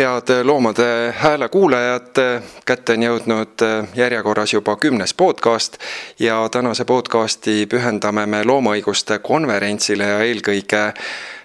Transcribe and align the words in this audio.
head 0.00 0.44
Loomade 0.44 1.14
Hääle 1.16 1.48
kuulajad, 1.48 2.16
kätte 2.64 2.94
on 2.96 3.02
jõudnud 3.02 3.62
järjekorras 3.94 4.54
juba 4.54 4.76
kümnes 4.80 5.12
podcast 5.14 5.76
ja 6.18 6.38
tänase 6.48 6.84
podcasti 6.88 7.66
pühendame 7.68 8.24
me 8.26 8.40
loomaõiguste 8.44 9.18
konverentsile 9.18 10.06
ja 10.08 10.22
eelkõige 10.24 10.80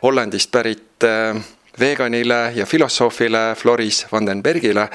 Hollandist 0.04 0.52
pärit 0.52 1.04
äh, 1.04 1.36
veganile 1.80 2.54
ja 2.55 2.66
filosoofile 2.66 3.55
Floris 3.59 4.05
van 4.12 4.28
den 4.28 4.44
Bergile, 4.44 4.88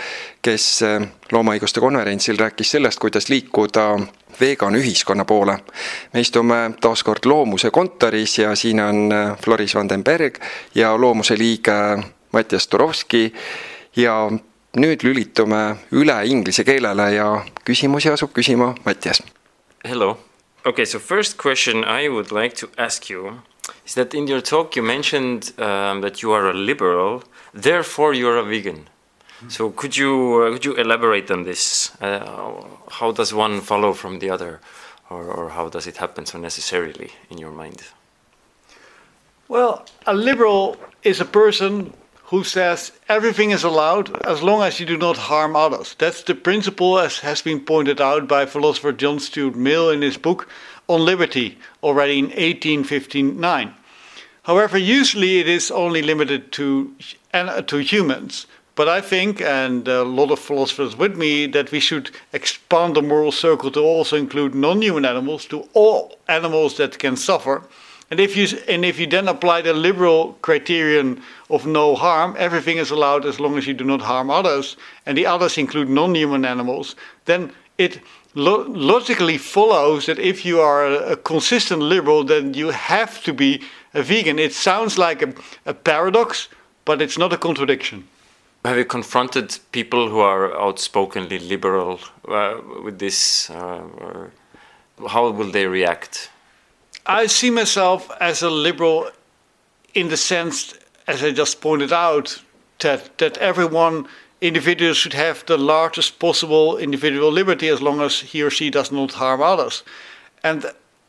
kes 0.43 0.69
äh, 0.83 1.05
loomaõiguste 1.33 1.85
konverentsil 1.85 2.41
rääkis 2.41 2.71
sellest, 2.77 2.99
kuidas 2.99 3.29
liikuda 3.29 3.91
vegan 4.41 4.79
ühiskonna 4.81 5.25
poole. 5.25 5.59
me 6.13 6.21
istume 6.21 6.71
taas 6.81 7.03
kord 7.05 7.29
Loomuse 7.29 7.71
kontoris 7.71 8.39
ja 8.39 8.55
siin 8.57 8.81
on 8.81 9.13
Floris 9.45 9.75
van 9.75 9.89
den 9.89 10.05
Berg 10.05 10.41
ja 10.75 10.97
Loomuse 11.01 11.39
liige 11.39 11.77
Mattias 12.33 12.67
Turovski 12.67 13.33
ja 13.97 14.31
nüüd 14.77 15.05
lülitume 15.05 15.77
üle 15.93 16.27
inglise 16.27 16.65
keelele 16.65 17.11
ja 17.15 17.45
küsimusi 17.65 18.13
asub 18.13 18.33
küsima 18.33 18.75
Mattias. 18.85 19.21
Hello. 19.85 20.17
Okay, 20.65 20.85
so 20.85 20.99
first 20.99 21.39
question 21.39 21.85
I 21.85 22.09
would 22.09 22.31
like 22.31 22.55
to 22.57 22.69
ask 22.77 23.11
you 23.11 23.41
is 23.87 23.95
that 23.95 24.15
in 24.15 24.29
your 24.29 24.41
talk 24.41 24.77
you 24.77 24.87
mentioned 24.87 25.53
um, 25.59 26.03
that 26.03 26.23
you 26.23 26.33
are 26.33 26.51
a 26.51 26.55
liberal, 26.55 27.23
therefore 27.55 28.15
you 28.15 28.29
are 28.29 28.39
a 28.39 28.45
vegan. 28.45 28.89
So 29.49 29.71
could 29.71 29.97
you 29.97 30.43
uh, 30.43 30.53
could 30.53 30.65
you 30.65 30.75
elaborate 30.75 31.31
on 31.31 31.45
this? 31.45 31.93
Uh, 32.01 32.63
how 32.91 33.11
does 33.13 33.33
one 33.33 33.61
follow 33.61 33.95
from 33.95 34.19
the 34.19 34.29
other, 34.29 34.61
or, 35.09 35.25
or 35.25 35.49
how 35.51 35.71
does 35.71 35.87
it 35.87 35.97
happen 35.97 36.27
so 36.27 36.39
necessarily 36.39 37.11
in 37.31 37.39
your 37.39 37.51
mind? 37.51 37.83
Well, 39.49 39.87
a 40.07 40.13
liberal 40.13 40.77
is 41.03 41.21
a 41.21 41.25
person 41.25 41.93
who 42.31 42.45
says 42.45 42.93
everything 43.09 43.51
is 43.51 43.65
allowed 43.65 44.17
as 44.25 44.41
long 44.41 44.63
as 44.63 44.79
you 44.79 44.87
do 44.87 44.97
not 44.97 45.17
harm 45.17 45.57
others. 45.57 45.97
That's 45.99 46.23
the 46.23 46.37
principle, 46.37 46.97
as 46.97 47.19
has 47.19 47.43
been 47.43 47.59
pointed 47.59 48.01
out 48.01 48.29
by 48.29 48.47
philosopher 48.47 48.93
John 48.93 49.19
Stuart 49.19 49.57
Mill 49.57 49.91
in 49.91 50.01
his 50.01 50.17
book 50.17 50.49
On 50.87 51.05
Liberty, 51.05 51.59
already 51.83 52.21
in 52.21 52.27
1859. 52.27 53.75
However, 54.45 54.79
usually 54.79 55.41
it 55.41 55.49
is 55.49 55.73
only 55.73 56.03
limited 56.03 56.53
to, 56.53 56.95
uh, 57.35 57.63
to 57.63 57.79
humans. 57.79 58.47
But 58.77 58.89
I 58.89 59.01
think, 59.01 59.41
and 59.41 59.89
a 59.89 60.05
lot 60.05 60.31
of 60.31 60.39
philosophers 60.39 60.97
with 60.97 61.17
me, 61.17 61.47
that 61.49 61.73
we 61.73 61.81
should 61.81 62.13
expand 62.33 62.95
the 62.95 63.03
moral 63.03 63.33
circle 63.33 63.73
to 63.73 63.81
also 63.81 64.17
include 64.17 64.55
non 64.55 64.81
human 64.81 65.05
animals, 65.05 65.47
to 65.47 65.69
all 65.75 66.17
animals 66.29 66.77
that 66.77 67.01
can 67.01 67.17
suffer 67.17 67.65
and 68.11 68.19
if 68.19 68.37
you 68.37 68.59
and 68.69 68.85
if 68.85 68.99
you 68.99 69.07
then 69.07 69.29
apply 69.29 69.63
the 69.63 69.73
liberal 69.73 70.37
criterion 70.43 71.23
of 71.49 71.65
no 71.67 71.95
harm, 71.95 72.35
everything 72.39 72.79
is 72.79 72.91
allowed 72.91 73.25
as 73.25 73.39
long 73.39 73.57
as 73.57 73.67
you 73.67 73.75
do 73.75 73.85
not 73.85 74.01
harm 74.01 74.31
others, 74.31 74.77
and 75.07 75.17
the 75.17 75.27
others 75.27 75.57
include 75.59 75.89
non-human 75.89 76.45
animals, 76.45 76.97
then 77.25 77.53
it 77.79 78.01
lo 78.35 78.65
logically 78.69 79.39
follows 79.39 80.07
that 80.07 80.19
if 80.19 80.45
you 80.45 80.61
are 80.61 80.87
a, 80.87 81.13
a, 81.13 81.17
consistent 81.17 81.83
liberal, 81.83 82.25
then 82.25 82.55
you 82.55 82.71
have 82.71 83.23
to 83.23 83.33
be 83.33 83.63
a 83.95 84.03
vegan. 84.03 84.39
It 84.39 84.53
sounds 84.53 84.99
like 84.99 85.23
a, 85.23 85.33
a 85.67 85.75
paradox, 85.75 86.49
but 86.85 87.01
it's 87.01 87.19
not 87.19 87.33
a 87.33 87.39
contradiction. 87.39 88.09
Have 88.65 88.77
you 88.77 88.85
confronted 88.85 89.59
people 89.73 90.09
who 90.09 90.19
are 90.19 90.55
outspokenly 90.55 91.39
liberal 91.39 92.01
uh, 92.29 92.61
with 92.85 92.99
this? 92.99 93.51
Uh, 93.51 94.29
how 95.09 95.31
will 95.31 95.51
they 95.51 95.67
react? 95.67 96.30
I 97.11 97.27
see 97.27 97.51
myself 97.51 98.09
as 98.21 98.41
a 98.41 98.49
liberal 98.49 99.11
in 99.95 100.11
the 100.11 100.17
sense, 100.17 100.79
as 101.09 101.25
I 101.25 101.33
just 101.33 101.61
pointed 101.61 101.93
out, 101.93 102.41
that, 102.79 103.19
that 103.19 103.37
everyone, 103.39 104.07
individual, 104.41 104.95
should 104.95 105.15
have 105.15 105.45
the 105.47 105.59
largest 105.59 106.21
possible 106.21 106.79
individual 106.79 107.33
liberty 107.33 107.67
as 107.67 107.83
long 107.83 108.01
as 108.01 108.21
he 108.21 108.45
or 108.45 108.51
she 108.51 108.71
does 108.71 108.93
not 108.93 109.15
harm 109.15 109.43
others. 109.43 109.83
And 110.45 110.67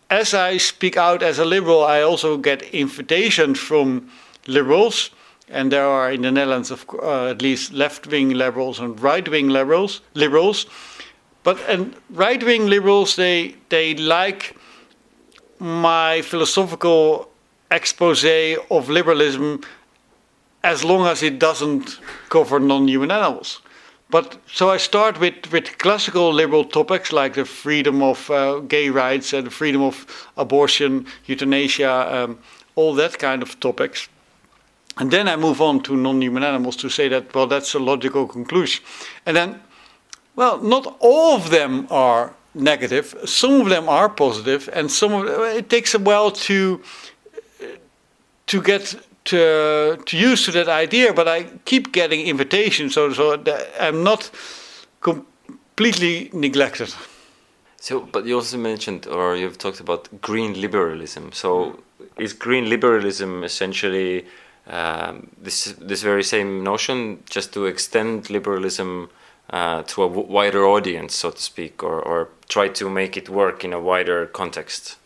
as 0.10 0.34
I 0.34 0.58
speak 0.58 0.98
out 0.98 1.22
as 1.22 1.38
a 1.38 1.46
liberal, 1.46 1.84
I 1.84 2.02
also 2.02 2.36
get 2.36 2.64
invitations 2.74 3.60
from 3.60 4.10
liberals, 4.48 5.12
and 5.50 5.72
there 5.72 5.86
are 5.86 6.12
in 6.12 6.24
the 6.24 6.32
Netherlands, 6.32 6.72
of, 6.72 6.84
uh, 6.94 7.28
at 7.28 7.44
least 7.44 7.74
left-wing 7.74 8.32
liberals 8.32 8.80
and 8.80 9.00
right-wing 9.00 9.50
liberals. 9.50 10.02
Liberals, 10.16 10.66
but 11.44 11.60
and 11.70 11.96
right-wing 12.10 12.66
liberals, 12.66 13.16
they 13.16 13.56
they 13.70 13.94
like 13.94 14.56
my 15.62 16.24
philosophical 16.24 17.30
expose 17.70 18.26
of 18.72 18.90
liberalism 18.90 19.62
as 20.64 20.84
long 20.84 21.06
as 21.06 21.22
it 21.22 21.38
doesn't 21.38 22.00
cover 22.30 22.60
non-human 22.60 23.12
animals. 23.12 23.62
But 24.10 24.38
so 24.52 24.72
I 24.72 24.78
start 24.78 25.20
with, 25.20 25.52
with 25.52 25.78
classical 25.78 26.34
liberal 26.34 26.66
topics 26.66 27.14
like 27.14 27.36
the 27.36 27.46
freedom 27.46 28.02
of 28.02 28.30
uh, 28.32 28.60
gay 28.62 28.90
rights 28.90 29.34
and 29.34 29.46
the 29.46 29.52
freedom 29.52 29.84
of 29.84 30.28
abortion, 30.36 31.06
euthanasia, 31.28 32.24
um, 32.24 32.40
all 32.76 32.96
that 32.96 33.20
kind 33.20 33.44
of 33.44 33.60
topics. 33.60 34.10
And 34.98 35.12
then 35.12 35.28
I 35.28 35.36
move 35.36 35.62
on 35.62 35.84
to 35.84 35.96
non-human 35.96 36.44
animals 36.44 36.76
to 36.78 36.90
say 36.90 37.08
that, 37.10 37.36
well, 37.36 37.46
that's 37.46 37.76
a 37.76 37.80
logical 37.80 38.28
conclusion. 38.28 38.84
And 39.28 39.38
then, 39.38 39.62
well, 40.36 40.58
not 40.58 40.98
all 41.00 41.36
of 41.36 41.52
them 41.52 41.88
are 41.92 42.34
negative. 42.54 43.16
Some 43.26 43.62
of 43.62 43.70
them 43.70 43.90
are 43.90 44.10
positive, 44.10 44.70
and 44.74 44.92
some 44.92 45.14
of 45.14 45.28
it 45.56 45.70
takes 45.70 45.94
a 45.94 46.00
while 46.00 46.32
to 46.32 46.82
to 48.48 48.62
get 48.62 48.96
to 49.26 49.98
to 50.06 50.18
use 50.18 50.46
to 50.46 50.52
that 50.52 50.68
idea. 50.68 51.14
But 51.14 51.28
I 51.28 51.44
keep 51.66 51.92
getting 51.92 52.28
invitations, 52.28 52.94
so 52.94 53.14
so 53.14 53.44
I'm 53.80 54.04
not 54.04 54.32
completely 55.00 56.30
neglected. 56.34 56.94
So, 57.82 58.00
but 58.00 58.26
you 58.26 58.36
also 58.36 58.58
mentioned, 58.58 59.08
or 59.08 59.36
you've 59.36 59.58
talked 59.58 59.80
about 59.80 60.22
green 60.22 60.54
liberalism. 60.62 61.32
So, 61.32 61.80
is 62.18 62.32
green 62.34 62.70
liberalism 62.70 63.44
essentially 63.44 64.26
um, 64.68 65.30
this 65.42 65.74
this 65.80 66.04
very 66.04 66.24
same 66.24 66.64
notion, 66.64 67.24
just 67.30 67.54
to 67.54 67.66
extend 67.66 68.30
liberalism? 68.30 69.10
Uh, 69.52 69.84
to 69.84 70.04
a 70.04 70.08
wider 70.08 70.66
audience, 70.66 71.16
so 71.16 71.32
to 71.32 71.42
speak, 71.42 71.84
or, 71.84 72.02
or 72.02 72.30
try 72.48 72.68
to 72.70 72.90
make 72.90 73.18
it 73.18 73.30
work 73.30 73.64
in 73.64 73.74
a 73.74 73.80
wider 73.80 74.26
context? 74.26 74.98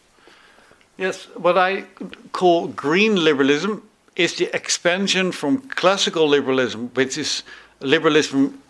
Yes, 0.98 1.26
what 1.36 1.58
I 1.58 1.86
call 2.32 2.68
green 2.68 3.16
liberalism 3.24 3.82
is 4.16 4.36
the 4.36 4.56
expansion 4.56 5.32
from 5.32 5.62
classical 5.70 6.28
liberalism, 6.28 6.90
which 6.94 7.18
is 7.18 7.44
liberalism 7.82 8.62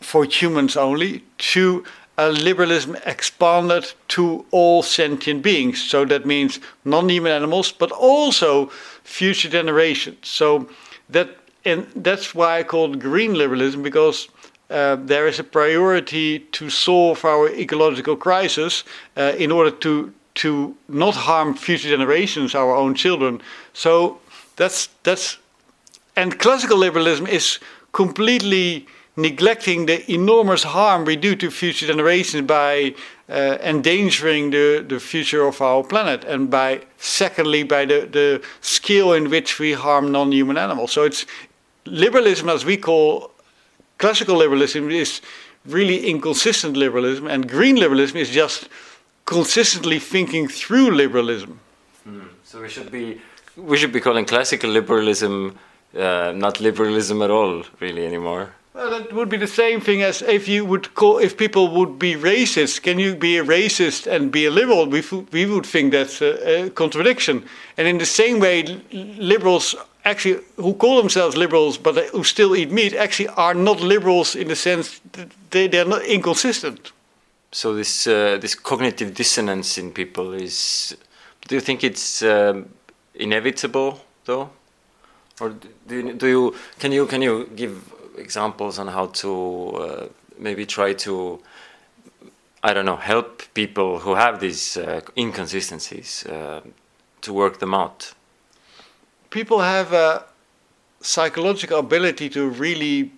for 0.00 0.24
humans 0.24 0.76
only, 0.76 1.22
to 1.36 1.84
a 2.16 2.30
liberalism 2.30 2.96
expanded 3.04 3.92
to 4.08 4.44
all 4.50 4.82
sentient 4.82 5.42
beings. 5.42 5.82
So 5.82 6.04
that 6.06 6.24
means 6.24 6.60
non 6.84 7.08
human 7.08 7.32
animals, 7.32 7.72
but 7.72 7.90
also 7.90 8.66
future 9.04 9.48
generations. 9.48 10.28
So 10.28 10.68
that 11.08 11.28
and 11.64 11.86
that's 11.94 12.34
why 12.34 12.58
I 12.58 12.62
call 12.62 12.92
it 12.92 13.00
green 13.00 13.34
liberalism 13.34 13.82
because 13.82 14.28
uh, 14.70 14.96
there 14.96 15.26
is 15.26 15.38
a 15.38 15.44
priority 15.44 16.38
to 16.52 16.70
solve 16.70 17.24
our 17.24 17.48
ecological 17.48 18.16
crisis 18.16 18.84
uh, 19.16 19.32
in 19.36 19.50
order 19.50 19.70
to 19.70 20.12
to 20.32 20.76
not 20.88 21.14
harm 21.14 21.54
future 21.54 21.88
generations, 21.88 22.54
our 22.54 22.74
own 22.74 22.94
children. 22.94 23.40
So 23.72 24.20
that's 24.56 24.88
that's 25.02 25.38
and 26.16 26.38
classical 26.38 26.78
liberalism 26.78 27.26
is 27.26 27.58
completely 27.92 28.86
neglecting 29.16 29.86
the 29.86 30.10
enormous 30.10 30.62
harm 30.62 31.04
we 31.04 31.16
do 31.16 31.34
to 31.36 31.50
future 31.50 31.86
generations 31.86 32.46
by 32.46 32.94
uh, 33.28 33.58
endangering 33.62 34.50
the, 34.50 34.84
the 34.88 35.00
future 35.00 35.46
of 35.46 35.60
our 35.60 35.82
planet 35.82 36.24
and 36.24 36.48
by 36.50 36.80
secondly 36.98 37.62
by 37.62 37.84
the, 37.84 38.08
the 38.10 38.42
scale 38.60 39.12
in 39.12 39.30
which 39.30 39.58
we 39.58 39.72
harm 39.72 40.10
non-human 40.12 40.56
animals 40.56 40.92
so 40.92 41.02
it's 41.02 41.26
liberalism 41.86 42.48
as 42.48 42.64
we 42.64 42.76
call 42.76 43.30
classical 44.00 44.36
liberalism 44.36 44.90
is 44.90 45.20
really 45.66 45.98
inconsistent 46.06 46.76
liberalism, 46.76 47.26
and 47.26 47.48
green 47.48 47.76
liberalism 47.76 48.16
is 48.16 48.30
just 48.30 48.68
consistently 49.24 49.98
thinking 50.00 50.48
through 50.48 50.90
liberalism. 50.90 51.60
Mm. 52.08 52.28
So 52.44 52.60
we 52.60 52.68
should 52.68 52.90
be 52.90 53.20
we 53.56 53.76
should 53.76 53.92
be 53.92 54.00
calling 54.00 54.26
classical 54.26 54.70
liberalism 54.70 55.58
uh, 55.96 56.32
not 56.36 56.60
liberalism 56.60 57.22
at 57.22 57.30
all, 57.30 57.64
really 57.80 58.06
anymore. 58.06 58.54
Well, 58.74 58.90
that 58.90 59.12
would 59.12 59.28
be 59.28 59.36
the 59.36 59.48
same 59.48 59.80
thing 59.80 60.02
as 60.02 60.22
if 60.22 60.46
you 60.46 60.64
would 60.64 60.94
call 60.94 61.18
if 61.18 61.36
people 61.36 61.68
would 61.68 61.98
be 61.98 62.14
racist. 62.14 62.82
Can 62.82 62.98
you 63.00 63.16
be 63.16 63.38
a 63.38 63.44
racist 63.44 64.06
and 64.06 64.30
be 64.30 64.46
a 64.46 64.50
liberal? 64.50 64.86
We 64.86 65.02
we 65.32 65.46
would 65.46 65.66
think 65.66 65.92
that's 65.92 66.22
a, 66.22 66.66
a 66.66 66.70
contradiction. 66.70 67.44
And 67.76 67.88
in 67.88 67.98
the 67.98 68.06
same 68.06 68.38
way, 68.38 68.62
liberals 69.18 69.74
actually 70.04 70.40
who 70.56 70.74
call 70.74 70.96
themselves 70.96 71.36
liberals 71.36 71.78
but 71.78 71.96
who 72.12 72.24
still 72.24 72.56
eat 72.56 72.70
meat 72.70 72.94
actually 72.94 73.28
are 73.36 73.54
not 73.54 73.80
liberals 73.80 74.34
in 74.34 74.48
the 74.48 74.56
sense 74.56 75.00
that 75.12 75.28
they, 75.50 75.68
they're 75.68 75.84
not 75.84 76.02
inconsistent. 76.04 76.92
So 77.52 77.74
this 77.74 78.06
uh, 78.06 78.38
this 78.40 78.54
cognitive 78.54 79.14
dissonance 79.14 79.78
in 79.78 79.92
people 79.92 80.34
is. 80.34 80.96
Do 81.48 81.54
you 81.56 81.60
think 81.60 81.82
it's 81.82 82.22
um, 82.22 82.68
inevitable 83.14 84.00
though, 84.24 84.50
or 85.40 85.54
do 85.88 85.96
you, 85.96 86.12
do 86.12 86.26
you 86.26 86.54
can 86.78 86.92
you 86.92 87.06
can 87.06 87.22
you 87.22 87.50
give 87.56 87.72
examples 88.16 88.78
on 88.78 88.86
how 88.88 89.06
to 89.06 89.30
uh, 89.76 90.06
maybe 90.38 90.66
try 90.66 90.92
to, 90.92 91.40
I 92.62 92.72
don't 92.72 92.84
know, 92.84 92.96
help 92.96 93.42
people 93.54 93.98
who 93.98 94.14
have 94.14 94.38
these 94.38 94.76
uh, 94.76 95.00
inconsistencies 95.16 96.24
uh, 96.26 96.60
to 97.22 97.32
work 97.32 97.58
them 97.58 97.74
out? 97.74 98.14
People 99.30 99.60
have 99.60 99.92
a 99.92 100.24
psychological 101.00 101.78
ability 101.78 102.28
to 102.30 102.48
really 102.48 103.12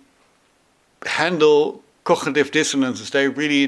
handle 1.05 1.83
cognitive 2.03 2.51
dissonances. 2.51 3.09
They 3.09 3.27
really 3.27 3.67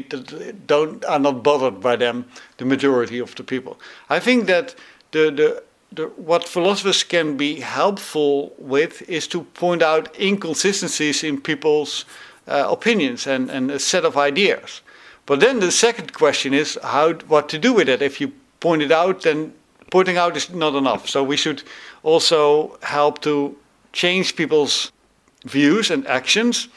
don't 0.68 1.04
are 1.06 1.20
not 1.20 1.44
bothered 1.44 1.82
by 1.82 1.96
them. 1.96 2.26
The 2.58 2.66
majority 2.66 3.20
of 3.20 3.36
the 3.36 3.44
people. 3.44 3.78
I 4.10 4.20
think 4.20 4.48
that 4.48 4.76
the 5.12 5.32
the, 5.32 5.64
the 5.92 6.08
what 6.18 6.48
philosophers 6.48 7.04
can 7.04 7.38
be 7.38 7.62
helpful 7.62 8.54
with 8.58 9.02
is 9.10 9.28
to 9.28 9.44
point 9.44 9.82
out 9.82 10.16
inconsistencies 10.20 11.24
in 11.24 11.42
people's 11.42 12.06
uh, 12.48 12.66
opinions 12.70 13.28
and, 13.28 13.50
and 13.50 13.72
a 13.72 13.80
set 13.80 14.06
of 14.06 14.18
ideas. 14.18 14.82
But 15.26 15.40
then 15.40 15.60
the 15.60 15.72
second 15.72 16.14
question 16.14 16.54
is 16.54 16.78
how 16.84 17.14
what 17.28 17.50
to 17.50 17.58
do 17.58 17.74
with 17.74 17.90
it. 17.90 18.02
If 18.02 18.22
you 18.22 18.32
point 18.60 18.82
it 18.82 18.92
out, 18.92 19.22
then 19.22 19.54
pointing 19.92 20.18
out 20.18 20.38
is 20.38 20.50
not 20.50 20.76
enough. 20.76 21.08
So 21.10 21.24
we 21.24 21.38
should 21.38 21.64
also 22.04 22.78
help 22.82 23.22
to 23.22 23.56
change 23.94 24.36
people's 24.36 24.92
views 25.46 25.92
and 25.92 26.06
actions. 26.08 26.68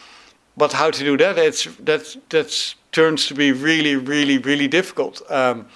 But 0.57 0.73
how 0.73 0.91
to 0.91 1.05
do 1.05 1.17
that? 1.17 1.39
It's 1.39 1.65
that 1.85 2.17
that 2.31 2.75
turns 2.93 3.27
to 3.27 3.35
be 3.35 3.53
really, 3.53 3.97
really, 3.97 4.39
really 4.39 4.69
difficult. 4.69 5.23
Um, 5.31 5.67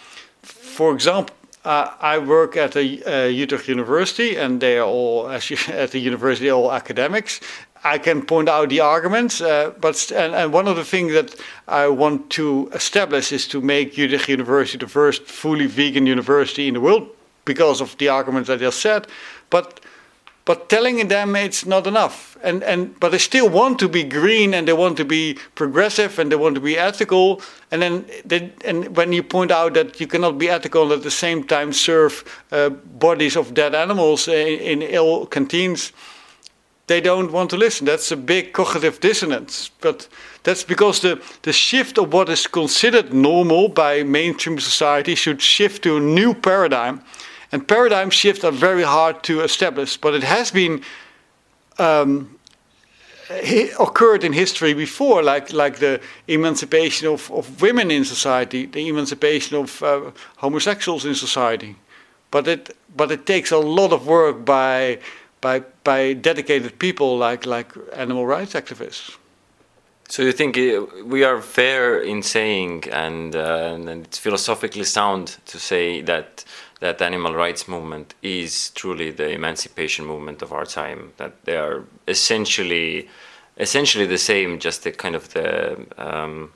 for 0.42 0.92
example, 0.92 1.34
uh, 1.64 1.88
I 2.00 2.18
work 2.18 2.56
at 2.56 2.76
a 2.76 2.82
uh, 3.04 3.28
Utrecht 3.28 3.68
University, 3.68 4.36
and 4.36 4.60
they 4.60 4.78
are 4.78 4.86
all, 4.86 5.30
you, 5.48 5.56
at 5.68 5.90
the 5.92 6.00
university, 6.00 6.50
all 6.50 6.72
academics. 6.72 7.40
I 7.84 7.98
can 7.98 8.22
point 8.22 8.48
out 8.48 8.68
the 8.68 8.80
arguments, 8.80 9.40
uh, 9.40 9.72
but 9.80 10.10
and, 10.12 10.34
and, 10.34 10.52
one 10.52 10.68
of 10.68 10.76
the 10.76 10.84
things 10.84 11.12
that 11.12 11.34
I 11.66 11.88
want 11.88 12.30
to 12.30 12.70
establish 12.72 13.32
is 13.32 13.48
to 13.48 13.60
make 13.60 13.98
Utrecht 13.98 14.28
University 14.28 14.78
the 14.78 14.88
first 14.88 15.22
fully 15.24 15.66
vegan 15.66 16.06
university 16.06 16.68
in 16.68 16.74
the 16.74 16.80
world 16.80 17.08
because 17.44 17.80
of 17.80 17.96
the 17.98 18.08
arguments 18.08 18.50
I 18.50 18.56
just 18.56 18.80
said. 18.80 19.06
But 19.50 19.80
but 20.44 20.68
telling 20.68 21.06
them 21.06 21.36
it's 21.36 21.64
not 21.64 21.86
enough, 21.86 22.36
and 22.42 22.64
and 22.64 22.98
but 22.98 23.10
they 23.10 23.18
still 23.18 23.48
want 23.48 23.78
to 23.78 23.88
be 23.88 24.02
green 24.02 24.54
and 24.54 24.66
they 24.66 24.72
want 24.72 24.96
to 24.96 25.04
be 25.04 25.38
progressive 25.54 26.18
and 26.18 26.32
they 26.32 26.36
want 26.36 26.56
to 26.56 26.60
be 26.60 26.76
ethical. 26.76 27.40
And 27.70 27.82
then 27.82 28.04
they, 28.24 28.52
and 28.64 28.96
when 28.96 29.12
you 29.12 29.22
point 29.22 29.50
out 29.50 29.74
that 29.74 30.00
you 30.00 30.06
cannot 30.08 30.38
be 30.38 30.48
ethical 30.48 30.82
and 30.82 30.92
at 30.92 31.02
the 31.02 31.10
same 31.10 31.44
time 31.44 31.72
serve 31.72 32.24
uh, 32.50 32.70
bodies 32.70 33.36
of 33.36 33.54
dead 33.54 33.74
animals 33.74 34.26
in, 34.28 34.58
in 34.58 34.82
ill 34.82 35.26
canteens 35.26 35.92
they 36.92 37.00
don't 37.00 37.32
want 37.32 37.48
to 37.50 37.56
listen. 37.56 37.86
That's 37.86 38.10
a 38.10 38.16
big 38.16 38.52
cognitive 38.52 39.00
dissonance. 39.00 39.70
But 39.80 40.08
that's 40.42 40.64
because 40.64 41.00
the, 41.00 41.22
the 41.42 41.52
shift 41.52 41.98
of 41.98 42.12
what 42.12 42.28
is 42.28 42.46
considered 42.46 43.14
normal 43.14 43.68
by 43.68 44.02
mainstream 44.02 44.58
society 44.58 45.14
should 45.14 45.40
shift 45.40 45.84
to 45.84 45.96
a 45.96 46.00
new 46.00 46.34
paradigm. 46.34 47.02
And 47.52 47.68
paradigm 47.68 48.10
shifts 48.10 48.44
are 48.44 48.52
very 48.52 48.82
hard 48.82 49.22
to 49.24 49.42
establish, 49.42 49.98
but 49.98 50.14
it 50.14 50.22
has 50.22 50.50
been 50.50 50.82
um, 51.78 52.38
occurred 53.78 54.24
in 54.24 54.32
history 54.32 54.74
before, 54.74 55.22
like 55.22 55.52
like 55.52 55.78
the 55.78 56.00
emancipation 56.26 57.08
of, 57.08 57.30
of 57.30 57.60
women 57.60 57.90
in 57.90 58.04
society, 58.04 58.66
the 58.66 58.88
emancipation 58.88 59.58
of 59.58 59.82
uh, 59.82 60.10
homosexuals 60.36 61.04
in 61.04 61.14
society. 61.14 61.76
But 62.30 62.48
it 62.48 62.76
but 62.96 63.10
it 63.10 63.26
takes 63.26 63.52
a 63.52 63.58
lot 63.58 63.92
of 63.92 64.06
work 64.06 64.44
by 64.44 64.98
by 65.40 65.62
by 65.84 66.14
dedicated 66.14 66.78
people 66.78 67.18
like 67.18 67.46
like 67.46 67.72
animal 67.92 68.26
rights 68.26 68.54
activists. 68.54 69.18
So 70.08 70.22
you 70.22 70.32
think 70.32 70.58
uh, 70.58 70.84
we 71.06 71.24
are 71.24 71.40
fair 71.40 71.98
in 71.98 72.22
saying, 72.22 72.84
and, 72.92 73.34
uh, 73.34 73.72
and 73.74 73.88
it's 73.88 74.18
philosophically 74.18 74.84
sound 74.84 75.38
to 75.46 75.58
say 75.58 76.02
that 76.02 76.44
that 76.82 77.00
animal 77.00 77.32
rights 77.32 77.68
movement 77.68 78.14
is 78.22 78.70
truly 78.70 79.12
the 79.12 79.30
emancipation 79.30 80.04
movement 80.04 80.42
of 80.42 80.52
our 80.52 80.66
time. 80.66 81.12
That 81.16 81.44
they 81.44 81.56
are 81.56 81.84
essentially 82.08 83.08
essentially 83.56 84.06
the 84.06 84.18
same, 84.18 84.58
just 84.58 84.82
the 84.82 84.90
kind 84.90 85.14
of 85.14 85.32
the 85.32 85.86
um, 85.96 86.52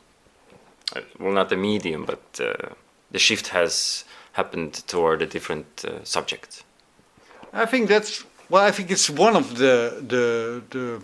well, 1.21 1.33
not 1.33 1.49
the 1.49 1.57
medium, 1.57 2.05
but 2.05 2.25
uh, 2.41 2.75
the 3.13 3.21
shift 3.21 3.49
has 3.49 4.05
happened 4.33 4.75
toward 4.89 5.23
a 5.23 5.27
different 5.27 5.85
uh, 5.85 6.03
subject. 6.03 6.65
I 7.53 7.67
think 7.67 7.89
that's 7.89 8.25
well, 8.51 8.65
I 8.65 8.73
think 8.73 8.91
it's 8.91 9.09
one 9.09 9.37
of 9.37 9.59
the 9.59 10.03
the 10.09 10.63
the 10.71 11.03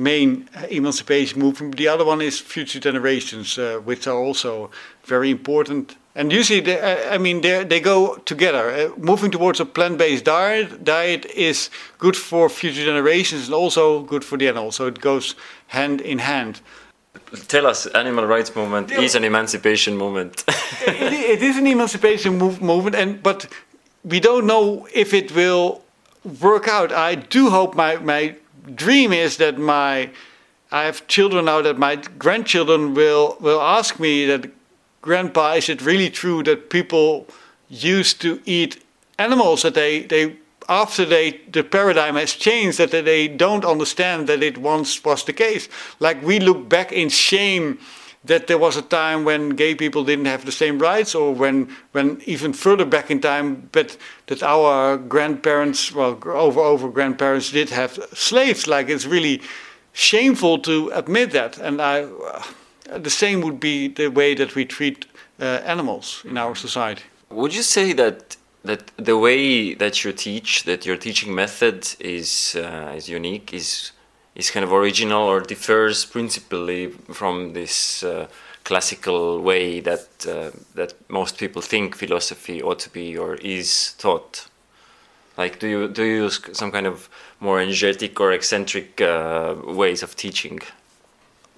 main 0.00 0.48
emancipation 0.70 1.40
movement. 1.40 1.76
The 1.76 1.88
other 1.88 2.04
one 2.04 2.20
is 2.20 2.40
future 2.40 2.80
generations, 2.80 3.58
uh, 3.58 3.80
which 3.84 4.06
are 4.06 4.18
also 4.18 4.70
very 5.04 5.30
important. 5.30 5.96
And 6.14 6.32
usually, 6.32 6.60
they, 6.60 6.78
I 7.14 7.18
mean, 7.18 7.40
they 7.40 7.64
they 7.64 7.80
go 7.80 8.16
together. 8.24 8.70
Uh, 8.70 8.98
moving 8.98 9.30
towards 9.30 9.60
a 9.60 9.64
plant-based 9.64 10.24
diet 10.24 10.84
diet 10.84 11.24
is 11.26 11.70
good 11.98 12.16
for 12.16 12.48
future 12.48 12.84
generations 12.84 13.46
and 13.46 13.54
also 13.54 14.02
good 14.02 14.24
for 14.24 14.38
the 14.38 14.48
animals. 14.48 14.76
So 14.76 14.86
it 14.86 15.00
goes 15.00 15.34
hand 15.68 16.00
in 16.00 16.18
hand. 16.18 16.60
Tell 17.46 17.66
us, 17.66 17.86
animal 17.86 18.26
rights 18.26 18.56
movement 18.56 18.90
yeah. 18.90 19.00
is 19.00 19.14
an 19.14 19.24
emancipation 19.24 19.96
movement. 19.96 20.44
it, 20.48 21.12
it 21.12 21.42
is 21.42 21.56
an 21.56 21.66
emancipation 21.66 22.38
move, 22.38 22.60
movement, 22.60 22.96
and 22.96 23.22
but 23.22 23.46
we 24.04 24.18
don't 24.20 24.46
know 24.46 24.88
if 24.92 25.14
it 25.14 25.32
will 25.34 25.82
work 26.40 26.68
out. 26.68 26.92
I 26.92 27.14
do 27.14 27.50
hope 27.50 27.74
my, 27.74 27.96
my 27.96 28.36
dream 28.74 29.12
is 29.12 29.36
that 29.36 29.58
my 29.58 30.10
I 30.72 30.84
have 30.84 31.06
children 31.08 31.46
now 31.46 31.62
that 31.62 31.78
my 31.78 31.96
grandchildren 31.96 32.94
will 32.94 33.36
will 33.40 33.60
ask 33.60 33.98
me 33.98 34.26
that 34.26 34.50
grandpa 35.02 35.52
is 35.54 35.68
it 35.68 35.82
really 35.82 36.10
true 36.10 36.42
that 36.44 36.70
people 36.70 37.26
used 37.68 38.20
to 38.20 38.40
eat 38.44 38.82
animals 39.18 39.62
that 39.62 39.74
they 39.74 40.02
they 40.02 40.36
after 40.68 41.04
they 41.04 41.40
the 41.52 41.64
paradigm 41.64 42.14
has 42.14 42.32
changed 42.32 42.78
that 42.78 42.90
they 42.90 43.26
don't 43.26 43.64
understand 43.64 44.28
that 44.28 44.42
it 44.42 44.58
once 44.58 45.02
was 45.04 45.24
the 45.24 45.32
case? 45.32 45.68
Like 45.98 46.22
we 46.22 46.38
look 46.38 46.68
back 46.68 46.92
in 46.92 47.08
shame 47.08 47.78
that 48.24 48.46
there 48.46 48.58
was 48.58 48.76
a 48.76 48.82
time 48.82 49.24
when 49.24 49.50
gay 49.50 49.74
people 49.74 50.04
didn't 50.04 50.26
have 50.26 50.44
the 50.44 50.52
same 50.52 50.78
rights, 50.78 51.14
or 51.14 51.34
when, 51.34 51.68
when 51.92 52.20
even 52.26 52.52
further 52.52 52.84
back 52.84 53.10
in 53.10 53.20
time, 53.20 53.68
but 53.72 53.96
that 54.26 54.42
our 54.42 54.98
grandparents, 54.98 55.92
well, 55.92 56.18
over 56.24 56.60
over 56.60 56.90
grandparents 56.90 57.50
did 57.50 57.70
have 57.70 57.92
slaves. 58.12 58.66
Like 58.66 58.88
it's 58.88 59.06
really 59.06 59.40
shameful 59.92 60.58
to 60.58 60.90
admit 60.90 61.30
that, 61.32 61.58
and 61.58 61.80
I, 61.80 62.02
uh, 62.02 62.98
the 62.98 63.10
same 63.10 63.40
would 63.40 63.58
be 63.58 63.88
the 63.88 64.08
way 64.08 64.34
that 64.34 64.54
we 64.54 64.64
treat 64.64 65.06
uh, 65.40 65.44
animals 65.64 66.22
in 66.24 66.36
our 66.36 66.54
society. 66.54 67.04
Would 67.30 67.54
you 67.54 67.62
say 67.62 67.94
that 67.94 68.36
that 68.62 68.90
the 68.96 69.16
way 69.16 69.74
that 69.74 70.04
you 70.04 70.12
teach, 70.12 70.64
that 70.64 70.84
your 70.84 70.98
teaching 70.98 71.34
method 71.34 71.88
is 71.98 72.54
uh, 72.56 72.92
is 72.96 73.08
unique, 73.08 73.54
is 73.54 73.92
is 74.40 74.50
kind 74.50 74.64
of 74.64 74.72
original 74.72 75.22
or 75.22 75.40
differs 75.40 76.06
principally 76.06 76.88
from 77.12 77.52
this 77.52 78.02
uh, 78.02 78.26
classical 78.64 79.40
way 79.42 79.80
that 79.80 80.06
uh, 80.26 80.50
that 80.74 80.92
most 81.08 81.38
people 81.38 81.62
think 81.62 81.96
philosophy 81.96 82.62
ought 82.62 82.78
to 82.78 82.90
be 82.90 83.18
or 83.18 83.34
is 83.34 83.94
taught. 83.98 84.48
Like, 85.36 85.58
do 85.60 85.66
you 85.68 85.88
do 85.88 86.02
you 86.04 86.24
use 86.24 86.40
some 86.52 86.70
kind 86.72 86.86
of 86.86 87.08
more 87.40 87.60
energetic 87.60 88.20
or 88.20 88.32
eccentric 88.32 89.00
uh, 89.00 89.54
ways 89.80 90.02
of 90.02 90.14
teaching? 90.14 90.60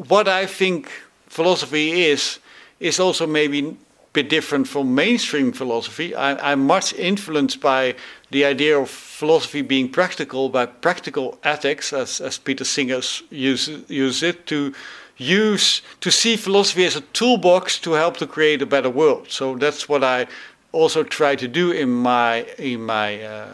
What 0.09 0.27
I 0.29 0.47
think 0.47 0.89
philosophy 1.29 1.87
is 2.13 2.41
is 2.81 3.01
also 3.01 3.27
maybe 3.27 3.77
bit 4.13 4.29
different 4.29 4.69
from 4.69 4.95
mainstream 4.95 5.53
philosophy. 5.53 6.15
I, 6.15 6.53
am 6.53 6.67
much 6.67 6.93
influenced 6.93 7.61
by 7.61 7.95
the 8.31 8.45
idea 8.45 8.79
of 8.79 8.91
philosophy 8.91 9.63
being 9.63 9.89
practical, 9.89 10.49
by 10.49 10.67
practical 10.67 11.39
ethics, 11.45 11.93
as, 11.93 12.21
as 12.21 12.39
Peter 12.39 12.65
Singer 12.65 13.01
uses 13.31 13.89
use 13.89 14.23
it, 14.23 14.47
to 14.47 14.75
use 15.17 15.83
to 16.01 16.11
see 16.11 16.37
philosophy 16.37 16.85
as 16.85 16.97
a 16.97 17.01
toolbox 17.13 17.79
to 17.79 17.93
help 17.93 18.17
to 18.19 18.27
create 18.27 18.61
a 18.61 18.67
better 18.67 18.91
world. 18.91 19.31
So 19.31 19.57
that's 19.57 19.89
what 19.89 20.05
I 20.05 20.27
also 20.73 21.03
try 21.03 21.37
to 21.37 21.49
do 21.49 21.71
in 21.71 21.91
my 21.91 22.43
in 22.59 22.83
my 22.83 23.23
uh, 23.23 23.49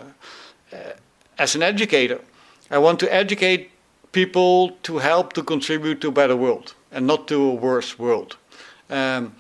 uh, 0.73 0.77
as 1.39 1.55
an 1.55 1.63
educator. 1.63 2.21
I 2.71 2.79
want 2.79 3.01
to 3.01 3.15
educate 3.15 3.71
people 4.13 4.71
to 4.83 4.99
help 4.99 5.33
to 5.35 5.43
contribute 5.43 6.01
to 6.01 6.09
a 6.09 6.13
better 6.13 6.37
world 6.37 6.75
and 6.91 7.07
not 7.07 7.29
to 7.29 7.43
a 7.43 7.55
worse 7.55 7.99
world. 7.99 8.37
Um, 8.91 9.35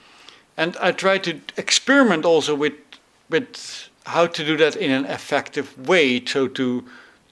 and 0.58 0.76
I 0.80 0.92
try 0.92 1.18
to 1.18 1.40
experiment 1.56 2.24
also 2.26 2.54
with 2.54 2.74
with 3.30 3.88
how 4.04 4.26
to 4.26 4.44
do 4.44 4.56
that 4.56 4.76
in 4.76 4.90
an 4.90 5.04
effective 5.06 5.88
way. 5.88 6.24
So 6.24 6.48
to 6.48 6.84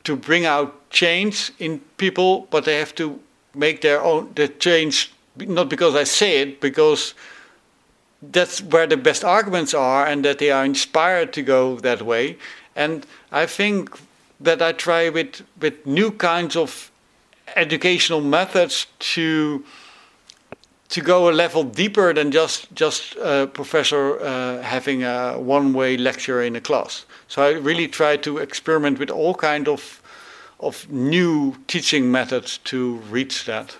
to 0.05 0.17
bring 0.17 0.47
out 0.47 0.89
change 0.91 1.53
in 1.59 1.81
people, 1.97 2.47
but 2.51 2.65
they 2.65 2.79
have 2.79 2.95
to 2.95 3.21
make 3.55 3.81
their 3.81 4.01
own 4.01 4.31
the 4.35 4.49
change 4.49 5.13
not 5.37 5.69
because 5.69 5.95
I 5.95 6.05
say 6.05 6.41
it, 6.41 6.61
because 6.61 7.15
that's 8.23 8.63
where 8.63 8.87
the 8.87 8.97
best 8.97 9.25
arguments 9.25 9.75
are, 9.75 10.07
and 10.07 10.25
that 10.25 10.39
they 10.39 10.51
are 10.51 10.65
inspired 10.65 11.33
to 11.35 11.43
go 11.43 11.77
that 11.81 12.03
way. 12.03 12.39
And 12.75 13.07
I 13.33 13.47
think 13.47 13.99
that 14.41 14.63
I 14.63 14.73
try 14.73 15.09
with 15.11 15.43
with 15.61 15.85
new 15.85 16.13
kinds 16.13 16.57
of 16.57 16.91
educational 17.57 18.21
methods 18.21 18.87
to 19.15 19.65
to 20.89 21.01
go 21.01 21.29
a 21.29 21.33
level 21.33 21.65
deeper 21.65 22.13
than 22.15 22.31
just 22.31 22.73
just 22.75 23.17
a 23.17 23.47
professor 23.47 24.21
uh, 24.21 24.63
having 24.63 25.03
a 25.03 25.39
one-way 25.39 25.97
lecture 25.97 26.43
in 26.43 26.57
a 26.57 26.61
class. 26.61 27.07
So 27.29 27.43
I 27.43 27.53
really 27.53 27.89
try 27.89 28.17
to 28.19 28.39
experiment 28.39 28.99
with 28.99 29.11
all 29.11 29.35
kind 29.35 29.69
of 29.69 30.03
of 30.59 30.91
new 30.91 31.55
teaching 31.67 32.11
methods 32.11 32.59
to 32.59 32.97
reach 33.11 33.45
that. 33.45 33.77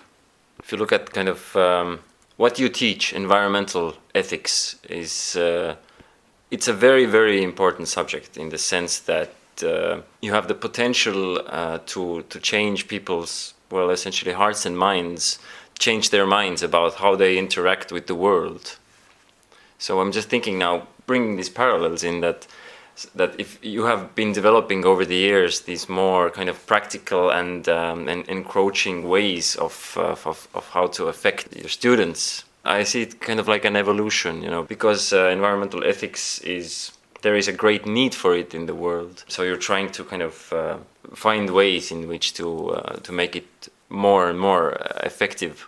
If 0.59 0.71
you 0.71 0.77
look 0.77 0.91
at 0.91 1.11
kind 1.13 1.29
of 1.29 1.55
um, 1.55 1.99
what 2.37 2.59
you 2.59 2.69
teach, 2.69 3.13
environmental 3.13 3.93
ethics 4.13 4.75
is 4.89 5.35
uh, 5.35 5.75
it's 6.51 6.67
a 6.67 6.73
very 6.73 7.05
very 7.05 7.41
important 7.43 7.87
subject 7.87 8.37
in 8.37 8.49
the 8.49 8.57
sense 8.57 8.99
that 8.99 9.31
uh, 9.63 10.01
you 10.21 10.33
have 10.33 10.47
the 10.47 10.55
potential 10.55 11.41
uh, 11.47 11.79
to 11.85 12.23
to 12.29 12.39
change 12.39 12.87
people's 12.87 13.53
well 13.71 13.89
essentially 13.89 14.33
hearts 14.33 14.65
and 14.65 14.77
minds 14.77 15.39
change 15.79 16.09
their 16.09 16.25
minds 16.25 16.63
about 16.63 16.95
how 16.95 17.15
they 17.15 17.37
interact 17.37 17.91
with 17.91 18.07
the 18.07 18.15
world. 18.15 18.77
So 19.77 20.01
I'm 20.01 20.11
just 20.11 20.29
thinking 20.29 20.57
now, 20.57 20.87
bringing 21.05 21.35
these 21.37 21.49
parallels 21.49 22.03
in 22.03 22.21
that 22.21 22.47
that 23.15 23.39
if 23.39 23.59
you 23.61 23.85
have 23.85 24.15
been 24.15 24.33
developing 24.33 24.83
over 24.85 25.05
the 25.05 25.15
years 25.15 25.61
these 25.61 25.87
more 25.87 26.31
kind 26.31 26.49
of 26.49 26.65
practical 26.65 27.29
and, 27.29 27.69
um, 27.69 28.07
and 28.07 28.27
encroaching 28.27 29.07
ways 29.07 29.55
of, 29.57 29.95
uh, 29.97 30.15
of, 30.25 30.47
of 30.53 30.67
how 30.69 30.87
to 30.87 31.05
affect 31.05 31.55
your 31.55 31.69
students, 31.69 32.43
I 32.65 32.83
see 32.83 33.03
it 33.03 33.21
kind 33.21 33.39
of 33.39 33.47
like 33.47 33.65
an 33.65 33.75
evolution, 33.75 34.41
you 34.41 34.49
know, 34.49 34.63
because 34.63 35.13
uh, 35.13 35.27
environmental 35.27 35.83
ethics 35.83 36.39
is 36.39 36.91
there 37.21 37.35
is 37.35 37.47
a 37.47 37.53
great 37.53 37.85
need 37.85 38.13
for 38.13 38.35
it 38.35 38.53
in 38.53 38.65
the 38.65 38.75
world. 38.75 39.23
So 39.27 39.43
you're 39.43 39.57
trying 39.57 39.91
to 39.91 40.03
kind 40.03 40.21
of 40.21 40.53
uh, 40.53 40.77
find 41.13 41.49
ways 41.49 41.91
in 41.91 42.07
which 42.07 42.33
to 42.33 42.71
uh, 42.71 42.95
to 42.97 43.11
make 43.11 43.35
it 43.35 43.69
more 43.89 44.29
and 44.29 44.39
more 44.39 44.73
uh, 44.73 44.99
effective. 45.03 45.67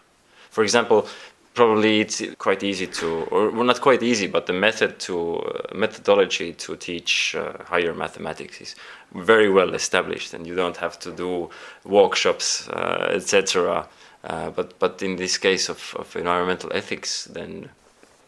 For 0.49 0.63
example, 0.63 1.07
probably 1.53 2.01
it's 2.01 2.21
quite 2.37 2.63
easy 2.63 2.87
to, 2.87 3.07
or 3.31 3.49
well, 3.49 3.63
not 3.63 3.81
quite 3.81 4.03
easy, 4.03 4.27
but 4.27 4.45
the 4.45 4.53
method 4.53 4.99
to 4.99 5.37
uh, 5.37 5.75
methodology 5.75 6.53
to 6.53 6.75
teach 6.75 7.35
uh, 7.35 7.63
higher 7.65 7.93
mathematics 7.93 8.61
is 8.61 8.75
very 9.13 9.49
well 9.49 9.73
established, 9.73 10.33
and 10.33 10.47
you 10.47 10.55
don't 10.55 10.77
have 10.77 10.97
to 10.99 11.11
do 11.11 11.49
workshops, 11.83 12.69
uh, 12.69 13.11
etc. 13.11 13.87
Uh, 14.23 14.49
but 14.51 14.77
but 14.79 15.01
in 15.01 15.15
this 15.15 15.37
case 15.37 15.69
of, 15.69 15.95
of 15.97 16.15
environmental 16.15 16.71
ethics, 16.73 17.25
then 17.25 17.69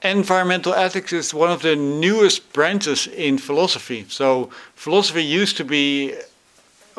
environmental 0.03 0.73
ethics 0.73 1.13
is 1.13 1.33
one 1.33 1.51
of 1.51 1.61
the 1.61 1.75
newest 1.75 2.51
branches 2.53 3.07
in 3.07 3.37
philosophy. 3.37 4.05
So 4.09 4.49
philosophy 4.75 5.23
used 5.23 5.57
to 5.57 5.63
be 5.63 6.15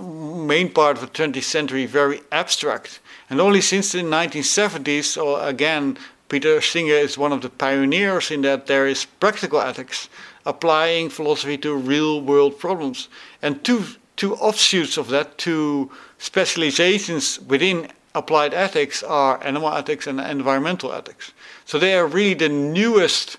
main 0.00 0.72
part 0.72 0.96
of 0.96 1.02
the 1.02 1.08
20th 1.08 1.42
century 1.42 1.86
very 1.86 2.20
abstract. 2.30 3.00
And 3.28 3.40
only 3.40 3.60
since 3.60 3.92
the 3.92 3.98
1970s, 3.98 5.22
or 5.22 5.42
again, 5.46 5.98
Peter 6.28 6.60
Singer 6.60 6.94
is 6.94 7.18
one 7.18 7.32
of 7.32 7.42
the 7.42 7.50
pioneers 7.50 8.30
in 8.30 8.42
that 8.42 8.66
there 8.66 8.86
is 8.86 9.04
practical 9.04 9.60
ethics 9.60 10.08
applying 10.46 11.10
philosophy 11.10 11.58
to 11.58 11.74
real 11.74 12.20
world 12.20 12.58
problems. 12.58 13.08
And 13.42 13.62
two, 13.62 13.84
two 14.16 14.34
offshoots 14.36 14.96
of 14.96 15.08
that, 15.08 15.38
two 15.38 15.90
specializations 16.18 17.38
within 17.40 17.88
applied 18.14 18.54
ethics 18.54 19.02
are 19.02 19.42
animal 19.44 19.72
ethics 19.74 20.06
and 20.06 20.20
environmental 20.20 20.92
ethics. 20.92 21.32
So 21.64 21.78
they 21.78 21.94
are 21.94 22.06
really 22.06 22.34
the 22.34 22.48
newest 22.48 23.36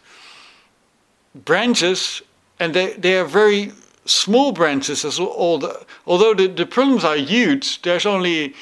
branches 1.34 2.22
and 2.60 2.74
they, 2.74 2.94
they 2.94 3.18
are 3.18 3.26
very 3.26 3.72
small 4.06 4.52
branches 4.52 5.06
as 5.06 5.20
all 5.20 5.60
the, 5.60 5.86
although 6.06 6.34
the, 6.34 6.48
the 6.48 6.66
problems 6.66 7.04
are 7.04 7.16
huge, 7.16 7.82
there's 7.82 8.06
only 8.06 8.54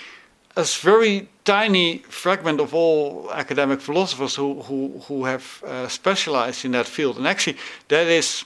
a 0.55 0.63
very 0.63 1.27
tiny 1.45 1.99
fragment 2.09 2.59
of 2.59 2.73
all 2.73 3.29
academic 3.33 3.81
philosophers 3.81 4.35
who, 4.35 4.61
who, 4.63 5.01
who 5.07 5.25
have 5.25 5.63
uh, 5.65 5.87
specialized 5.87 6.65
in 6.65 6.71
that 6.71 6.87
field. 6.87 7.17
And 7.17 7.27
actually, 7.27 7.57
that 7.87 8.07
is, 8.07 8.45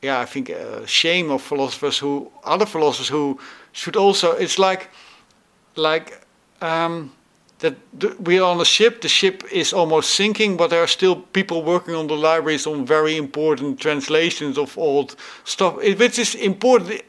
yeah, 0.00 0.18
I 0.20 0.24
think 0.24 0.48
a 0.48 0.86
shame 0.86 1.30
of 1.30 1.42
philosophers 1.42 1.98
who, 1.98 2.30
other 2.44 2.66
philosophers 2.66 3.08
who 3.08 3.38
should 3.72 3.96
also, 3.96 4.32
it's 4.32 4.58
like, 4.58 4.90
like, 5.76 6.26
um, 6.60 7.12
that 7.62 7.76
we 8.20 8.40
are 8.40 8.50
on 8.50 8.60
a 8.60 8.64
ship, 8.64 9.00
the 9.00 9.08
ship 9.08 9.44
is 9.52 9.72
almost 9.72 10.14
sinking, 10.14 10.56
but 10.56 10.70
there 10.70 10.82
are 10.82 10.88
still 10.88 11.16
people 11.32 11.62
working 11.62 11.94
on 11.94 12.08
the 12.08 12.16
libraries 12.16 12.66
on 12.66 12.84
very 12.84 13.16
important 13.16 13.78
translations 13.78 14.58
of 14.58 14.76
old 14.76 15.14
stuff, 15.44 15.78
eh, 15.80 15.94
which 15.94 16.18
is 16.18 16.34
important, 16.34 17.02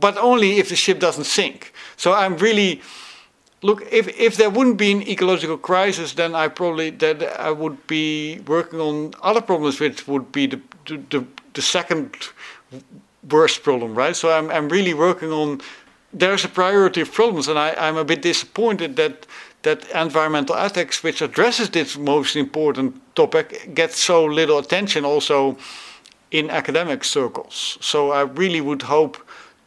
but 0.00 0.16
only 0.18 0.58
if 0.58 0.68
the 0.68 0.76
ship 0.76 0.98
doesn't 0.98 1.24
sink. 1.24 1.72
So 1.96 2.12
I'm 2.12 2.36
really, 2.38 2.82
look, 3.62 3.86
if, 3.92 4.08
if 4.18 4.36
there 4.36 4.50
wouldn't 4.50 4.78
be 4.78 4.90
an 4.90 5.02
ecological 5.02 5.58
crisis, 5.58 6.12
then 6.14 6.34
I 6.34 6.48
probably, 6.48 6.90
that 6.90 7.22
I 7.38 7.52
would 7.52 7.86
be 7.86 8.40
working 8.48 8.80
on 8.80 9.14
other 9.22 9.40
problems, 9.40 9.78
which 9.78 10.08
would 10.08 10.32
be 10.32 10.46
the, 10.46 10.60
the, 10.86 11.24
the 11.52 11.62
second 11.62 12.16
worst 13.30 13.62
problem, 13.62 13.94
right? 13.94 14.16
So 14.16 14.36
I'm, 14.36 14.50
I'm 14.50 14.68
really 14.68 14.92
working 14.92 15.30
on 15.30 15.60
there's 16.14 16.44
a 16.44 16.48
priority 16.48 17.00
of 17.00 17.12
problems, 17.12 17.48
and 17.48 17.58
I, 17.58 17.74
I'm 17.76 17.96
a 17.96 18.04
bit 18.04 18.22
disappointed 18.22 18.96
that 18.96 19.26
that 19.62 19.90
environmental 19.94 20.54
ethics, 20.56 21.02
which 21.02 21.22
addresses 21.22 21.70
this 21.70 21.96
most 21.96 22.36
important 22.36 23.00
topic, 23.14 23.74
gets 23.74 23.98
so 23.98 24.24
little 24.24 24.58
attention 24.58 25.04
also 25.04 25.56
in 26.30 26.50
academic 26.50 27.02
circles. 27.02 27.78
So 27.80 28.10
I 28.10 28.22
really 28.22 28.60
would 28.60 28.82
hope 28.82 29.16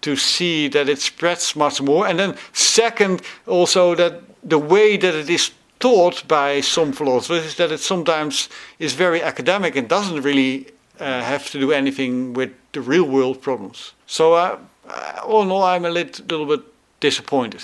to 0.02 0.16
see 0.16 0.68
that 0.70 0.88
it 0.88 1.00
spreads 1.00 1.56
much 1.56 1.82
more. 1.82 2.08
And 2.08 2.20
then 2.20 2.36
second, 2.54 3.22
also 3.48 3.96
that 3.96 4.22
the 4.44 4.60
way 4.60 4.98
that 4.98 5.16
it 5.16 5.30
is 5.30 5.52
taught 5.80 6.28
by 6.28 6.62
some 6.62 6.92
philosophers 6.92 7.46
is 7.46 7.56
that 7.56 7.72
it 7.72 7.80
sometimes 7.80 8.50
is 8.80 8.94
very 8.94 9.22
academic 9.22 9.76
and 9.76 9.88
doesn't 9.90 10.22
really 10.22 10.68
uh, 11.00 11.22
have 11.22 11.50
to 11.52 11.60
do 11.60 11.72
anything 11.72 12.34
with 12.34 12.52
the 12.72 12.82
real 12.82 13.04
world 13.04 13.42
problems. 13.42 13.94
So 14.06 14.34
uh, 14.34 14.60
uh, 14.90 15.22
all 15.26 15.44
in 15.44 15.52
all, 15.52 15.64
I'm 15.64 15.86
a 15.86 15.90
little, 15.90 16.26
little 16.26 16.58
bit 16.58 16.66
disappointed. 17.00 17.62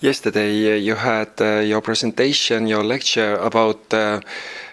Yesterday, 0.00 0.72
uh, 0.72 0.76
you 0.76 0.96
had 0.96 1.40
uh, 1.40 1.60
your 1.60 1.80
presentation, 1.80 2.66
your 2.66 2.84
lecture 2.84 3.36
about 3.36 3.94
uh, 3.94 4.20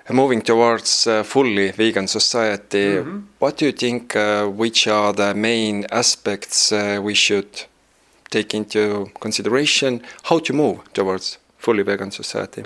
moving 0.10 0.42
towards 0.42 1.08
uh, 1.08 1.24
fully 1.24 1.72
vegan 1.72 2.08
society. 2.08 2.98
Mm 2.98 3.04
-hmm. 3.04 3.22
What 3.40 3.60
do 3.60 3.66
you 3.66 3.74
think? 3.74 4.16
Uh, 4.16 4.48
which 4.58 4.88
are 4.88 5.14
the 5.14 5.34
main 5.34 5.86
aspects 5.90 6.72
we 7.02 7.16
should 7.16 7.68
take 8.30 8.58
into 8.58 9.10
consideration? 9.20 10.02
How 10.24 10.40
to 10.42 10.54
move 10.54 10.80
towards 10.92 11.40
fully 11.58 11.84
vegan 11.84 12.12
society? 12.12 12.62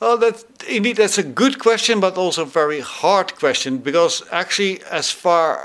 Well, 0.00 0.18
that 0.18 0.44
indeed 0.66 0.96
that's 0.96 1.18
a 1.18 1.32
good 1.34 1.56
question, 1.58 2.00
but 2.00 2.16
also 2.16 2.42
a 2.42 2.50
very 2.52 2.80
hard 2.80 3.32
question 3.38 3.82
because 3.82 4.24
actually, 4.30 4.80
as 4.90 5.12
far 5.12 5.58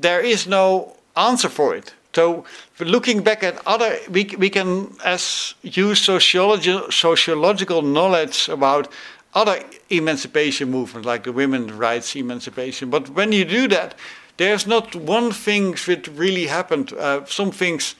there 0.00 0.28
is 0.28 0.46
no 0.46 0.96
answer 1.16 1.48
for 1.48 1.74
it. 1.74 1.94
So 2.12 2.44
looking 2.80 3.22
back 3.22 3.44
at 3.44 3.64
other, 3.66 3.96
we, 4.10 4.24
we 4.38 4.50
can 4.50 4.96
as 5.04 5.54
use 5.62 6.00
sociology, 6.00 6.78
sociological 6.90 7.82
knowledge 7.82 8.48
about 8.48 8.88
other 9.32 9.62
emancipation 9.90 10.70
movements 10.70 11.06
like 11.06 11.22
the 11.22 11.32
women's 11.32 11.72
rights 11.72 12.16
emancipation. 12.16 12.90
But 12.90 13.10
when 13.10 13.32
you 13.32 13.44
do 13.44 13.68
that, 13.68 13.94
there's 14.38 14.66
not 14.66 14.96
one 14.96 15.30
thing 15.30 15.72
that 15.86 16.08
really 16.08 16.46
happened. 16.46 16.92
Uh, 16.92 17.24
some 17.26 17.52
things 17.52 17.94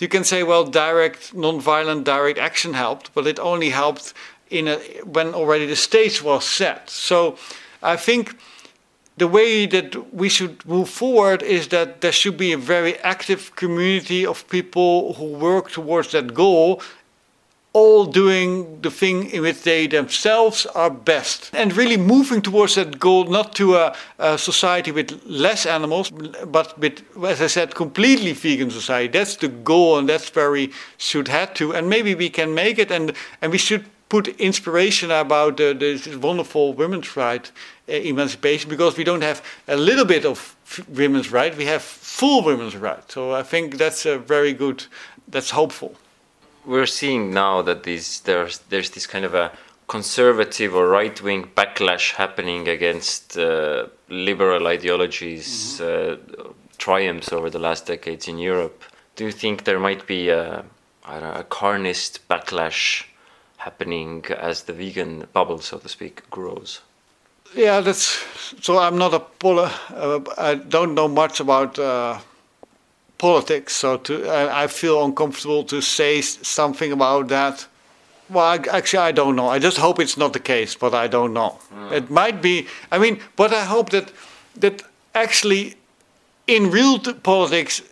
you 0.00 0.08
can 0.08 0.24
say, 0.24 0.42
well, 0.42 0.64
direct, 0.64 1.32
non-violent 1.32 2.04
direct 2.04 2.38
action 2.38 2.74
helped, 2.74 3.14
but 3.14 3.26
it 3.26 3.38
only 3.38 3.70
helped 3.70 4.14
in 4.50 4.66
a, 4.66 4.76
when 5.04 5.34
already 5.34 5.66
the 5.66 5.76
stage 5.76 6.20
was 6.20 6.44
set. 6.44 6.90
So 6.90 7.38
I 7.82 7.96
think 7.96 8.34
the 9.16 9.28
way 9.28 9.66
that 9.66 10.14
we 10.14 10.28
should 10.28 10.64
move 10.66 10.88
forward 10.88 11.42
is 11.42 11.68
that 11.68 12.00
there 12.00 12.12
should 12.12 12.36
be 12.36 12.52
a 12.52 12.58
very 12.58 12.98
active 12.98 13.54
community 13.56 14.24
of 14.24 14.48
people 14.48 15.14
who 15.14 15.26
work 15.26 15.70
towards 15.70 16.12
that 16.12 16.32
goal 16.34 16.80
all 17.74 18.04
doing 18.04 18.80
the 18.82 18.90
thing 18.90 19.30
in 19.30 19.42
which 19.42 19.62
they 19.62 19.86
themselves 19.86 20.66
are 20.66 20.90
best. 20.90 21.50
And 21.54 21.74
really 21.74 21.96
moving 21.96 22.42
towards 22.42 22.74
that 22.74 22.98
goal, 22.98 23.24
not 23.24 23.54
to 23.56 23.76
a, 23.76 23.96
a, 24.18 24.36
society 24.36 24.92
with 24.92 25.22
less 25.24 25.64
animals, 25.64 26.10
but 26.10 26.78
with, 26.78 27.02
as 27.24 27.40
I 27.40 27.46
said, 27.46 27.74
completely 27.74 28.32
vegan 28.32 28.70
society. 28.70 29.08
That's 29.08 29.36
the 29.36 29.48
goal, 29.48 29.98
and 29.98 30.08
that's 30.08 30.34
where 30.34 30.50
we 30.50 30.72
should 30.98 31.28
head 31.28 31.54
to. 31.56 31.72
And 31.72 31.88
maybe 31.88 32.14
we 32.14 32.28
can 32.28 32.54
make 32.54 32.78
it, 32.78 32.90
and, 32.90 33.14
and 33.40 33.50
we 33.50 33.58
should 33.58 33.86
put 34.10 34.28
inspiration 34.38 35.10
about 35.10 35.56
the, 35.56 35.72
this 35.72 36.06
wonderful 36.16 36.74
women's 36.74 37.16
right 37.16 37.50
uh, 37.50 37.52
emancipation 37.86 38.70
because 38.70 38.96
we 38.96 39.04
don't 39.04 39.22
have 39.22 39.42
a 39.68 39.76
little 39.76 40.04
bit 40.04 40.24
of 40.24 40.56
women's 40.88 41.30
right, 41.30 41.56
we 41.56 41.66
have 41.66 41.82
full 41.82 42.44
women's 42.44 42.76
right. 42.76 43.10
So 43.10 43.32
I 43.32 43.42
think 43.42 43.78
that's 43.78 44.06
a 44.06 44.18
very 44.18 44.52
good, 44.52 44.84
that's 45.28 45.50
hopeful. 45.50 45.94
We're 46.64 46.86
seeing 46.86 47.32
now 47.32 47.62
that 47.62 47.82
these, 47.82 48.20
there's, 48.20 48.58
there's 48.70 48.90
this 48.90 49.06
kind 49.06 49.24
of 49.24 49.34
a 49.34 49.50
conservative 49.88 50.74
or 50.74 50.88
right 50.88 51.20
wing 51.20 51.50
backlash 51.56 52.12
happening 52.12 52.68
against 52.68 53.36
uh, 53.36 53.86
liberal 54.08 54.66
ideologies, 54.66 55.80
mm 55.80 55.86
-hmm. 55.86 56.12
uh, 56.12 56.52
triumphs 56.78 57.32
over 57.32 57.50
the 57.50 57.58
last 57.58 57.86
decades 57.86 58.26
in 58.26 58.38
Europe. 58.38 58.78
Do 59.16 59.24
you 59.24 59.32
think 59.32 59.62
there 59.62 59.78
might 59.78 60.06
be 60.06 60.30
a 60.32 60.64
I 61.04 61.18
don't 61.18 61.34
know, 61.34 61.40
a 61.40 61.44
carnist 61.44 62.26
backlash 62.28 63.04
happening 63.56 64.24
as 64.38 64.62
the 64.62 64.72
vegan 64.72 65.26
bubble, 65.32 65.58
so 65.58 65.78
to 65.78 65.88
speak, 65.88 66.28
grows. 66.30 66.80
Yeah, 67.54 67.80
that's 67.80 68.24
so. 68.60 68.78
I'm 68.78 68.96
not 68.96 69.14
a 69.14 69.20
poli- 69.20 69.70
uh, 69.94 70.20
I 70.38 70.54
don't 70.54 70.94
know 70.94 71.08
much 71.08 71.40
about 71.40 71.78
uh, 71.78 72.18
politics, 73.18 73.74
so 73.74 73.98
to 73.98 74.28
I, 74.28 74.64
I, 74.64 74.66
feel 74.66 75.04
uncomfortable 75.04 75.64
to 75.64 75.80
say 75.80 76.20
something 76.22 76.92
about 76.92 77.28
that. 77.28 77.66
Well, 78.30 78.44
I, 78.44 78.56
actually, 78.76 79.08
I 79.08 79.12
don't 79.12 79.36
know. 79.36 79.48
I 79.48 79.58
just 79.58 79.76
hope 79.76 80.00
it's 80.00 80.16
not 80.16 80.32
the 80.32 80.40
case, 80.40 80.74
but 80.74 80.94
I 80.94 81.08
don't 81.08 81.34
know. 81.34 81.58
Mm. 81.74 81.92
It 81.92 82.10
might 82.10 82.40
be. 82.40 82.66
I 82.90 82.98
mean, 82.98 83.20
but 83.36 83.52
I 83.52 83.64
hope 83.64 83.90
that 83.90 84.10
that 84.56 84.82
actually, 85.14 85.76
in 86.46 86.70
real 86.70 86.98
politics, 86.98 87.82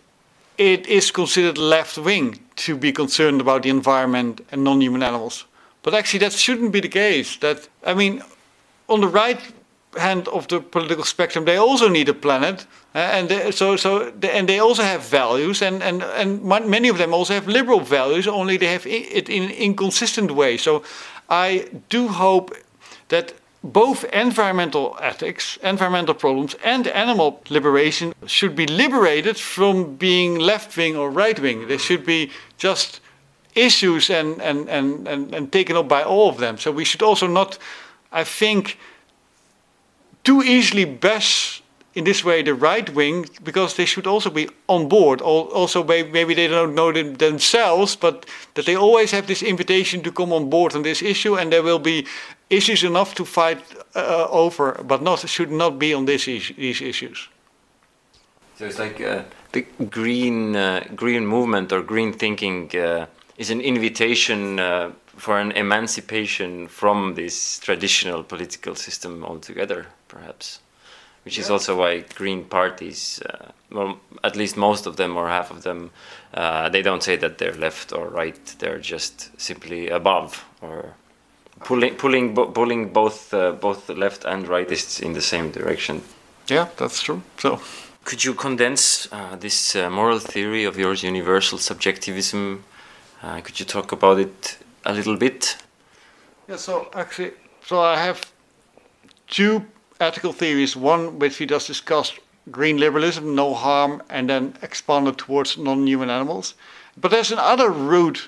it 0.57 0.87
is 0.87 1.11
considered 1.11 1.57
left 1.57 1.97
wing 1.97 2.39
to 2.55 2.75
be 2.75 2.91
concerned 2.91 3.41
about 3.41 3.61
the 3.63 3.69
environment 3.69 4.41
and 4.51 4.63
non-human 4.63 5.03
animals. 5.03 5.45
But 5.83 5.93
actually, 5.93 6.19
that 6.19 6.33
shouldn't 6.33 6.71
be 6.71 6.79
the 6.79 6.89
case. 6.89 7.37
That 7.37 7.69
I 7.85 7.93
mean, 7.93 8.23
on 8.91 9.01
the 9.01 9.07
right 9.07 9.39
hand 9.97 10.27
of 10.27 10.47
the 10.47 10.59
political 10.59 11.03
spectrum, 11.03 11.45
they 11.45 11.57
also 11.57 11.89
need 11.89 12.09
a 12.09 12.13
planet, 12.13 12.65
uh, 12.95 12.97
and 12.97 13.29
they, 13.29 13.51
so 13.51 13.77
so 13.77 14.11
they, 14.19 14.31
and 14.31 14.47
they 14.47 14.59
also 14.59 14.83
have 14.83 15.01
values, 15.09 15.61
and 15.61 15.83
and 15.83 16.03
and 16.03 16.43
many 16.69 16.89
of 16.89 16.97
them 16.97 17.13
also 17.13 17.33
have 17.33 17.47
liberal 17.47 17.79
values. 17.79 18.27
Only 18.27 18.57
they 18.57 18.71
have 18.71 18.85
it 18.85 19.29
in 19.29 19.49
inconsistent 19.49 20.31
ways. 20.31 20.61
So, 20.61 20.83
I 21.29 21.69
do 21.89 22.07
hope 22.07 22.55
that 23.07 23.33
both 23.63 24.03
environmental 24.05 24.97
ethics, 25.01 25.57
environmental 25.63 26.15
problems, 26.15 26.55
and 26.63 26.87
animal 26.87 27.41
liberation 27.49 28.13
should 28.25 28.55
be 28.55 28.65
liberated 28.65 29.37
from 29.37 29.95
being 29.97 30.39
left 30.39 30.75
wing 30.77 30.97
or 30.97 31.11
right 31.11 31.39
wing. 31.39 31.67
They 31.67 31.77
should 31.77 32.05
be 32.05 32.31
just 32.57 33.01
issues 33.55 34.09
and, 34.09 34.41
and, 34.41 34.69
and, 34.69 35.07
and, 35.07 35.35
and 35.35 35.51
taken 35.51 35.75
up 35.75 35.87
by 35.87 36.03
all 36.03 36.29
of 36.29 36.37
them. 36.37 36.57
So 36.57 36.71
we 36.71 36.85
should 36.85 37.03
also 37.03 37.27
not, 37.27 37.57
I 38.11 38.23
think, 38.23 38.77
too 40.23 40.41
easily 40.43 40.85
bash 40.85 41.61
in 41.93 42.03
this 42.05 42.23
way 42.23 42.41
the 42.41 42.53
right 42.53 42.89
wing 42.93 43.25
because 43.43 43.75
they 43.75 43.85
should 43.85 44.07
also 44.07 44.29
be 44.29 44.47
on 44.67 44.87
board. 44.87 45.21
Also, 45.21 45.83
maybe 45.83 46.33
they 46.33 46.47
don't 46.47 46.73
know 46.73 46.91
them 46.91 47.15
themselves, 47.15 47.95
but 47.95 48.25
that 48.53 48.65
they 48.65 48.75
always 48.75 49.11
have 49.11 49.27
this 49.27 49.41
invitation 49.41 50.01
to 50.03 50.11
come 50.11 50.33
on 50.33 50.49
board 50.49 50.75
on 50.75 50.83
this 50.83 51.01
issue, 51.01 51.37
and 51.37 51.51
there 51.51 51.63
will 51.63 51.79
be 51.79 52.05
issues 52.49 52.83
enough 52.83 53.13
to 53.15 53.25
fight 53.25 53.63
uh, 53.95 54.27
over, 54.29 54.81
but 54.87 55.01
not 55.01 55.19
should 55.27 55.51
not 55.51 55.79
be 55.79 55.93
on 55.93 56.05
this 56.05 56.27
is 56.27 56.51
these 56.57 56.81
issues. 56.81 57.27
So 58.57 58.65
it's 58.65 58.79
like 58.79 59.01
uh, 59.01 59.23
the 59.51 59.65
green 59.89 60.55
uh, 60.55 60.83
green 60.95 61.25
movement 61.25 61.71
or 61.71 61.81
green 61.81 62.13
thinking 62.13 62.69
uh, 62.75 63.07
is 63.37 63.49
an 63.49 63.61
invitation 63.61 64.59
uh, 64.59 64.91
for 65.05 65.39
an 65.39 65.51
emancipation 65.53 66.67
from 66.67 67.15
this 67.15 67.59
traditional 67.59 68.23
political 68.23 68.75
system 68.75 69.23
altogether, 69.23 69.87
perhaps. 70.07 70.59
Which 71.23 71.37
yeah. 71.37 71.43
is 71.43 71.49
also 71.51 71.77
why 71.77 71.99
green 72.15 72.45
parties, 72.45 73.21
uh, 73.29 73.51
well, 73.71 73.99
at 74.23 74.35
least 74.35 74.57
most 74.57 74.87
of 74.87 74.95
them 74.95 75.15
or 75.17 75.27
half 75.27 75.51
of 75.51 75.61
them, 75.61 75.91
they 76.33 76.81
don't 76.81 77.03
say 77.03 77.15
that 77.17 77.37
they're 77.37 77.53
left 77.53 77.93
or 77.93 78.07
right. 78.07 78.55
They're 78.57 78.79
just 78.79 79.39
simply 79.39 79.89
above 79.89 80.43
or 80.61 80.95
pulling 81.63 81.95
pulling 81.95 82.35
pulling 82.35 82.93
both 82.93 83.33
uh, 83.33 83.51
both 83.51 83.87
the 83.87 83.95
left 83.95 84.25
and 84.25 84.47
rightists 84.47 85.01
in 85.01 85.13
the 85.13 85.21
same 85.21 85.51
direction. 85.51 86.01
Yeah, 86.47 86.67
that's 86.77 87.01
true. 87.01 87.21
So, 87.37 87.61
could 88.03 88.23
you 88.23 88.33
condense 88.33 89.07
uh, 89.11 89.35
this 89.35 89.75
uh, 89.75 89.89
moral 89.89 90.19
theory 90.19 90.65
of 90.65 90.77
yours, 90.77 91.03
universal 91.03 91.57
subjectivism? 91.57 92.63
Uh, 93.21 93.39
could 93.41 93.59
you 93.59 93.65
talk 93.65 93.91
about 93.91 94.19
it 94.19 94.57
a 94.85 94.93
little 94.93 95.17
bit? 95.17 95.57
Yeah. 96.47 96.57
So 96.57 96.89
actually, 96.93 97.33
so 97.65 97.79
I 97.79 97.97
have 97.97 98.31
two 99.27 99.65
ethical 99.99 100.33
theories. 100.33 100.75
One 100.75 101.19
which 101.19 101.39
we 101.39 101.45
just 101.45 101.67
discussed, 101.67 102.19
green 102.49 102.77
liberalism, 102.77 103.35
no 103.35 103.53
harm, 103.53 104.01
and 104.09 104.29
then 104.29 104.53
expanded 104.61 105.17
towards 105.17 105.57
non-human 105.57 106.09
animals. 106.09 106.55
But 106.97 107.11
there's 107.11 107.31
another 107.31 107.69
route 107.69 108.27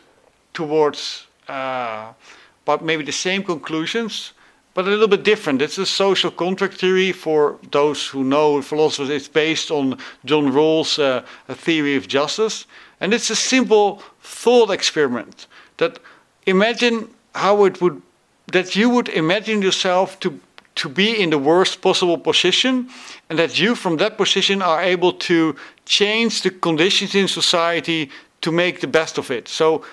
towards 0.54 1.26
uh, 1.48 2.14
but 2.66 2.84
maybe 2.84 3.04
the 3.04 3.12
same 3.12 3.44
conclusions, 3.44 4.34
but 4.74 4.86
a 4.86 4.90
little 4.90 5.08
bit 5.08 5.24
different. 5.24 5.62
It's 5.62 5.78
a 5.78 5.86
social 5.86 6.32
contract 6.32 6.76
theory 6.76 7.12
for 7.12 7.58
those 7.72 8.08
who 8.08 8.24
know 8.24 8.62
philosophers. 8.62 9.10
It's 9.10 9.28
based 9.28 9.70
on 9.70 9.98
John 10.26 10.52
Rawls' 10.52 11.00
uh, 11.00 11.24
theory 11.54 11.96
of 11.96 12.08
justice, 12.08 12.66
and 13.02 13.14
it's 13.14 13.30
a 13.30 13.36
simple 13.36 14.02
thought 14.24 14.72
experiment. 14.72 15.48
That 15.78 16.00
imagine 16.46 17.10
how 17.36 17.66
it 17.66 17.82
would 17.82 18.02
that 18.52 18.76
you 18.76 18.90
would 18.90 19.10
imagine 19.10 19.62
yourself 19.62 20.20
to 20.20 20.40
to 20.76 20.90
be 20.90 21.22
in 21.22 21.30
the 21.30 21.38
worst 21.38 21.82
possible 21.82 22.18
position, 22.18 22.90
and 23.30 23.38
that 23.38 23.60
you 23.60 23.76
from 23.76 23.98
that 23.98 24.18
position 24.18 24.62
are 24.62 24.82
able 24.82 25.14
to 25.14 25.56
change 25.86 26.42
the 26.42 26.50
conditions 26.50 27.14
in 27.14 27.28
society 27.28 28.10
to 28.42 28.52
make 28.52 28.80
the 28.80 28.88
best 28.88 29.18
of 29.18 29.30
it. 29.30 29.48
So 29.48 29.84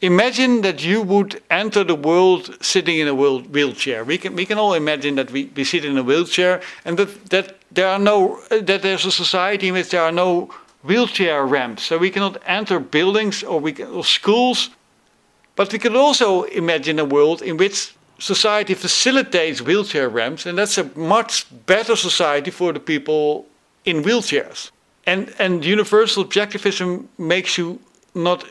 imagine 0.00 0.62
that 0.62 0.84
you 0.84 1.02
would 1.02 1.42
enter 1.50 1.84
the 1.84 1.94
world 1.94 2.56
sitting 2.60 2.98
in 2.98 3.08
a 3.08 3.14
wheelchair. 3.14 4.04
We 4.04 4.18
can, 4.18 4.34
we 4.34 4.46
can 4.46 4.58
all 4.58 4.74
imagine 4.74 5.16
that 5.16 5.30
we, 5.30 5.50
we 5.56 5.64
sit 5.64 5.84
in 5.84 5.98
a 5.98 6.02
wheelchair 6.02 6.60
and 6.84 6.98
that, 6.98 7.30
that 7.30 7.56
there 7.70 7.88
are 7.88 7.98
no 7.98 8.40
that 8.50 8.82
there's 8.82 9.06
a 9.06 9.12
society 9.12 9.68
in 9.68 9.74
which 9.74 9.90
there 9.90 10.02
are 10.02 10.12
no 10.12 10.54
wheelchair 10.82 11.44
ramps. 11.46 11.84
So 11.84 11.98
we 11.98 12.10
cannot 12.10 12.38
enter 12.46 12.78
buildings 12.80 13.42
or, 13.42 13.60
we 13.60 13.72
can, 13.72 13.88
or 13.88 14.04
schools. 14.04 14.70
But 15.54 15.72
we 15.72 15.78
can 15.78 15.96
also 15.96 16.42
imagine 16.44 16.98
a 16.98 17.04
world 17.04 17.42
in 17.42 17.56
which 17.56 17.94
society 18.18 18.74
facilitates 18.74 19.60
wheelchair 19.60 20.08
ramps, 20.08 20.46
and 20.46 20.56
that's 20.56 20.78
a 20.78 20.84
much 20.96 21.46
better 21.66 21.96
society 21.96 22.50
for 22.50 22.72
the 22.72 22.80
people 22.80 23.46
in 23.84 24.02
wheelchairs. 24.02 24.70
And, 25.06 25.34
and 25.38 25.64
universal 25.64 26.24
objectivism 26.24 27.06
makes 27.18 27.58
you 27.58 27.80
not 28.14 28.44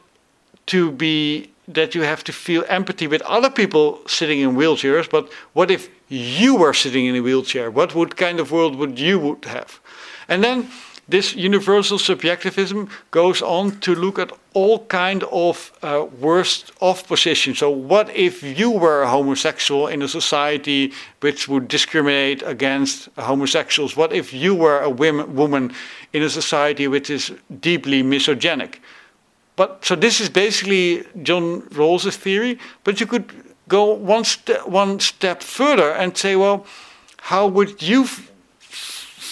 to 0.68 0.92
be 0.92 1.50
that 1.68 1.96
you 1.96 2.02
have 2.02 2.24
to 2.26 2.34
feel 2.34 2.66
empathy 2.68 3.08
with 3.08 3.22
other 3.22 3.50
people 3.50 4.02
sitting 4.08 4.42
in 4.42 4.56
wheelchairs, 4.56 5.10
but 5.10 5.32
what 5.54 5.72
if 5.72 5.90
you 6.10 6.56
were 6.56 6.74
sitting 6.74 7.06
in 7.06 7.16
a 7.16 7.22
wheelchair? 7.22 7.72
What 7.72 7.96
would 7.96 8.18
kind 8.18 8.40
of 8.40 8.52
world 8.52 8.76
would 8.76 9.00
you 9.00 9.18
would 9.20 9.46
have? 9.46 9.80
And 10.28 10.44
then 10.44 10.70
this 11.12 11.36
universal 11.36 12.00
subjectivism 12.00 12.90
goes 13.12 13.42
on 13.42 13.80
to 13.82 13.94
look 13.94 14.18
at 14.20 14.32
all 14.54 14.86
kind 14.88 15.24
of 15.32 15.72
uh, 15.84 16.06
worst 16.20 16.72
off 16.80 17.08
positions. 17.08 17.60
So 17.60 17.70
what 17.70 18.10
if 18.16 18.44
you 18.44 18.72
were 18.72 19.04
a 19.04 19.10
homosexual 19.10 19.88
in 19.88 20.02
a 20.02 20.08
society 20.08 20.94
which 21.20 21.48
would 21.48 21.68
discriminate 21.68 22.42
against 22.44 23.10
homosexuals? 23.18 23.96
What 23.96 24.14
if 24.14 24.34
you 24.34 24.56
were 24.56 24.82
a 24.82 24.90
woman 24.90 25.74
in 26.14 26.24
a 26.24 26.30
society 26.30 26.88
which 26.88 27.10
is 27.10 27.32
deeply 27.60 28.04
misogynic? 28.04 28.82
But 29.56 29.86
so 29.86 29.96
this 29.96 30.20
is 30.20 30.30
basically 30.30 31.04
John 31.22 31.62
Rawls' 31.74 32.16
theory. 32.16 32.58
But 32.84 33.00
you 33.00 33.06
could 33.06 33.32
go 33.68 33.94
one 33.94 34.24
step 34.24 34.68
one 34.68 35.00
step 35.00 35.44
further 35.44 35.92
and 35.92 36.18
say, 36.18 36.36
well, 36.36 36.66
how 37.22 37.48
would 37.48 37.82
you 37.82 38.08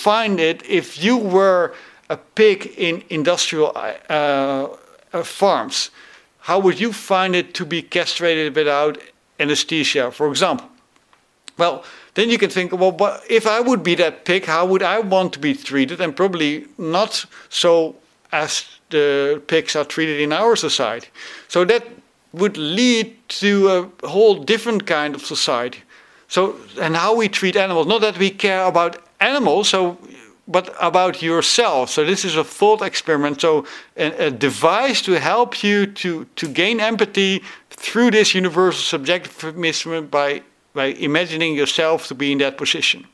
find 0.04 0.40
it 0.40 0.64
if 0.66 1.04
you 1.04 1.18
were 1.18 1.74
a 2.10 2.18
pig 2.18 2.74
in 2.78 3.04
industrial 3.10 3.72
uh, 3.76 4.68
uh, 5.14 5.24
farms? 5.24 5.92
How 6.40 6.60
would 6.60 6.80
you 6.80 6.94
find 6.94 7.36
it 7.36 7.54
to 7.54 7.66
be 7.66 7.82
castrated 7.82 8.56
without 8.56 8.98
anesthesia, 9.40 10.12
for 10.12 10.30
example? 10.30 10.68
Well, 11.58 11.84
then 12.14 12.30
you 12.30 12.38
can 12.38 12.50
think, 12.50 12.72
well, 12.72 12.92
but 12.92 13.24
if 13.30 13.46
I 13.46 13.60
would 13.60 13.84
be 13.84 13.96
that 13.96 14.26
pig, 14.26 14.46
how 14.46 14.66
would 14.66 14.82
I 14.82 15.00
want 15.00 15.34
to 15.34 15.40
be 15.40 15.54
treated? 15.54 16.02
And 16.02 16.16
probably 16.16 16.66
not 16.78 17.26
so 17.50 17.96
as 18.32 18.66
the 18.90 19.42
pigs 19.48 19.76
are 19.76 19.86
treated 19.86 20.20
in 20.22 20.32
our 20.32 20.56
society. 20.56 21.08
So 21.48 21.66
that 21.66 21.84
would 22.32 22.58
lead 22.58 23.16
to 23.42 23.50
a 24.02 24.08
whole 24.08 24.44
different 24.44 24.86
kind 24.86 25.16
of 25.16 25.22
society. 25.26 25.80
So, 26.28 26.56
and 26.80 26.96
how 26.96 27.16
we 27.16 27.28
treat 27.28 27.56
animals, 27.56 27.88
not 27.88 28.02
that 28.02 28.18
we 28.18 28.30
care 28.30 28.66
about 28.66 28.98
animals, 29.20 29.70
so, 29.70 29.98
but 30.48 30.74
about 30.80 31.22
yourself. 31.22 31.90
So 31.90 32.06
this 32.06 32.26
is 32.26 32.36
a 32.36 32.44
thought 32.44 32.82
experiment, 32.82 33.42
so 33.42 33.66
a, 33.98 34.28
a 34.28 34.32
device 34.32 35.02
to 35.04 35.20
help 35.20 35.64
you 35.64 35.86
to, 35.86 36.26
to 36.36 36.48
gain 36.48 36.80
empathy 36.80 37.44
through 37.70 38.12
this 38.12 38.34
universal 38.34 38.82
subjectivism 38.82 40.08
by, 40.08 40.42
by 40.74 40.86
imagining 40.86 41.56
yourself 41.56 42.08
to 42.08 42.16
be 42.16 42.32
in 42.32 42.40
that 42.40 42.58
position. 42.58 43.06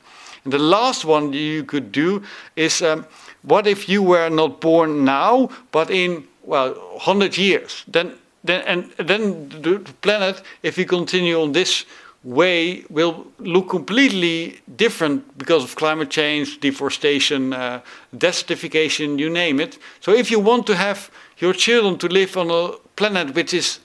And 0.44 0.52
the 0.52 0.58
last 0.58 1.04
one 1.04 1.32
you 1.32 1.64
could 1.64 1.90
do 1.90 2.22
is 2.54 2.80
um, 2.80 3.04
what 3.42 3.66
if 3.66 3.88
you 3.88 4.02
were 4.02 4.28
not 4.28 4.60
born 4.60 5.04
now, 5.04 5.50
but 5.72 5.90
in 5.90 6.26
well, 6.42 6.74
100 6.74 7.36
years? 7.36 7.84
Then, 7.88 8.14
then, 8.44 8.62
and 8.66 9.08
then 9.08 9.48
the 9.48 9.78
planet, 10.02 10.42
if 10.62 10.76
we 10.76 10.84
continue 10.84 11.40
on 11.40 11.52
this 11.52 11.84
way, 12.26 12.84
will 12.90 13.26
look 13.38 13.70
completely 13.70 14.60
different 14.76 15.38
because 15.38 15.64
of 15.64 15.76
climate 15.76 16.10
change, 16.10 16.60
deforestation, 16.60 17.52
uh, 17.52 17.80
desertification, 18.14 19.18
you 19.18 19.30
name 19.30 19.60
it. 19.60 19.78
So, 20.00 20.12
if 20.12 20.30
you 20.30 20.40
want 20.40 20.66
to 20.66 20.74
have 20.74 21.10
your 21.38 21.54
children 21.54 21.98
to 21.98 22.08
live 22.08 22.36
on 22.36 22.50
a 22.50 22.76
planet 22.96 23.34
which 23.34 23.54
is 23.54 23.78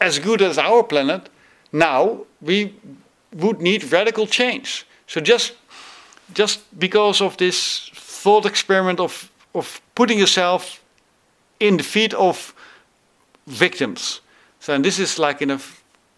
as 0.00 0.18
good 0.18 0.42
as 0.42 0.58
our 0.58 0.82
planet, 0.82 1.28
now 1.72 2.26
we 2.40 2.74
would 3.32 3.60
need 3.60 3.92
radical 3.92 4.26
change. 4.26 4.86
So 5.06 5.20
just 5.20 5.54
just 6.34 6.60
because 6.78 7.20
of 7.20 7.36
this 7.36 7.90
thought 7.94 8.46
experiment 8.46 9.00
of 9.00 9.30
of 9.54 9.80
putting 9.94 10.18
yourself 10.18 10.80
in 11.58 11.76
the 11.76 11.82
feet 11.82 12.14
of 12.14 12.54
victims. 13.46 14.20
So 14.60 14.74
and 14.74 14.84
this 14.84 14.98
is 14.98 15.18
like 15.18 15.42
in 15.42 15.50
a 15.50 15.58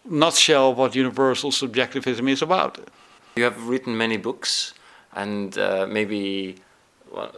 nutshell 0.04 0.74
what 0.74 0.94
universal 0.94 1.50
subjectivism 1.50 2.28
is 2.28 2.42
about. 2.42 2.78
You 3.36 3.44
have 3.44 3.68
written 3.68 3.96
many 3.96 4.16
books, 4.16 4.74
and 5.12 5.56
uh, 5.58 5.86
maybe 5.88 6.56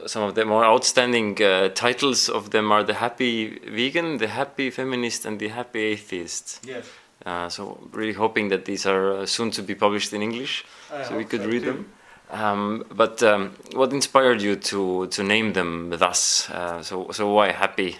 some 0.06 0.22
of 0.22 0.34
the 0.34 0.44
more 0.44 0.64
outstanding 0.64 1.40
uh, 1.42 1.68
titles 1.70 2.28
of 2.28 2.50
them 2.50 2.72
are 2.72 2.82
The 2.82 2.94
Happy 2.94 3.58
Vegan, 3.58 4.18
The 4.18 4.28
Happy 4.28 4.70
Feminist, 4.70 5.26
and 5.26 5.38
The 5.38 5.48
Happy 5.48 5.80
Atheist. 5.80 6.64
Yes. 6.66 6.86
Uh, 7.24 7.48
so, 7.48 7.88
really 7.92 8.12
hoping 8.12 8.48
that 8.48 8.64
these 8.64 8.86
are 8.86 9.12
uh, 9.12 9.26
soon 9.26 9.50
to 9.52 9.62
be 9.62 9.74
published 9.74 10.12
in 10.12 10.22
English, 10.22 10.64
I 10.92 11.02
so 11.02 11.16
we 11.16 11.24
could 11.24 11.42
so 11.42 11.48
read 11.48 11.62
too. 11.62 11.72
them. 11.72 11.92
Um, 12.30 12.84
but 12.90 13.22
um, 13.22 13.54
what 13.72 13.92
inspired 13.92 14.42
you 14.42 14.56
to, 14.56 15.06
to 15.08 15.22
name 15.22 15.52
them 15.52 15.90
thus? 15.90 16.50
Uh, 16.50 16.82
so, 16.82 17.10
so 17.12 17.32
why 17.32 17.52
happy? 17.52 17.96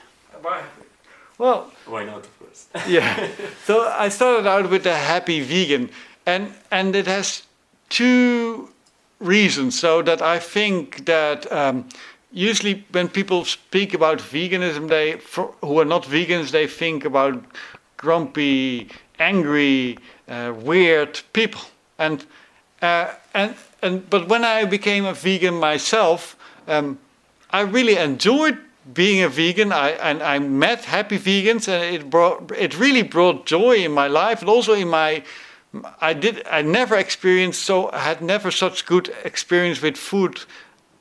Well, 1.39 1.71
Why 1.87 2.05
not, 2.05 2.25
of 2.25 2.39
course? 2.39 2.67
yeah. 2.89 3.29
so 3.65 3.87
I 3.89 4.09
started 4.09 4.47
out 4.47 4.71
with 4.71 4.85
the 4.85 4.95
happy 4.95 5.41
vegan, 5.41 5.91
and 6.25 6.53
and 6.71 6.97
it 6.97 7.07
has 7.07 7.43
two 7.89 8.71
reasons. 9.19 9.79
So 9.79 10.03
that 10.03 10.23
I 10.23 10.39
think 10.39 11.05
that 11.05 11.51
um, 11.53 11.89
usually 12.33 12.85
when 12.93 13.09
people 13.09 13.45
speak 13.45 13.95
about 13.95 14.19
veganism, 14.19 14.89
they 14.89 15.19
for, 15.19 15.55
who 15.61 15.79
are 15.79 15.85
not 15.85 16.05
vegans, 16.05 16.51
they 16.51 16.67
think 16.67 17.05
about 17.05 17.45
grumpy, 17.97 18.89
angry, 19.19 19.99
uh, 20.29 20.55
weird 20.57 21.21
people, 21.33 21.63
and 21.99 22.25
uh, 22.81 23.13
and 23.35 23.55
and 23.83 24.09
but 24.09 24.29
when 24.29 24.45
I 24.45 24.65
became 24.65 25.05
a 25.05 25.13
vegan 25.13 25.55
myself, 25.55 26.37
um, 26.67 26.99
I 27.51 27.61
really 27.61 27.97
enjoyed 27.99 28.59
being 28.93 29.23
a 29.23 29.29
vegan. 29.29 29.73
I 29.73 29.91
and 29.91 30.23
I 30.23 30.39
met 30.39 30.85
happy 30.85 31.19
vegans, 31.19 31.69
and 31.69 31.95
it 31.95 32.11
brought 32.11 32.53
it 32.53 32.79
really 32.79 33.03
brought 33.03 33.47
joy 33.47 33.77
in 33.77 33.93
my 33.93 34.09
life, 34.09 34.41
and 34.41 34.49
also 34.49 34.73
in 34.73 34.89
my. 34.89 35.23
I 36.01 36.15
did. 36.15 36.47
I 36.51 36.63
never 36.63 36.97
experienced 36.97 37.63
so. 37.63 37.91
I 37.93 37.99
had 37.99 38.23
never 38.23 38.51
such 38.51 38.87
good 38.87 39.15
experience 39.25 39.83
with 39.83 39.97
food 39.97 40.41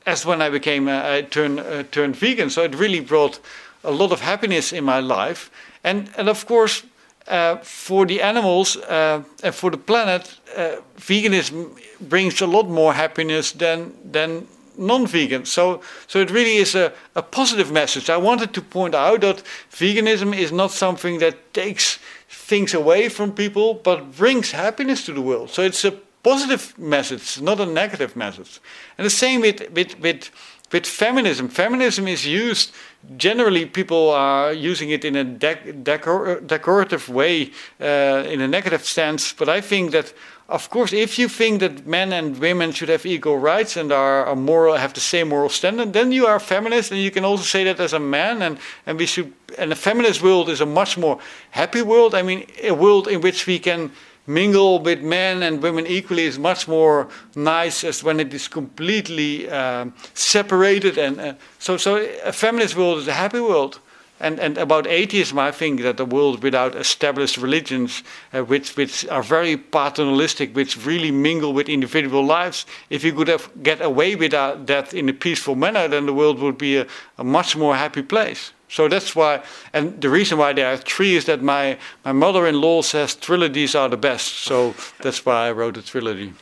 as 0.04 0.26
when 0.26 0.42
I 0.42 0.50
became. 0.50 0.88
Uh, 0.88 1.02
I 1.18 1.22
turned 1.22 1.60
uh, 1.60 1.84
turned 1.90 2.16
vegan. 2.16 2.50
So 2.50 2.62
it 2.62 2.74
really 2.74 3.00
brought 3.00 3.40
a 3.84 3.90
lot 3.90 4.12
of 4.12 4.20
happiness 4.20 4.72
in 4.72 4.84
my 4.84 5.00
life, 5.00 5.50
and 5.84 6.10
and 6.16 6.28
of 6.28 6.46
course. 6.46 6.82
Uh, 7.28 7.56
for 7.64 8.06
the 8.06 8.22
animals 8.22 8.76
uh, 8.76 9.20
and 9.42 9.52
for 9.52 9.72
the 9.72 9.76
planet, 9.76 10.38
uh, 10.56 10.76
veganism 10.96 11.76
brings 12.00 12.40
a 12.40 12.46
lot 12.46 12.68
more 12.68 12.94
happiness 12.94 13.50
than 13.50 13.92
than 14.12 14.46
non-vegan. 14.78 15.44
So, 15.44 15.80
so 16.06 16.20
it 16.20 16.30
really 16.30 16.56
is 16.56 16.74
a, 16.74 16.92
a 17.14 17.22
positive 17.22 17.72
message. 17.72 18.10
I 18.10 18.16
wanted 18.16 18.52
to 18.54 18.62
point 18.62 18.94
out 18.94 19.20
that 19.20 19.42
veganism 19.70 20.36
is 20.36 20.52
not 20.52 20.70
something 20.70 21.18
that 21.20 21.52
takes 21.52 21.98
things 22.28 22.74
away 22.74 23.08
from 23.08 23.32
people, 23.32 23.74
but 23.74 24.16
brings 24.16 24.50
happiness 24.52 25.04
to 25.06 25.12
the 25.12 25.22
world. 25.22 25.50
So 25.50 25.62
it's 25.62 25.84
a 25.84 25.92
positive 26.22 26.76
message, 26.78 27.40
not 27.40 27.60
a 27.60 27.66
negative 27.66 28.16
message. 28.16 28.60
And 28.98 29.04
the 29.06 29.10
same 29.10 29.40
with 29.40 29.70
with 29.70 29.98
with 30.00 30.30
with 30.72 30.86
feminism. 30.86 31.48
Feminism 31.48 32.08
is 32.08 32.26
used 32.26 32.72
generally. 33.16 33.66
People 33.66 34.10
are 34.10 34.52
using 34.52 34.90
it 34.90 35.04
in 35.04 35.16
a 35.16 35.24
dec- 35.24 35.84
decor- 35.84 36.40
decorative 36.40 37.08
way, 37.08 37.52
uh, 37.80 38.24
in 38.26 38.40
a 38.40 38.48
negative 38.48 38.84
sense. 38.84 39.32
But 39.32 39.48
I 39.48 39.60
think 39.60 39.92
that, 39.92 40.12
of 40.48 40.70
course, 40.70 40.92
if 40.92 41.18
you 41.18 41.28
think 41.28 41.60
that 41.60 41.86
men 41.86 42.12
and 42.12 42.38
women 42.38 42.70
should 42.70 42.88
have 42.88 43.04
equal 43.04 43.36
rights 43.36 43.76
and 43.76 43.90
are, 43.90 44.36
moral, 44.36 44.76
have 44.76 44.94
the 44.94 45.00
same 45.00 45.28
moral 45.28 45.48
standard, 45.48 45.92
then 45.92 46.12
you 46.12 46.26
are 46.26 46.36
a 46.36 46.40
feminist, 46.40 46.92
and 46.92 47.00
you 47.00 47.10
can 47.10 47.24
also 47.24 47.42
say 47.42 47.64
that 47.64 47.80
as 47.80 47.92
a 47.92 47.98
man. 47.98 48.42
And 48.42 48.58
and 48.86 48.98
we 48.98 49.06
should. 49.06 49.32
And 49.58 49.72
a 49.72 49.76
feminist 49.76 50.22
world 50.22 50.48
is 50.48 50.60
a 50.60 50.66
much 50.66 50.96
more 50.98 51.18
happy 51.50 51.82
world. 51.82 52.14
I 52.14 52.22
mean, 52.22 52.46
a 52.62 52.72
world 52.72 53.08
in 53.08 53.20
which 53.20 53.46
we 53.46 53.58
can 53.58 53.90
mingle 54.26 54.80
with 54.80 55.02
men 55.02 55.42
and 55.42 55.62
women 55.62 55.86
equally 55.86 56.24
is 56.24 56.38
much 56.38 56.68
more 56.68 57.08
nice 57.34 57.84
as 57.84 58.02
when 58.02 58.20
it 58.20 58.32
is 58.34 58.48
completely 58.48 59.48
um, 59.48 59.94
separated 60.14 60.98
and 60.98 61.20
uh, 61.20 61.34
so 61.58 61.76
so 61.76 61.96
a 62.24 62.32
feminist 62.32 62.76
world 62.76 62.98
is 62.98 63.06
a 63.06 63.12
happy 63.12 63.40
world 63.40 63.78
and 64.20 64.40
and 64.40 64.58
about 64.58 64.86
atheism 64.86 65.38
I 65.38 65.52
think 65.52 65.82
that 65.82 66.00
a 66.00 66.04
world 66.04 66.42
without 66.42 66.74
established 66.74 67.36
religions 67.36 68.02
uh, 68.32 68.42
which 68.42 68.76
which 68.76 69.06
are 69.08 69.22
very 69.22 69.56
paternalistic 69.56 70.54
which 70.54 70.86
really 70.86 71.10
mingle 71.10 71.52
with 71.52 71.68
individual 71.68 72.24
lives 72.24 72.66
if 72.90 73.04
you 73.04 73.12
could 73.12 73.28
have 73.28 73.50
get 73.62 73.80
away 73.80 74.16
with 74.16 74.30
that, 74.32 74.66
that 74.66 74.94
in 74.94 75.08
a 75.08 75.12
peaceful 75.12 75.54
manner 75.54 75.88
then 75.88 76.06
the 76.06 76.14
world 76.14 76.38
would 76.38 76.58
be 76.58 76.76
a, 76.76 76.86
a 77.18 77.24
much 77.24 77.56
more 77.56 77.76
happy 77.76 78.02
place 78.02 78.52
so 78.68 78.88
that's 78.88 79.14
why, 79.14 79.42
and 79.72 80.00
the 80.00 80.10
reason 80.10 80.38
why 80.38 80.52
there 80.52 80.72
are 80.72 80.76
three 80.76 81.14
is 81.14 81.26
that 81.26 81.40
my, 81.40 81.78
my 82.04 82.12
mother 82.12 82.46
in 82.46 82.60
law 82.60 82.82
says 82.82 83.14
trilogies 83.14 83.74
are 83.74 83.88
the 83.88 83.96
best. 83.96 84.40
So 84.40 84.74
that's 85.02 85.24
why 85.24 85.46
I 85.46 85.52
wrote 85.52 85.76
a 85.76 85.82
trilogy. 85.82 86.32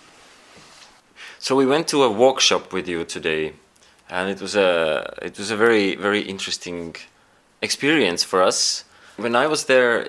So 1.38 1.54
we 1.54 1.66
went 1.66 1.88
to 1.88 2.02
a 2.02 2.10
workshop 2.10 2.72
with 2.72 2.88
you 2.88 3.04
today, 3.04 3.52
and 4.08 4.30
it 4.30 4.40
was 4.40 4.56
a 4.56 5.14
it 5.20 5.36
was 5.36 5.50
a 5.50 5.56
very 5.56 5.94
very 5.94 6.22
interesting 6.22 6.96
experience 7.64 8.22
for 8.22 8.42
us. 8.42 8.84
When 9.16 9.34
I 9.34 9.46
was 9.46 9.64
there, 9.64 10.08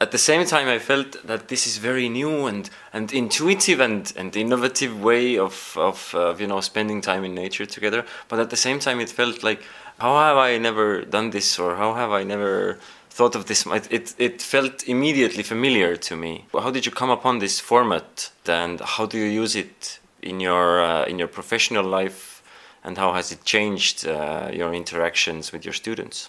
at 0.00 0.10
the 0.10 0.18
same 0.18 0.44
time 0.44 0.68
I 0.68 0.78
felt 0.78 1.26
that 1.26 1.48
this 1.48 1.66
is 1.66 1.78
very 1.78 2.08
new 2.08 2.46
and, 2.46 2.68
and 2.92 3.12
intuitive 3.12 3.80
and, 3.80 4.12
and 4.16 4.36
innovative 4.36 5.02
way 5.02 5.38
of 5.38 5.76
of 5.76 6.14
uh, 6.14 6.34
you 6.38 6.46
know 6.46 6.60
spending 6.60 7.00
time 7.00 7.24
in 7.24 7.34
nature 7.34 7.66
together. 7.66 8.04
But 8.28 8.38
at 8.38 8.50
the 8.50 8.56
same 8.66 8.78
time, 8.78 9.00
it 9.00 9.10
felt 9.10 9.42
like 9.42 9.60
how 9.98 10.16
have 10.16 10.36
I 10.36 10.58
never 10.58 11.04
done 11.04 11.30
this 11.30 11.58
or 11.58 11.76
how 11.76 11.94
have 11.94 12.10
I 12.10 12.24
never 12.24 12.78
thought 13.10 13.34
of 13.36 13.46
this? 13.46 13.64
It, 13.90 14.14
it, 14.18 14.42
felt 14.42 14.88
immediately 14.88 15.44
familiar 15.44 15.96
to 15.96 16.16
me. 16.16 16.46
How 16.52 16.70
did 16.70 16.84
you 16.84 16.92
come 16.92 17.10
upon 17.10 17.38
this 17.38 17.60
format 17.60 18.30
and 18.46 18.80
how 18.80 19.06
do 19.06 19.18
you 19.18 19.26
use 19.26 19.54
it 19.54 20.00
in 20.20 20.40
your, 20.40 20.82
uh, 20.82 21.04
in 21.04 21.18
your 21.18 21.28
professional 21.28 21.84
life 21.84 22.42
and 22.82 22.98
how 22.98 23.12
has 23.12 23.30
it 23.30 23.44
changed 23.44 24.06
uh, 24.06 24.50
your 24.52 24.74
interactions 24.74 25.52
with 25.52 25.64
your 25.64 25.74
students? 25.74 26.28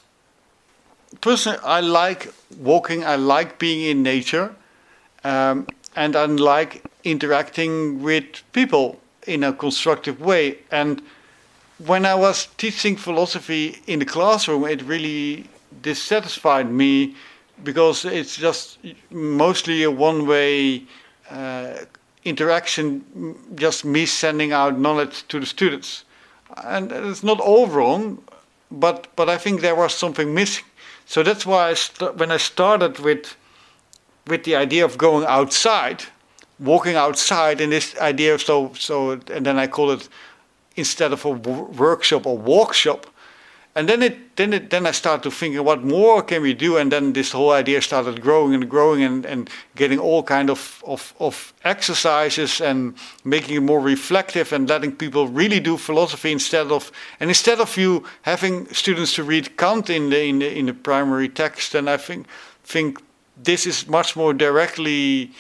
Personally, 1.22 1.60
I 1.64 1.82
like 1.82 2.34
walking, 2.60 3.04
I 3.06 3.16
like 3.16 3.60
being 3.60 3.82
in 3.90 4.04
nature, 4.04 4.56
um, 5.24 5.68
and 5.96 6.16
I 6.16 6.26
like 6.26 6.84
interacting 7.04 8.02
with 8.02 8.42
people 8.52 9.00
in 9.28 9.44
a 9.44 9.54
constructive 9.54 10.20
way. 10.20 10.60
And 10.72 11.02
when 11.86 12.06
I 12.06 12.16
was 12.16 12.48
teaching 12.58 12.96
philosophy 12.96 13.82
in 13.88 14.00
the 14.00 14.06
classroom, 14.06 14.66
it 14.66 14.82
really 14.84 15.50
dissatisfied 15.82 16.72
me 16.72 17.16
because 17.64 18.06
it's 18.06 18.36
just 18.36 18.78
mostly 19.12 19.84
a 19.84 19.92
one 19.92 20.28
way 20.28 20.84
uh, 21.30 21.78
interaction, 22.24 23.36
just 23.56 23.86
me 23.86 24.06
sending 24.06 24.52
out 24.52 24.80
knowledge 24.80 25.28
to 25.28 25.40
the 25.40 25.46
students. 25.46 26.04
And 26.64 26.92
it's 26.92 27.24
not 27.24 27.40
all 27.40 27.68
wrong, 27.68 28.24
but, 28.72 29.08
but 29.16 29.30
I 29.30 29.38
think 29.38 29.62
there 29.62 29.76
was 29.76 29.94
something 29.94 30.34
missing. 30.34 30.66
So 31.06 31.24
that's 31.24 31.46
why 31.46 31.72
I 31.72 32.06
when 32.14 32.32
I 32.32 32.38
started 32.38 33.00
with, 33.00 33.36
with 34.28 34.44
the 34.44 34.56
idea 34.56 34.84
of 34.86 34.98
going 34.98 35.26
outside, 35.28 36.04
walking 36.60 36.96
outside, 36.96 37.62
and 37.62 37.72
this 37.72 37.98
idea 37.98 38.34
of 38.34 38.42
so, 38.42 38.74
so 38.74 39.12
and 39.12 39.46
then 39.46 39.58
I 39.58 39.68
call 39.68 39.92
it 39.92 40.10
instead 40.76 41.14
of 41.14 41.24
a 41.26 41.30
workshop 41.30 42.26
or 42.26 42.38
walkshop. 42.38 43.08
And 43.78 43.90
then 43.90 44.04
it 44.04 44.38
then 44.38 44.54
it 44.54 44.70
then 44.70 44.88
I 44.88 44.92
started 44.92 45.24
to 45.24 45.32
think 45.32 45.60
what 45.60 45.84
more 45.84 46.24
can 46.24 46.42
we 46.42 46.54
do. 46.54 46.78
And 46.78 46.90
then 46.90 47.12
this 47.12 47.34
whole 47.34 47.52
idea 47.52 47.82
started 47.82 48.22
growing 48.22 48.54
and 48.54 48.70
growing 48.70 49.04
and, 49.04 49.26
and 49.26 49.50
getting 49.76 50.00
all 50.00 50.24
kind 50.24 50.50
of, 50.50 50.82
of, 50.88 51.14
of 51.20 51.54
exercises 51.66 52.62
and 52.62 52.96
making 53.26 53.58
it 53.58 53.60
more 53.60 53.82
reflective 53.82 54.54
and 54.54 54.70
letting 54.70 54.96
people 54.96 55.28
really 55.28 55.60
do 55.60 55.76
philosophy 55.76 56.32
instead 56.32 56.72
of 56.72 56.90
and 57.20 57.30
instead 57.30 57.60
of 57.60 57.76
you 57.76 58.06
having 58.22 58.66
students 58.74 59.14
to 59.16 59.24
read 59.24 59.58
Kant 59.58 59.90
in 59.90 60.10
the 60.10 60.24
in 60.24 60.40
the, 60.40 60.58
in 60.58 60.66
the 60.68 60.74
primary 60.74 61.28
text 61.28 61.76
and 61.76 61.90
I 61.90 61.98
think 61.98 62.28
think 62.64 63.02
this 63.44 63.66
is 63.66 63.88
much 63.90 64.16
more 64.16 64.34
directly 64.34 65.32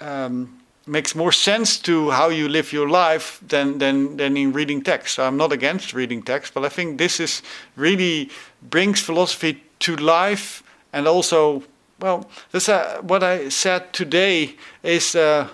um, 0.00 0.59
makes 0.90 1.14
more 1.14 1.32
sense 1.32 1.78
to 1.78 2.10
how 2.10 2.28
you 2.28 2.48
live 2.48 2.72
your 2.72 2.88
life 2.88 3.40
than, 3.46 3.78
than, 3.78 4.16
than 4.16 4.36
in 4.36 4.52
reading 4.52 4.82
text. 4.82 5.14
So 5.14 5.24
I'm 5.24 5.36
not 5.36 5.52
against 5.52 5.94
reading 5.94 6.22
text, 6.22 6.52
but 6.52 6.64
I 6.64 6.68
think 6.68 6.98
this 6.98 7.20
is 7.20 7.42
really 7.76 8.30
brings 8.60 9.00
philosophy 9.00 9.62
to 9.80 9.96
life 9.96 10.62
and 10.92 11.06
also, 11.06 11.62
well, 12.00 12.28
that's 12.50 12.68
uh, 12.68 13.00
what 13.02 13.22
I 13.22 13.48
said 13.50 13.92
today 13.92 14.56
is 14.82 15.14
uh, 15.14 15.48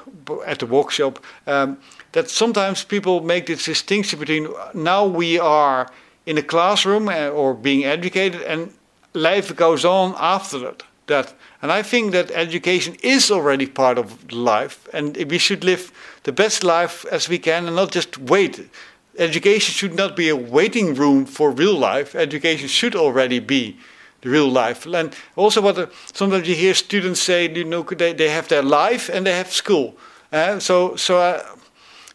at 0.46 0.61
the 0.61 0.66
workshop 0.66 1.22
um, 1.46 1.79
that 2.12 2.31
sometimes 2.31 2.83
people 2.85 3.20
make 3.20 3.46
this 3.46 3.66
distinction 3.66 4.18
between 4.18 4.49
now 4.72 5.05
we 5.05 5.38
are 5.38 5.90
in 6.25 6.38
a 6.38 6.42
classroom 6.42 7.09
uh, 7.09 7.29
or 7.29 7.53
being 7.55 7.85
educated 7.85 8.40
and 8.42 8.72
life 9.12 9.55
goes 9.55 9.85
on 9.85 10.14
after 10.18 10.59
that. 10.61 10.83
That 11.07 11.35
and 11.62 11.71
I 11.71 11.83
think 11.83 12.12
that 12.12 12.31
education 12.31 12.97
is 13.03 13.31
already 13.31 13.66
part 13.66 13.99
of 13.99 14.33
life, 14.33 14.88
and 14.92 15.16
we 15.31 15.38
should 15.38 15.64
live 15.64 15.92
the 16.25 16.33
best 16.33 16.64
life 16.64 17.05
as 17.12 17.29
we 17.29 17.38
can, 17.38 17.66
and 17.66 17.77
not 17.77 17.92
just 17.92 18.19
wait. 18.19 18.69
Education 19.19 19.73
should 19.73 19.95
not 19.95 20.16
be 20.16 20.29
a 20.29 20.37
waiting 20.37 20.95
room 20.95 21.25
for 21.25 21.51
real 21.51 21.79
life. 21.79 22.14
Education 22.14 22.69
should 22.69 22.95
already 22.95 23.38
be 23.38 23.77
the 24.21 24.29
real 24.29 24.49
life. 24.49 24.85
And 24.87 25.14
also, 25.37 25.62
what 25.62 25.77
the, 25.77 25.90
sometimes 26.12 26.47
you 26.49 26.55
hear 26.55 26.75
students 26.75 27.21
say, 27.21 27.49
you 27.49 27.64
know, 27.64 27.83
they, 27.83 28.12
they 28.12 28.29
have 28.29 28.49
their 28.49 28.62
life 28.62 29.09
and 29.09 29.27
they 29.27 29.37
have 29.37 29.53
school. 29.53 29.97
Uh, 30.33 30.59
so, 30.59 30.97
so, 30.97 31.19
I, 31.19 31.42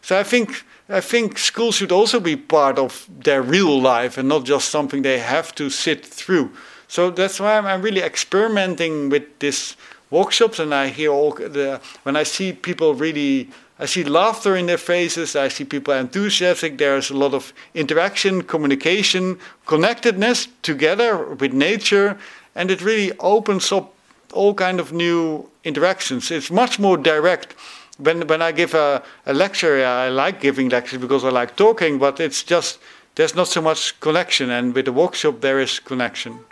so 0.00 0.18
I 0.18 0.22
think 0.22 0.64
I 0.88 1.00
think 1.00 1.38
school 1.38 1.72
should 1.72 1.92
also 1.92 2.20
be 2.20 2.36
part 2.36 2.78
of 2.78 3.08
their 3.08 3.40
real 3.40 3.80
life 3.80 4.18
and 4.18 4.28
not 4.28 4.44
just 4.44 4.68
something 4.68 5.02
they 5.02 5.18
have 5.18 5.54
to 5.54 5.70
sit 5.70 6.04
through. 6.04 6.50
So 6.92 7.10
that's 7.10 7.40
why 7.40 7.56
I'm, 7.56 7.64
I'm 7.64 7.80
really 7.80 8.02
experimenting 8.02 9.08
with 9.08 9.38
these 9.38 9.76
workshops, 10.10 10.58
and 10.58 10.74
I 10.74 10.88
hear 10.88 11.10
all 11.10 11.30
the 11.32 11.80
when 12.02 12.16
I 12.16 12.24
see 12.24 12.52
people 12.52 12.92
really. 12.94 13.48
I 13.78 13.86
see 13.86 14.04
laughter 14.04 14.56
in 14.56 14.66
their 14.66 14.76
faces. 14.76 15.34
I 15.34 15.48
see 15.48 15.64
people 15.64 15.94
enthusiastic. 15.94 16.76
There's 16.76 17.08
a 17.08 17.16
lot 17.16 17.32
of 17.32 17.54
interaction, 17.74 18.42
communication, 18.42 19.38
connectedness 19.64 20.48
together 20.60 21.34
with 21.40 21.54
nature, 21.54 22.18
and 22.54 22.70
it 22.70 22.82
really 22.82 23.18
opens 23.20 23.72
up 23.72 23.94
all 24.34 24.52
kind 24.52 24.78
of 24.78 24.92
new 24.92 25.48
interactions. 25.64 26.30
It's 26.30 26.50
much 26.50 26.78
more 26.78 26.98
direct 26.98 27.54
when 27.96 28.26
when 28.26 28.42
I 28.42 28.52
give 28.52 28.74
a, 28.74 29.02
a 29.24 29.32
lecture, 29.32 29.82
I 29.82 30.10
like 30.10 30.42
giving 30.42 30.68
lectures 30.68 31.00
because 31.00 31.24
I 31.24 31.30
like 31.30 31.56
talking, 31.56 31.98
but 31.98 32.20
it's 32.20 32.42
just 32.42 32.78
there's 33.14 33.34
not 33.34 33.48
so 33.48 33.62
much 33.62 33.98
connection, 34.00 34.50
and 34.50 34.74
with 34.74 34.84
the 34.84 34.92
workshop 34.92 35.40
there 35.40 35.58
is 35.58 35.80
connection. 35.80 36.44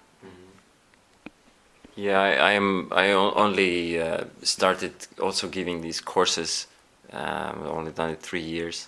Yeah, 1.96 2.20
I, 2.20 2.30
I 2.32 2.52
am. 2.52 2.88
I 2.92 3.10
only 3.12 4.00
uh, 4.00 4.24
started 4.42 4.92
also 5.20 5.48
giving 5.48 5.82
these 5.82 6.00
courses. 6.00 6.66
Um, 7.12 7.66
only 7.66 7.90
done 7.90 8.10
it 8.10 8.20
three 8.22 8.40
years, 8.42 8.86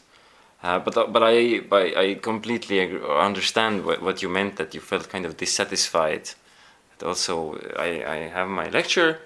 uh, 0.63 0.79
but 0.79 0.97
uh, 0.97 1.07
but 1.09 1.23
I 1.25 1.61
but 1.61 1.97
I 1.97 2.15
completely 2.15 2.81
understand 2.81 3.85
what, 3.85 4.03
what 4.03 4.23
you 4.23 4.29
meant. 4.29 4.57
That 4.57 4.75
you 4.75 4.81
felt 4.81 5.09
kind 5.09 5.27
of 5.27 5.37
dissatisfied. 5.37 6.31
That 6.99 7.07
also, 7.09 7.59
I 7.79 8.05
I 8.07 8.17
have 8.29 8.49
my 8.49 8.69
lecture, 8.71 9.21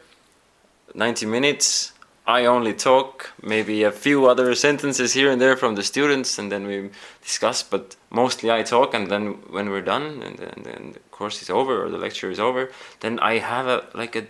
ninety 0.94 1.26
minutes 1.26 1.92
I 2.26 2.44
only 2.44 2.74
talk, 2.74 3.32
maybe 3.40 3.84
a 3.84 3.92
few 3.92 4.26
other 4.26 4.54
sentences 4.56 5.12
here 5.12 5.30
and 5.30 5.40
there 5.40 5.56
from 5.56 5.76
the 5.76 5.84
students, 5.84 6.38
and 6.38 6.50
then 6.50 6.66
we 6.66 6.90
discuss. 7.22 7.62
But 7.62 7.94
mostly 8.10 8.50
I 8.50 8.62
talk, 8.62 8.94
and 8.94 9.08
then 9.08 9.34
when 9.48 9.70
we're 9.70 9.82
done 9.82 10.22
and, 10.22 10.40
and, 10.40 10.66
and 10.66 10.94
the 10.94 11.00
course 11.12 11.40
is 11.40 11.50
over 11.50 11.84
or 11.84 11.88
the 11.88 11.98
lecture 11.98 12.30
is 12.30 12.40
over, 12.40 12.70
then 13.00 13.20
I 13.20 13.38
have 13.38 13.68
a 13.68 13.84
like 13.94 14.16
a 14.16 14.26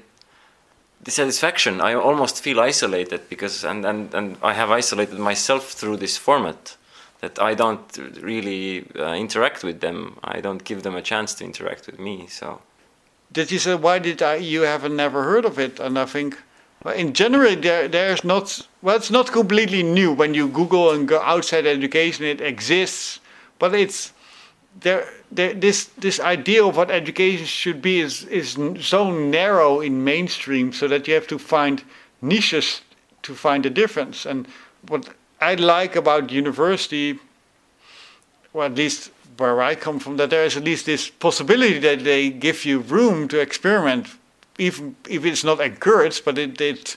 dissatisfaction. 1.03 1.81
I 1.81 1.95
almost 1.95 2.43
feel 2.43 2.61
isolated 2.61 3.29
because, 3.31 3.65
and, 3.65 3.85
and, 3.87 4.13
and 4.13 4.37
I 4.43 4.53
have 4.53 4.71
isolated 4.71 5.19
myself 5.19 5.71
through 5.71 5.97
this 5.99 6.17
format. 6.19 6.77
That 7.21 7.39
I 7.41 7.55
don't 7.55 7.99
really 8.21 8.87
uh, 8.95 9.15
interact 9.15 9.65
with 9.65 9.81
them. 9.81 10.19
I 10.23 10.43
don't 10.43 10.63
give 10.65 10.83
them 10.83 10.95
a 10.95 11.01
chance 11.01 11.33
to 11.37 11.45
interact 11.45 11.87
with 11.87 11.99
me. 11.99 12.27
So. 12.27 12.61
Did 13.33 13.51
you 13.51 13.59
say 13.59 13.75
why 13.75 14.01
did 14.01 14.21
I? 14.23 14.35
You 14.35 14.63
haven't 14.63 14.95
never 14.95 15.25
heard 15.25 15.47
of 15.47 15.59
it, 15.59 15.81
and 15.81 15.99
I 15.99 16.05
think 16.05 16.37
in 16.93 17.13
general, 17.13 17.57
there 17.57 17.89
there's 17.89 18.23
not 18.25 18.67
well, 18.83 18.97
it's 18.97 19.11
not 19.11 19.33
completely 19.33 19.83
new. 19.83 20.13
When 20.13 20.35
you 20.35 20.49
Google 20.49 20.93
and 20.93 21.09
go 21.09 21.21
outside 21.21 21.67
education, 21.67 22.25
it 22.25 22.41
exists, 22.41 23.21
but 23.59 23.75
it's 23.75 24.13
there. 24.81 25.09
there 25.33 25.55
this 25.55 25.91
this 25.99 26.21
idea 26.21 26.65
of 26.65 26.77
what 26.77 26.91
education 26.91 27.47
should 27.47 27.81
be 27.83 28.01
is 28.01 28.25
is 28.25 28.59
so 28.81 29.11
narrow 29.11 29.81
in 29.81 30.05
mainstream, 30.05 30.73
so 30.73 30.89
that 30.89 31.09
you 31.09 31.15
have 31.15 31.27
to 31.27 31.39
find 31.39 31.83
niches 32.21 32.83
to 33.23 33.35
find 33.35 33.67
a 33.67 33.71
difference. 33.71 34.27
And 34.27 34.47
what 34.89 35.09
I 35.41 35.55
like 35.55 35.97
about 35.97 36.31
university, 36.31 37.19
well, 38.53 38.67
at 38.67 38.75
least 38.75 39.11
where 39.39 39.61
I 39.61 39.75
come 39.75 39.99
from, 39.99 40.17
that 40.17 40.31
there 40.31 40.45
is 40.45 40.57
at 40.57 40.65
least 40.65 40.87
this 40.87 41.11
possibility 41.11 41.79
that 41.81 42.05
they 42.05 42.31
give 42.31 42.65
you 42.65 42.79
room 42.79 43.29
to 43.29 43.41
experiment 43.41 44.07
even 44.59 44.97
if 45.09 45.25
it's 45.25 45.45
not 45.45 45.61
encouraged, 45.61 46.25
but 46.25 46.39
it, 46.39 46.61
it 46.61 46.97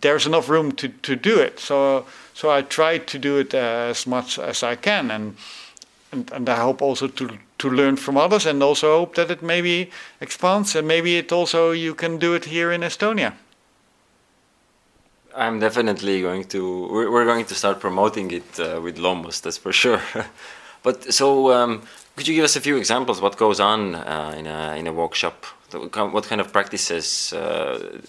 there's 0.00 0.26
enough 0.26 0.48
room 0.48 0.72
to, 0.72 0.88
to 0.88 1.16
do 1.16 1.38
it. 1.38 1.58
So 1.58 2.06
so 2.34 2.50
I 2.50 2.62
try 2.62 2.98
to 2.98 3.18
do 3.18 3.38
it 3.38 3.54
as 3.54 4.06
much 4.06 4.38
as 4.38 4.62
I 4.62 4.76
can, 4.76 5.10
and 5.10 5.36
and, 6.12 6.30
and 6.32 6.48
I 6.48 6.56
hope 6.56 6.82
also 6.82 7.08
to 7.08 7.38
to 7.58 7.70
learn 7.70 7.96
from 7.96 8.16
others, 8.16 8.46
and 8.46 8.62
also 8.62 8.98
hope 8.98 9.14
that 9.14 9.30
it 9.30 9.42
maybe 9.42 9.90
expands, 10.20 10.76
and 10.76 10.88
maybe 10.88 11.18
it 11.18 11.32
also 11.32 11.72
you 11.72 11.94
can 11.94 12.18
do 12.18 12.34
it 12.34 12.44
here 12.46 12.72
in 12.72 12.82
Estonia. 12.82 13.32
I'm 15.36 15.60
definitely 15.60 16.22
going 16.22 16.44
to. 16.44 16.88
We're, 16.90 17.24
going 17.24 17.44
to 17.46 17.54
start 17.54 17.80
promoting 17.80 18.30
it 18.32 18.58
uh, 18.58 18.80
with 18.82 18.98
Loomus, 18.98 19.40
that's 19.40 19.58
for 19.58 19.72
sure. 19.72 20.02
but 20.82 21.12
so, 21.12 21.52
um, 21.52 21.82
could 22.16 22.26
you 22.26 22.34
give 22.34 22.44
us 22.44 22.56
a 22.56 22.60
few 22.60 22.76
examples 22.76 23.20
what 23.20 23.36
goes 23.36 23.60
on 23.60 23.94
uh, 23.94 24.34
in 24.36 24.46
a 24.46 24.76
in 24.76 24.86
a 24.86 24.92
workshop? 24.92 25.46
What 25.72 26.24
kind 26.24 26.40
of 26.40 26.52
practices 26.52 27.32
uh, 27.32 28.00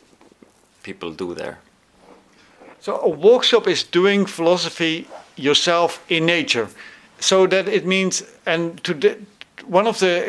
people 0.84 1.12
do 1.12 1.34
there? 1.34 1.60
So 2.80 3.00
a 3.00 3.10
walkshop 3.10 3.68
is 3.68 3.84
doing 3.84 4.26
philosophy 4.26 5.08
yourself 5.36 6.04
in 6.10 6.26
nature, 6.26 6.68
so 7.20 7.48
that 7.48 7.68
it 7.68 7.86
means 7.86 8.24
and 8.46 8.84
to 8.84 8.94
one 9.68 9.88
of 9.88 10.00
the 10.00 10.28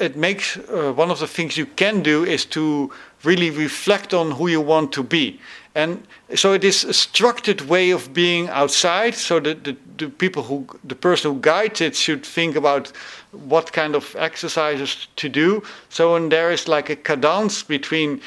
it 0.00 0.16
makes 0.16 0.56
uh, 0.56 0.92
one 0.96 1.10
of 1.10 1.18
the 1.18 1.26
things 1.26 1.56
you 1.56 1.66
can 1.66 2.02
do 2.02 2.24
is 2.24 2.46
to 2.46 2.90
really 3.24 3.50
reflect 3.50 4.14
on 4.14 4.30
who 4.32 4.48
you 4.48 4.60
want 4.60 4.92
to 4.92 5.02
be. 5.02 5.38
And 5.74 6.06
so 6.34 6.52
it 6.52 6.64
is 6.64 6.82
a 6.84 6.92
structured 6.92 7.60
way 7.62 7.90
of 7.90 8.12
being 8.12 8.48
outside. 8.48 9.14
So 9.14 9.38
the, 9.38 9.54
the, 9.54 9.76
the, 9.98 10.08
people 10.08 10.42
who, 10.42 10.66
the 10.82 10.96
person 10.96 11.32
who 11.32 11.40
guides 11.40 11.80
it 11.80 11.94
should 11.94 12.26
think 12.26 12.56
about 12.56 12.92
what 13.30 13.72
kind 13.72 13.94
of 13.94 14.16
exercises 14.16 15.06
to 15.16 15.28
do. 15.28 15.62
So 15.88 16.14
when 16.14 16.28
there 16.28 16.50
is 16.50 16.66
like 16.66 16.90
a 16.90 16.96
cadence 16.96 17.62
between, 17.62 18.20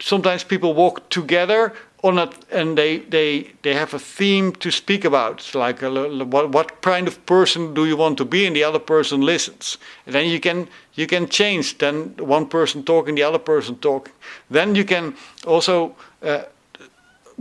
sometimes 0.00 0.44
people 0.44 0.72
walk 0.72 1.08
together 1.10 1.72
on 2.04 2.18
it 2.18 2.32
and 2.50 2.78
they, 2.78 2.98
they, 2.98 3.52
they 3.62 3.74
have 3.74 3.94
a 3.94 3.98
theme 3.98 4.52
to 4.52 4.70
speak 4.70 5.04
about. 5.04 5.34
It's 5.34 5.54
like 5.54 5.82
a, 5.82 5.90
what, 6.24 6.50
what 6.50 6.80
kind 6.82 7.08
of 7.08 7.24
person 7.26 7.74
do 7.74 7.86
you 7.86 7.96
want 7.96 8.18
to 8.18 8.24
be 8.24 8.46
and 8.46 8.54
the 8.54 8.64
other 8.64 8.80
person 8.80 9.20
listens. 9.20 9.78
And 10.06 10.14
then 10.14 10.28
you 10.28 10.38
can, 10.38 10.68
you 10.94 11.08
can 11.08 11.28
change, 11.28 11.78
then 11.78 12.14
one 12.18 12.46
person 12.46 12.84
talking, 12.84 13.16
the 13.16 13.22
other 13.24 13.38
person 13.38 13.76
talking. 13.76 14.12
Then 14.50 14.74
you 14.74 14.84
can 14.84 15.14
also 15.44 15.94
uh, 16.22 16.42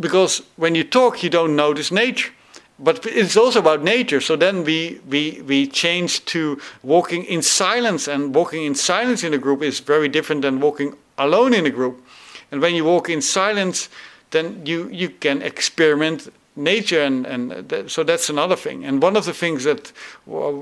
because 0.01 0.41
when 0.57 0.75
you 0.75 0.83
talk, 0.83 1.23
you 1.23 1.29
don't 1.29 1.55
notice 1.55 1.91
nature. 1.91 2.31
But 2.79 3.05
it's 3.05 3.37
also 3.37 3.59
about 3.59 3.83
nature. 3.83 4.19
So 4.19 4.35
then 4.35 4.63
we, 4.63 4.99
we, 5.07 5.43
we 5.45 5.67
change 5.67 6.25
to 6.25 6.59
walking 6.81 7.23
in 7.25 7.43
silence, 7.43 8.07
and 8.07 8.33
walking 8.33 8.65
in 8.65 8.73
silence 8.73 9.23
in 9.23 9.33
a 9.33 9.37
group 9.37 9.61
is 9.61 9.79
very 9.79 10.09
different 10.09 10.41
than 10.41 10.59
walking 10.59 10.95
alone 11.17 11.53
in 11.53 11.65
a 11.65 11.69
group. 11.69 12.03
And 12.51 12.59
when 12.59 12.73
you 12.73 12.83
walk 12.83 13.07
in 13.07 13.21
silence, 13.21 13.87
then 14.31 14.65
you, 14.65 14.89
you 14.89 15.09
can 15.09 15.43
experiment 15.43 16.29
nature 16.55 17.01
and, 17.01 17.25
and 17.25 17.89
so 17.89 18.03
that's 18.03 18.29
another 18.29 18.57
thing 18.57 18.83
and 18.83 19.01
one 19.01 19.15
of 19.15 19.23
the 19.23 19.33
things 19.33 19.63
that 19.63 19.93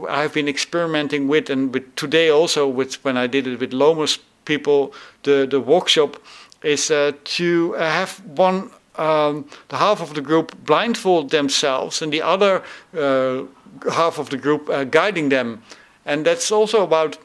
i've 0.07 0.31
been 0.31 0.47
experimenting 0.47 1.27
with 1.27 1.49
and 1.49 1.73
with 1.73 1.95
today 1.95 2.29
also 2.29 2.67
with 2.67 3.03
when 3.03 3.17
i 3.17 3.25
did 3.25 3.47
it 3.47 3.59
with 3.59 3.71
Loomus 3.71 4.19
people 4.45 4.93
the, 5.23 5.47
the 5.49 5.59
walkshop 5.59 6.21
is 6.61 6.91
uh, 6.91 7.11
to 7.23 7.73
have 7.73 8.19
one 8.37 8.69
um, 8.95 9.45
the 9.67 9.77
half 9.77 10.01
of 10.01 10.13
the 10.13 10.21
group 10.21 10.55
blindfold 10.65 11.29
themselves 11.29 12.01
and 12.01 12.11
the 12.11 12.21
other 12.21 12.63
uh, 12.97 13.43
half 13.91 14.19
of 14.19 14.29
the 14.29 14.37
group 14.37 14.69
uh, 14.69 14.83
guiding 14.83 15.29
them. 15.29 15.61
And 16.05 16.25
that's 16.25 16.51
also 16.51 16.83
about, 16.83 17.17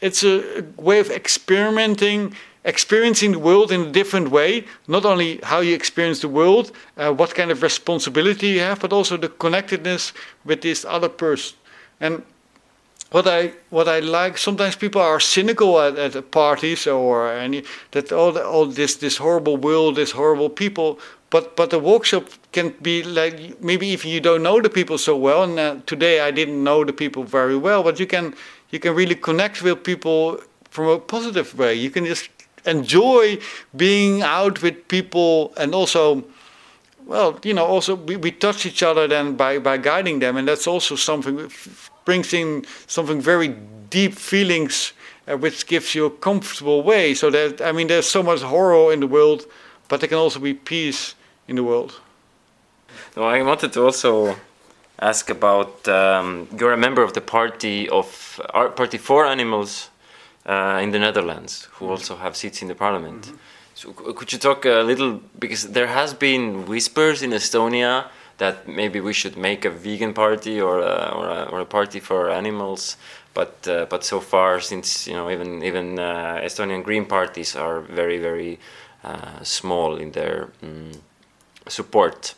it's 0.00 0.22
a 0.22 0.64
way 0.76 1.00
of 1.00 1.10
experimenting, 1.10 2.34
experiencing 2.64 3.32
the 3.32 3.38
world 3.38 3.72
in 3.72 3.80
a 3.80 3.90
different 3.90 4.30
way. 4.30 4.64
Not 4.86 5.04
only 5.04 5.40
how 5.42 5.60
you 5.60 5.74
experience 5.74 6.20
the 6.20 6.28
world, 6.28 6.72
uh, 6.96 7.12
what 7.12 7.34
kind 7.34 7.50
of 7.50 7.62
responsibility 7.62 8.48
you 8.48 8.60
have, 8.60 8.80
but 8.80 8.92
also 8.92 9.16
the 9.16 9.28
connectedness 9.28 10.12
with 10.44 10.60
this 10.62 10.84
other 10.84 11.08
person. 11.08 11.56
And 12.00 12.22
what 13.12 13.26
I 13.26 13.52
what 13.70 13.88
I 13.88 14.00
like 14.00 14.38
sometimes 14.38 14.74
people 14.76 15.00
are 15.00 15.20
cynical 15.20 15.80
at, 15.80 15.98
at 15.98 16.30
parties 16.30 16.86
or 16.86 17.30
any 17.30 17.62
that 17.90 18.10
all 18.10 18.32
the, 18.32 18.44
all 18.44 18.66
this 18.66 18.96
this 18.96 19.18
horrible 19.18 19.56
world, 19.56 19.96
this 19.96 20.12
horrible 20.12 20.50
people. 20.50 20.98
But 21.30 21.56
but 21.56 21.70
the 21.70 21.78
walkshop 21.78 22.24
can 22.52 22.74
be 22.82 23.02
like 23.02 23.62
maybe 23.62 23.92
if 23.92 24.04
you 24.04 24.20
don't 24.20 24.42
know 24.42 24.60
the 24.60 24.70
people 24.70 24.98
so 24.98 25.16
well. 25.16 25.44
And 25.44 25.58
uh, 25.58 25.76
today 25.86 26.20
I 26.20 26.30
didn't 26.30 26.62
know 26.62 26.84
the 26.84 26.92
people 26.92 27.24
very 27.24 27.56
well, 27.56 27.82
but 27.82 28.00
you 28.00 28.06
can 28.06 28.34
you 28.70 28.78
can 28.78 28.94
really 28.94 29.14
connect 29.14 29.62
with 29.62 29.84
people 29.84 30.40
from 30.70 30.88
a 30.88 30.98
positive 30.98 31.56
way. 31.58 31.74
You 31.74 31.90
can 31.90 32.06
just 32.06 32.28
enjoy 32.64 33.38
being 33.76 34.22
out 34.22 34.62
with 34.62 34.88
people 34.88 35.52
and 35.56 35.74
also 35.74 36.24
well, 37.06 37.38
you 37.42 37.52
know, 37.52 37.66
also 37.66 37.96
we, 37.96 38.16
we 38.16 38.30
touch 38.30 38.64
each 38.64 38.82
other 38.82 39.08
then 39.08 39.34
by, 39.34 39.58
by 39.58 39.76
guiding 39.76 40.20
them, 40.20 40.36
and 40.36 40.46
that's 40.46 40.68
also 40.68 40.94
something 40.94 41.50
brings 42.04 42.32
in 42.32 42.64
something 42.86 43.20
very 43.20 43.48
deep 43.90 44.14
feelings, 44.14 44.92
uh, 45.28 45.36
which 45.36 45.66
gives 45.66 45.94
you 45.94 46.06
a 46.06 46.10
comfortable 46.10 46.82
way. 46.82 47.14
So 47.14 47.30
that 47.30 47.60
I 47.60 47.72
mean, 47.72 47.86
there's 47.88 48.08
so 48.08 48.22
much 48.22 48.42
horror 48.42 48.92
in 48.92 49.00
the 49.00 49.06
world, 49.06 49.46
but 49.88 50.00
there 50.00 50.08
can 50.08 50.18
also 50.18 50.40
be 50.40 50.54
peace 50.54 51.14
in 51.48 51.56
the 51.56 51.62
world. 51.62 52.00
No, 53.16 53.24
I 53.24 53.42
wanted 53.42 53.72
to 53.72 53.84
also 53.84 54.36
ask 54.98 55.30
about 55.30 55.88
um, 55.88 56.48
you're 56.58 56.72
a 56.72 56.76
member 56.76 57.02
of 57.02 57.12
the 57.12 57.20
party 57.20 57.88
of 57.88 58.40
uh, 58.54 58.68
Party 58.68 58.98
for 58.98 59.26
Animals 59.26 59.90
uh, 60.46 60.80
in 60.82 60.90
the 60.90 60.98
Netherlands, 60.98 61.68
who 61.72 61.88
also 61.90 62.16
have 62.16 62.36
seats 62.36 62.62
in 62.62 62.68
the 62.68 62.74
parliament. 62.74 63.26
Mm 63.26 63.32
-hmm. 63.32 63.38
So 63.74 63.92
could 63.92 64.32
you 64.32 64.38
talk 64.38 64.64
a 64.66 64.82
little 64.82 65.20
because 65.38 65.72
there 65.72 65.88
has 65.88 66.14
been 66.14 66.66
whispers 66.66 67.22
in 67.22 67.32
Estonia 67.32 68.04
that 68.42 68.66
maybe 68.66 69.00
we 69.00 69.12
should 69.12 69.36
make 69.36 69.64
a 69.64 69.70
vegan 69.70 70.12
party 70.12 70.60
or 70.60 70.80
a, 70.80 71.12
or 71.18 71.26
a, 71.28 71.42
or 71.52 71.60
a 71.60 71.64
party 71.64 72.00
for 72.00 72.28
animals, 72.28 72.96
but 73.34 73.54
uh, 73.68 73.86
but 73.88 74.04
so 74.04 74.18
far 74.20 74.60
since 74.60 75.06
you 75.06 75.14
know 75.14 75.30
even 75.30 75.62
even 75.62 75.98
uh, 75.98 76.40
Estonian 76.42 76.82
Green 76.82 77.06
parties 77.06 77.54
are 77.56 77.80
very 77.80 78.18
very 78.18 78.58
uh, 79.04 79.42
small 79.44 79.96
in 79.96 80.10
their 80.12 80.48
um, 80.62 80.90
support. 81.68 82.34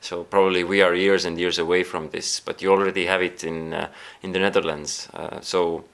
So 0.00 0.24
probably 0.24 0.64
we 0.64 0.80
are 0.82 0.94
years 0.94 1.26
and 1.26 1.38
years 1.38 1.58
away 1.58 1.84
from 1.84 2.08
this, 2.10 2.40
but 2.40 2.62
you 2.62 2.72
already 2.72 3.04
have 3.06 3.22
it 3.22 3.44
in 3.44 3.74
uh, 3.74 3.88
in 4.22 4.32
the 4.32 4.38
Netherlands. 4.38 5.08
Uh, 5.12 5.40
so 5.40 5.84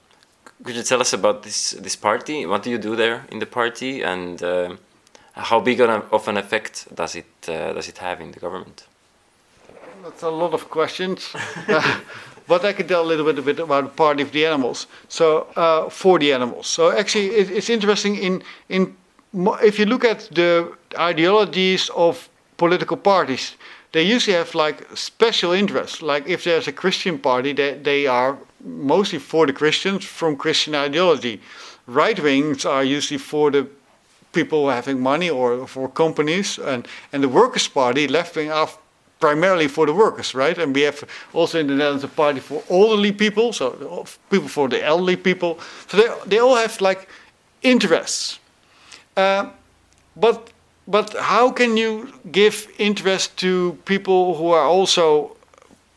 could 0.63 0.75
you 0.75 0.83
tell 0.83 1.01
us 1.01 1.13
about 1.13 1.43
this 1.43 1.71
this 1.71 1.97
party? 1.97 2.45
What 2.45 2.63
do 2.63 2.69
you 2.69 2.77
do 2.77 2.95
there 2.95 3.25
in 3.29 3.39
the 3.39 3.45
party, 3.59 4.03
and 4.03 4.41
uh, 4.41 4.77
how 5.33 5.59
big 5.59 5.81
of 5.81 6.27
an 6.27 6.37
effect 6.37 6.87
does 6.95 7.15
it 7.15 7.41
does 7.75 7.89
it 7.89 7.97
have 7.97 8.23
in 8.23 8.31
the 8.31 8.39
government? 8.39 8.87
That's 10.03 10.23
a 10.23 10.29
lot 10.29 10.53
of 10.53 10.69
questions. 10.69 11.35
but 12.47 12.63
I 12.63 12.73
can 12.73 12.87
tell 12.87 13.01
a 13.01 13.09
little 13.11 13.25
bit, 13.25 13.43
bit 13.43 13.59
about 13.59 13.83
the 13.83 13.89
party 13.89 14.23
of 14.23 14.31
the 14.31 14.45
animals. 14.45 14.87
So 15.07 15.47
uh, 15.55 15.89
for 15.89 16.19
the 16.19 16.31
animals. 16.33 16.67
So 16.67 16.97
actually, 16.97 17.27
it, 17.35 17.51
it's 17.51 17.69
interesting 17.69 18.15
in 18.15 18.43
in 18.69 18.95
if 19.61 19.77
you 19.77 19.85
look 19.85 20.05
at 20.05 20.29
the 20.31 20.73
ideologies 20.97 21.89
of 21.95 22.29
political 22.57 22.97
parties, 22.97 23.55
they 23.91 24.03
usually 24.03 24.37
have 24.37 24.55
like 24.55 24.87
special 24.95 25.51
interests. 25.51 26.01
Like 26.01 26.27
if 26.27 26.43
there's 26.43 26.67
a 26.67 26.71
Christian 26.71 27.19
party, 27.19 27.53
they, 27.53 27.73
they 27.73 28.07
are 28.07 28.37
mostly 28.63 29.19
for 29.19 29.45
the 29.45 29.53
Christians 29.53 30.05
from 30.05 30.35
Christian 30.35 30.75
ideology. 30.75 31.41
Right 31.87 32.19
wings 32.19 32.65
are 32.65 32.83
usually 32.83 33.17
for 33.17 33.51
the 33.51 33.67
people 34.31 34.69
having 34.69 34.99
money 35.01 35.29
or 35.29 35.67
for 35.67 35.89
companies, 35.89 36.59
and, 36.59 36.87
and 37.11 37.23
the 37.23 37.29
Workers' 37.29 37.67
Party, 37.67 38.07
left 38.07 38.35
wing, 38.35 38.51
are 38.51 38.69
primarily 39.19 39.67
for 39.67 39.85
the 39.85 39.93
workers, 39.93 40.33
right? 40.33 40.57
And 40.57 40.73
we 40.73 40.81
have 40.81 41.03
also 41.33 41.59
in 41.59 41.67
the 41.67 41.73
Netherlands 41.73 42.03
a 42.03 42.07
party 42.07 42.39
for 42.39 42.63
elderly 42.69 43.11
people, 43.11 43.53
so 43.53 44.05
people 44.29 44.47
for 44.47 44.69
the 44.69 44.83
elderly 44.83 45.17
people. 45.17 45.59
So 45.87 45.97
they, 45.97 46.29
they 46.29 46.39
all 46.39 46.55
have 46.55 46.79
like 46.81 47.07
interests. 47.61 48.39
Uh, 49.17 49.49
but 50.15 50.51
but 50.89 51.13
how 51.13 51.51
can 51.51 51.77
you 51.77 52.11
give 52.31 52.67
interest 52.79 53.37
to 53.37 53.77
people 53.85 54.35
who 54.35 54.47
are 54.47 54.65
also 54.65 55.37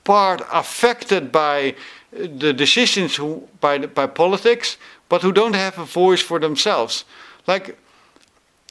part 0.05 0.43
affected 0.53 1.33
by 1.33 1.75
the 2.13 2.53
decisions 2.53 3.17
who, 3.17 3.49
by, 3.61 3.79
by 3.79 4.07
politics, 4.07 4.77
but 5.09 5.23
who 5.23 5.33
don't 5.33 5.55
have 5.55 5.79
a 5.79 5.87
voice 5.87 6.21
for 6.21 6.39
themselves? 6.39 7.07
Like, 7.47 7.79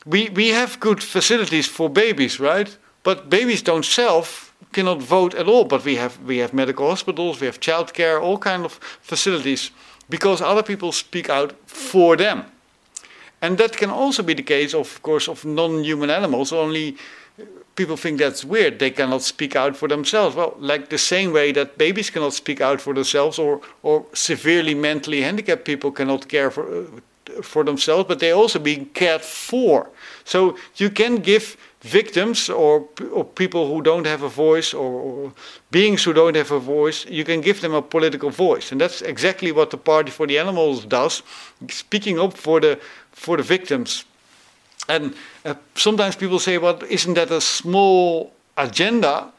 we, 0.06 0.30
we 0.30 0.50
have 0.50 0.80
good 0.80 1.02
facilities 1.02 1.68
for 1.68 1.90
babies, 1.90 2.40
right? 2.40 2.78
But 3.04 3.30
babies 3.30 3.62
don't 3.62 3.86
self 3.86 4.54
cannot 4.72 5.02
vote 5.02 5.34
at 5.36 5.48
all. 5.48 5.66
But 5.66 5.84
we 5.86 5.96
have 5.96 6.18
we 6.28 6.38
have 6.40 6.54
medical 6.54 6.88
hospitals, 6.90 7.40
we 7.40 7.48
have 7.48 7.60
childcare, 7.60 8.22
all 8.22 8.38
kind 8.38 8.66
of 8.66 8.80
facilities, 9.02 9.72
because 10.10 10.42
other 10.42 10.64
people 10.64 10.92
speak 10.92 11.30
out 11.30 11.54
for 11.66 12.18
them. 12.18 12.46
And 13.42 13.58
that 13.58 13.76
can 13.78 13.90
also 13.90 14.24
be 14.24 14.36
the 14.36 14.44
case, 14.44 14.76
of 14.78 15.02
course, 15.02 15.28
of 15.28 15.46
non-human 15.46 16.12
animals. 16.12 16.54
Only 16.54 16.96
people 17.76 17.98
think 17.98 18.20
that's 18.20 18.46
weird. 18.46 18.78
They 18.78 18.92
cannot 18.92 19.24
speak 19.24 19.56
out 19.56 19.76
for 19.76 19.88
themselves. 19.88 20.36
Well, 20.36 20.56
like 20.60 20.90
the 20.90 20.98
same 20.98 21.34
way 21.34 21.52
that 21.54 21.78
babies 21.78 22.12
cannot 22.12 22.34
speak 22.34 22.62
out 22.62 22.82
for 22.82 22.94
themselves, 22.94 23.40
or 23.40 23.62
or 23.82 24.06
severely 24.14 24.76
mentally 24.76 25.22
handicapped 25.22 25.66
people 25.66 25.92
cannot 25.92 26.28
care 26.28 26.52
for 26.52 26.66
uh, 26.66 27.42
for 27.42 27.64
themselves, 27.64 28.08
but 28.08 28.20
they 28.20 28.32
also 28.32 28.60
being 28.60 28.86
cared 28.94 29.22
for. 29.22 29.90
So 30.24 30.58
you 30.76 30.90
can 30.90 31.18
give 31.18 31.58
victims 31.82 32.50
or, 32.50 32.88
or 33.12 33.26
people 33.26 33.68
who 33.68 33.82
don't 33.82 34.06
have 34.06 34.22
a 34.22 34.30
voice 34.30 34.74
or, 34.74 34.92
or, 34.92 35.34
beings 35.72 36.04
who 36.04 36.14
don't 36.14 36.36
have 36.36 36.52
a 36.52 36.60
voice, 36.60 37.06
you 37.06 37.24
can 37.24 37.42
give 37.42 37.62
them 37.62 37.74
a 37.74 37.82
political 37.82 38.30
voice. 38.30 38.72
And 38.72 38.80
that's 38.80 39.02
exactly 39.02 39.52
what 39.52 39.72
the 39.72 39.78
Party 39.78 40.12
for 40.12 40.28
the 40.28 40.38
Animals 40.38 40.86
does, 40.86 41.24
speaking 41.70 42.20
up 42.20 42.34
for 42.38 42.60
the, 42.60 42.80
for 43.12 43.38
the 43.38 43.44
victims. 43.44 44.06
And 44.88 45.16
uh, 45.46 45.56
sometimes 45.76 46.16
people 46.16 46.40
say, 46.40 46.58
well, 46.58 46.80
isn't 46.90 47.14
that 47.16 47.32
a 47.32 47.42
small 47.42 48.34
agenda? 48.58 49.32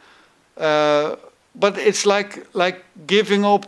Uh, 0.56 1.16
but 1.54 1.78
it's 1.78 2.06
like, 2.06 2.46
like 2.54 2.84
giving 3.06 3.44
up 3.44 3.66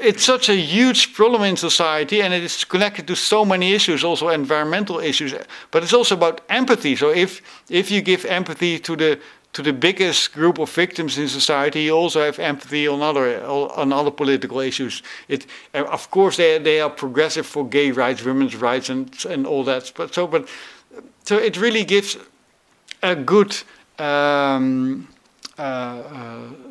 it's 0.00 0.24
such 0.24 0.48
a 0.48 0.54
huge 0.54 1.12
problem 1.14 1.42
in 1.42 1.56
society 1.56 2.22
and 2.22 2.32
it 2.32 2.42
is 2.42 2.64
connected 2.64 3.06
to 3.06 3.16
so 3.16 3.44
many 3.44 3.74
issues 3.74 4.04
also 4.04 4.28
environmental 4.28 4.98
issues. 4.98 5.34
But 5.70 5.82
it's 5.82 5.92
also 5.92 6.14
about 6.14 6.40
empathy. 6.48 6.96
So 6.96 7.10
if 7.10 7.42
if 7.68 7.90
you 7.90 8.02
give 8.02 8.24
empathy 8.24 8.78
to 8.78 8.96
the 8.96 9.18
to 9.52 9.62
the 9.62 9.72
biggest 9.72 10.32
group 10.32 10.58
of 10.58 10.70
victims 10.70 11.16
in 11.18 11.28
society 11.28 11.82
you 11.82 11.96
also 11.96 12.20
have 12.20 12.38
empathy 12.38 12.86
on 12.86 13.02
other 13.02 13.44
on 13.46 13.92
other 13.92 14.10
political 14.10 14.60
issues. 14.60 15.02
It 15.28 15.46
of 15.74 16.10
course 16.10 16.36
they 16.36 16.58
they 16.58 16.80
are 16.80 16.90
progressive 16.90 17.46
for 17.46 17.68
gay 17.68 17.90
rights 17.90 18.24
women's 18.24 18.56
rights 18.56 18.90
and 18.90 19.26
and 19.26 19.46
all 19.46 19.64
that. 19.64 19.92
But 19.94 20.14
so 20.14 20.26
but 20.26 20.48
so 21.24 21.36
it 21.36 21.56
really 21.56 21.84
gives 21.84 22.16
a 23.02 23.14
good 23.14 23.56
um, 23.98 25.08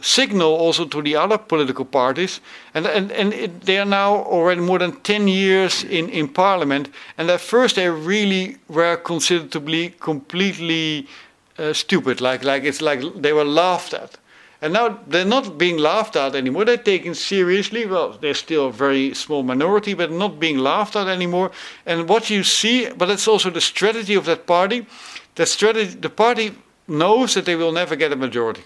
signal 0.02 0.56
also 0.56 0.86
to 0.86 1.02
the 1.02 1.16
other 1.16 1.38
political 1.38 1.86
parties. 1.86 2.40
And, 2.74 2.86
and, 2.86 3.12
and 3.12 3.34
it, 3.34 3.62
they 3.62 3.80
are 3.80 3.86
now 3.86 4.24
already 4.24 4.62
more 4.62 4.80
than 4.80 4.94
10 5.02 5.28
years 5.28 5.84
in, 5.84 6.10
in 6.10 6.30
parliament. 6.30 6.90
And 7.18 7.30
at 7.30 7.42
first 7.42 7.76
they 7.76 7.90
really 7.90 8.58
were 8.70 8.96
considered 8.98 9.52
to 9.52 9.60
be 9.60 9.90
completely 10.00 11.08
uh, 11.58 11.74
stupid, 11.74 12.22
like, 12.22 12.44
like 12.44 12.64
it's 12.64 12.82
like 12.82 13.02
they 13.16 13.34
were 13.34 13.44
laughed 13.44 13.94
at. 13.94 14.18
And 14.62 14.74
now 14.74 15.00
they're 15.08 15.26
not 15.26 15.58
being 15.58 15.78
laughed 15.78 16.16
at 16.16 16.34
anymore. 16.34 16.66
They're 16.66 16.78
taken 16.78 17.14
seriously. 17.14 17.86
Well, 17.86 18.18
they're 18.20 18.34
still 18.34 18.68
a 18.68 18.72
very 18.72 19.14
small 19.14 19.44
minority, 19.44 19.94
but 19.94 20.12
not 20.12 20.40
being 20.40 20.58
laughed 20.58 20.96
at 20.96 21.08
anymore. 21.08 21.52
And 21.86 22.10
what 22.10 22.30
you 22.30 22.44
see, 22.44 22.90
but 22.90 23.10
it's 23.10 23.28
also 23.28 23.52
the 23.52 23.62
strategy 23.62 24.16
of 24.16 24.26
that 24.26 24.48
party. 24.48 24.88
That 25.36 25.48
strategy, 25.48 25.96
the 26.00 26.10
party 26.10 26.56
knows 26.88 27.36
that 27.36 27.46
they 27.46 27.56
will 27.56 27.72
never 27.72 27.96
get 27.96 28.12
a 28.12 28.16
majority. 28.16 28.64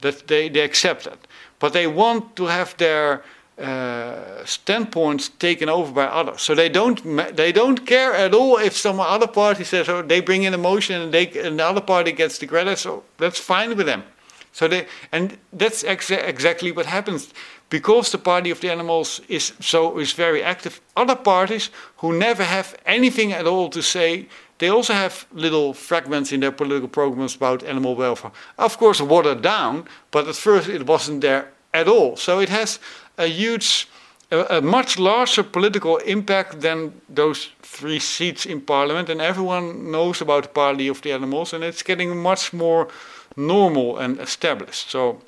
That 0.00 0.26
they, 0.26 0.48
they 0.48 0.60
accept 0.60 1.04
that. 1.04 1.18
But 1.58 1.72
they 1.72 1.86
want 1.86 2.36
to 2.36 2.46
have 2.46 2.76
their 2.76 3.22
uh, 3.58 4.44
standpoints 4.44 5.30
taken 5.30 5.68
over 5.68 5.92
by 5.92 6.04
others. 6.04 6.42
So 6.42 6.54
they 6.54 6.68
don't 6.68 7.02
they 7.36 7.50
don't 7.50 7.84
care 7.86 8.14
at 8.14 8.32
all 8.32 8.56
if 8.58 8.76
some 8.76 9.00
other 9.00 9.26
party 9.26 9.64
says 9.64 9.88
oh, 9.88 10.02
they 10.02 10.20
bring 10.20 10.44
in 10.44 10.54
a 10.54 10.58
motion 10.58 11.02
and 11.02 11.12
they 11.12 11.26
and 11.46 11.58
the 11.58 11.66
other 11.66 11.80
party 11.80 12.12
gets 12.12 12.38
the 12.38 12.46
credit. 12.46 12.78
So 12.78 13.02
that's 13.16 13.40
fine 13.40 13.76
with 13.76 13.86
them. 13.86 14.04
So 14.52 14.68
they 14.68 14.86
and 15.10 15.38
that's 15.52 15.82
exa 15.82 16.16
exactly 16.28 16.70
what 16.70 16.86
happens 16.86 17.34
because 17.68 18.12
the 18.12 18.18
party 18.18 18.50
of 18.52 18.60
the 18.60 18.70
animals 18.70 19.20
is 19.28 19.52
so 19.60 19.98
is 19.98 20.12
very 20.12 20.42
active. 20.42 20.80
Other 20.96 21.16
parties 21.16 21.70
who 21.96 22.12
never 22.12 22.44
have 22.44 22.76
anything 22.86 23.32
at 23.32 23.46
all 23.46 23.70
to 23.70 23.82
say 23.82 24.28
they 24.58 24.68
also 24.68 24.92
have 24.92 25.26
little 25.32 25.72
fragments 25.74 26.32
in 26.32 26.40
their 26.40 26.52
political 26.52 26.88
programs 26.88 27.36
about 27.36 27.62
animal 27.62 27.94
welfare. 27.94 28.32
Of 28.56 28.76
course, 28.78 29.00
watered 29.00 29.42
down, 29.42 29.84
but 30.10 30.28
at 30.28 30.34
first 30.34 30.68
it 30.68 30.86
wasn't 30.86 31.20
there 31.20 31.52
at 31.72 31.88
all. 31.88 32.16
So 32.16 32.40
it 32.40 32.48
has 32.48 32.80
a 33.16 33.26
huge, 33.26 33.88
a, 34.30 34.58
a 34.58 34.60
much 34.60 34.98
larger 34.98 35.42
political 35.42 35.98
impact 35.98 36.60
than 36.60 36.92
those 37.08 37.50
three 37.62 38.00
seats 38.00 38.46
in 38.46 38.60
parliament. 38.60 39.08
And 39.08 39.20
everyone 39.20 39.90
knows 39.90 40.20
about 40.20 40.42
the 40.42 40.48
party 40.48 40.88
of 40.88 41.00
the 41.02 41.12
animals, 41.12 41.52
and 41.52 41.62
it's 41.62 41.82
getting 41.82 42.16
much 42.16 42.52
more 42.52 42.88
normal 43.36 43.98
and 43.98 44.18
established. 44.20 44.90
So 44.90 45.20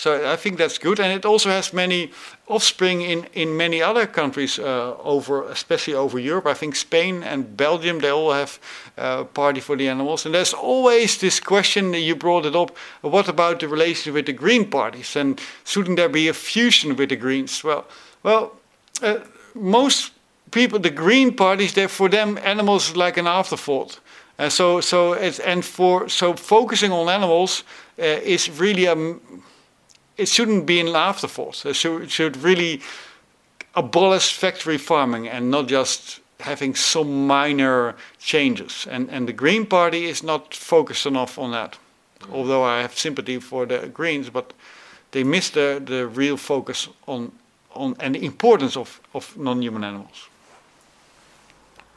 so 0.00 0.32
I 0.32 0.36
think 0.36 0.56
that's 0.56 0.78
good, 0.78 0.98
and 0.98 1.12
it 1.12 1.26
also 1.26 1.50
has 1.50 1.74
many 1.74 2.10
offspring 2.46 3.02
in, 3.02 3.26
in 3.34 3.54
many 3.54 3.82
other 3.82 4.06
countries 4.06 4.58
uh, 4.58 4.94
over, 5.04 5.42
especially 5.50 5.92
over 5.94 6.18
Europe. 6.18 6.46
I 6.46 6.54
think 6.54 6.76
Spain 6.76 7.22
and 7.22 7.54
Belgium 7.54 7.98
they 7.98 8.08
all 8.08 8.32
have 8.32 8.58
uh, 8.96 9.24
party 9.24 9.60
for 9.60 9.76
the 9.76 9.88
animals, 9.88 10.24
and 10.24 10.34
there's 10.34 10.54
always 10.54 11.18
this 11.18 11.38
question. 11.38 11.90
that 11.90 12.00
You 12.00 12.16
brought 12.16 12.46
it 12.46 12.56
up. 12.56 12.70
What 13.02 13.28
about 13.28 13.60
the 13.60 13.68
relation 13.68 14.14
with 14.14 14.24
the 14.24 14.32
Green 14.32 14.70
parties, 14.70 15.16
and 15.16 15.38
shouldn't 15.64 15.98
there 15.98 16.08
be 16.08 16.28
a 16.28 16.34
fusion 16.34 16.96
with 16.96 17.10
the 17.10 17.16
Greens? 17.16 17.62
Well, 17.62 17.84
well, 18.22 18.52
uh, 19.02 19.18
most 19.54 20.12
people, 20.50 20.78
the 20.78 20.90
Green 20.94 21.36
parties, 21.36 21.74
they 21.74 21.88
for 21.88 22.08
them 22.08 22.38
animals 22.42 22.96
like 22.96 23.20
an 23.20 23.26
afterthought. 23.26 24.00
And 24.38 24.50
so, 24.50 24.80
so 24.80 25.12
it's, 25.12 25.40
and 25.40 25.62
for 25.62 26.08
so 26.08 26.32
focusing 26.32 26.90
on 26.90 27.10
animals 27.10 27.64
uh, 27.98 28.04
is 28.24 28.48
really 28.58 28.86
a 28.86 28.96
it 30.20 30.28
shouldn't 30.28 30.66
be 30.66 30.80
an 30.80 30.88
afterthought. 30.88 31.64
It 31.66 31.74
should, 31.74 32.02
it 32.02 32.10
should 32.10 32.36
really 32.36 32.80
abolish 33.74 34.36
factory 34.36 34.78
farming 34.78 35.28
and 35.28 35.50
not 35.50 35.66
just 35.68 36.20
having 36.40 36.74
some 36.74 37.26
minor 37.26 37.94
changes. 38.18 38.86
And, 38.90 39.10
and 39.10 39.28
the 39.28 39.32
Green 39.32 39.66
Party 39.66 40.04
is 40.04 40.22
not 40.22 40.54
focused 40.54 41.06
enough 41.06 41.38
on 41.38 41.52
that. 41.52 41.78
Although 42.32 42.62
I 42.62 42.82
have 42.82 42.96
sympathy 42.98 43.40
for 43.40 43.66
the 43.66 43.88
Greens, 43.88 44.30
but 44.30 44.52
they 45.12 45.24
miss 45.24 45.50
the, 45.50 45.82
the 45.84 46.06
real 46.06 46.36
focus 46.36 46.88
on, 47.06 47.32
on 47.74 47.96
and 48.00 48.14
the 48.14 48.24
importance 48.24 48.76
of, 48.76 49.00
of 49.14 49.36
non-human 49.36 49.84
animals. 49.84 50.28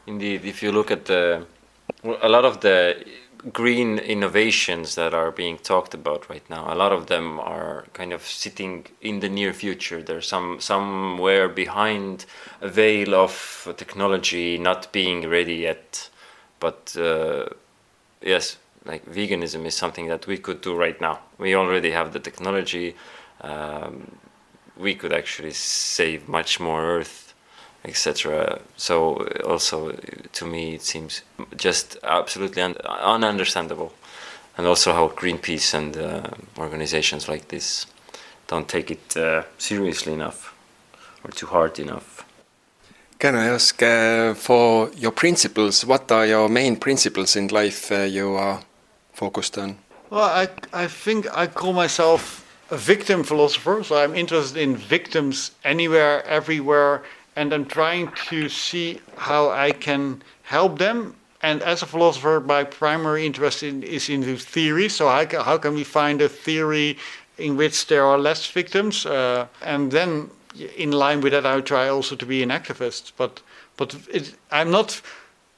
Indeed, 0.07 0.45
if 0.45 0.63
you 0.63 0.71
look 0.71 0.91
at 0.91 1.05
the 1.05 1.45
a 2.03 2.29
lot 2.29 2.45
of 2.45 2.59
the 2.59 3.05
green 3.51 3.99
innovations 3.99 4.95
that 4.95 5.13
are 5.13 5.31
being 5.31 5.57
talked 5.57 5.93
about 5.93 6.29
right 6.29 6.47
now, 6.49 6.73
a 6.73 6.75
lot 6.75 6.91
of 6.91 7.07
them 7.07 7.39
are 7.39 7.85
kind 7.93 8.13
of 8.13 8.25
sitting 8.25 8.85
in 9.01 9.19
the 9.19 9.29
near 9.29 9.53
future. 9.53 10.01
They're 10.01 10.21
some 10.21 10.59
somewhere 10.59 11.49
behind 11.49 12.25
a 12.61 12.69
veil 12.69 13.13
of 13.15 13.73
technology 13.77 14.57
not 14.57 14.91
being 14.91 15.27
ready 15.29 15.55
yet. 15.55 16.09
But 16.59 16.95
uh, 16.97 17.45
yes, 18.21 18.57
like 18.85 19.05
veganism 19.05 19.65
is 19.65 19.75
something 19.75 20.07
that 20.07 20.27
we 20.27 20.37
could 20.37 20.61
do 20.61 20.75
right 20.75 20.99
now. 21.01 21.19
We 21.37 21.55
already 21.55 21.91
have 21.91 22.13
the 22.13 22.19
technology. 22.19 22.95
Um, 23.41 24.17
we 24.77 24.95
could 24.95 25.13
actually 25.13 25.51
save 25.51 26.27
much 26.27 26.59
more 26.59 26.81
Earth, 26.81 27.22
etc. 27.85 28.59
So 28.77 29.27
also 29.45 29.91
to 30.33 30.45
me 30.45 30.75
it 30.75 30.81
seems 30.81 31.21
just 31.55 31.97
absolutely 32.03 32.61
un- 32.61 32.75
ununderstandable, 32.85 33.91
and 34.57 34.67
also 34.67 34.93
how 34.93 35.09
Greenpeace 35.09 35.73
and 35.73 35.97
uh, 35.97 36.27
organizations 36.57 37.27
like 37.27 37.47
this 37.47 37.85
don't 38.47 38.67
take 38.67 38.91
it 38.91 39.17
uh, 39.17 39.43
seriously 39.57 40.13
enough 40.13 40.53
or 41.23 41.31
too 41.31 41.47
hard 41.47 41.79
enough. 41.79 42.25
Can 43.19 43.35
I 43.35 43.45
ask 43.45 43.81
uh, 43.81 44.33
for 44.33 44.89
your 44.97 45.11
principles? 45.11 45.85
What 45.85 46.11
are 46.11 46.25
your 46.25 46.49
main 46.49 46.75
principles 46.75 47.35
in 47.35 47.47
life 47.47 47.91
uh, 47.91 48.03
you 48.03 48.35
are 48.35 48.59
focused 49.13 49.57
on? 49.57 49.77
Well, 50.09 50.23
I, 50.23 50.49
I 50.73 50.87
think 50.87 51.27
I 51.33 51.47
call 51.47 51.73
myself 51.73 52.45
a 52.69 52.77
victim 52.77 53.23
philosopher, 53.23 53.83
so 53.83 53.95
I'm 53.95 54.15
interested 54.15 54.61
in 54.61 54.75
victims 54.75 55.51
anywhere, 55.63 56.25
everywhere, 56.25 57.03
and 57.35 57.53
I'm 57.53 57.65
trying 57.65 58.11
to 58.29 58.49
see 58.49 58.99
how 59.17 59.49
I 59.49 59.71
can 59.71 60.21
help 60.43 60.79
them. 60.79 61.15
And 61.41 61.61
as 61.61 61.81
a 61.81 61.85
philosopher, 61.85 62.39
my 62.39 62.63
primary 62.63 63.25
interest 63.25 63.63
in, 63.63 63.83
is 63.83 64.09
in 64.09 64.21
the 64.21 64.37
theory. 64.37 64.89
So 64.89 65.09
how 65.09 65.25
can, 65.25 65.41
how 65.41 65.57
can 65.57 65.73
we 65.73 65.83
find 65.83 66.21
a 66.21 66.29
theory 66.29 66.97
in 67.37 67.57
which 67.57 67.87
there 67.87 68.05
are 68.05 68.17
less 68.17 68.49
victims? 68.49 69.05
Uh, 69.05 69.47
and 69.61 69.91
then, 69.91 70.29
in 70.77 70.91
line 70.91 71.19
with 71.21 71.33
that, 71.33 71.45
I 71.45 71.59
try 71.61 71.89
also 71.89 72.15
to 72.15 72.25
be 72.25 72.43
an 72.43 72.49
activist. 72.49 73.11
But 73.17 73.41
but 73.77 73.95
it, 74.11 74.35
I'm 74.51 74.71
not 74.71 75.01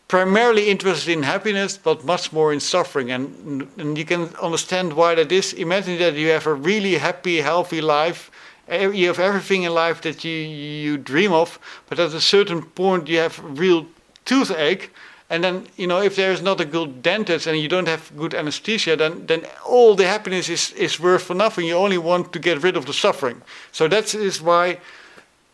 primarily 0.07 0.69
interested 0.69 1.11
in 1.11 1.23
happiness, 1.23 1.77
but 1.77 2.05
much 2.05 2.31
more 2.31 2.53
in 2.53 2.59
suffering. 2.59 3.11
And, 3.11 3.67
and 3.77 3.97
you 3.97 4.05
can 4.05 4.29
understand 4.35 4.93
why 4.93 5.15
that 5.15 5.31
is. 5.31 5.53
Imagine 5.53 5.97
that 5.99 6.13
you 6.13 6.29
have 6.29 6.47
a 6.47 6.53
really 6.53 6.95
happy, 6.95 7.37
healthy 7.41 7.81
life. 7.81 8.31
You 8.69 9.07
have 9.07 9.19
everything 9.19 9.63
in 9.63 9.73
life 9.73 10.01
that 10.01 10.23
you, 10.23 10.31
you 10.31 10.97
dream 10.97 11.31
of, 11.31 11.59
but 11.87 11.99
at 11.99 12.13
a 12.13 12.21
certain 12.21 12.63
point 12.63 13.07
you 13.07 13.19
have 13.19 13.39
real 13.43 13.85
toothache. 14.25 14.91
And 15.29 15.43
then, 15.43 15.67
you 15.75 15.87
know, 15.87 16.01
if 16.01 16.15
there 16.15 16.31
is 16.31 16.41
not 16.41 16.61
a 16.61 16.65
good 16.65 17.01
dentist 17.01 17.47
and 17.47 17.57
you 17.57 17.67
don't 17.67 17.87
have 17.87 18.11
good 18.15 18.33
anesthesia, 18.33 18.95
then, 18.95 19.25
then 19.25 19.45
all 19.65 19.95
the 19.95 20.07
happiness 20.07 20.49
is, 20.49 20.71
is 20.73 20.99
worth 20.99 21.23
for 21.23 21.33
nothing. 21.33 21.65
You 21.65 21.75
only 21.75 21.97
want 21.97 22.31
to 22.33 22.39
get 22.39 22.61
rid 22.61 22.77
of 22.77 22.85
the 22.85 22.93
suffering. 22.93 23.41
So 23.71 23.87
that 23.87 24.13
is 24.13 24.41
why 24.41 24.77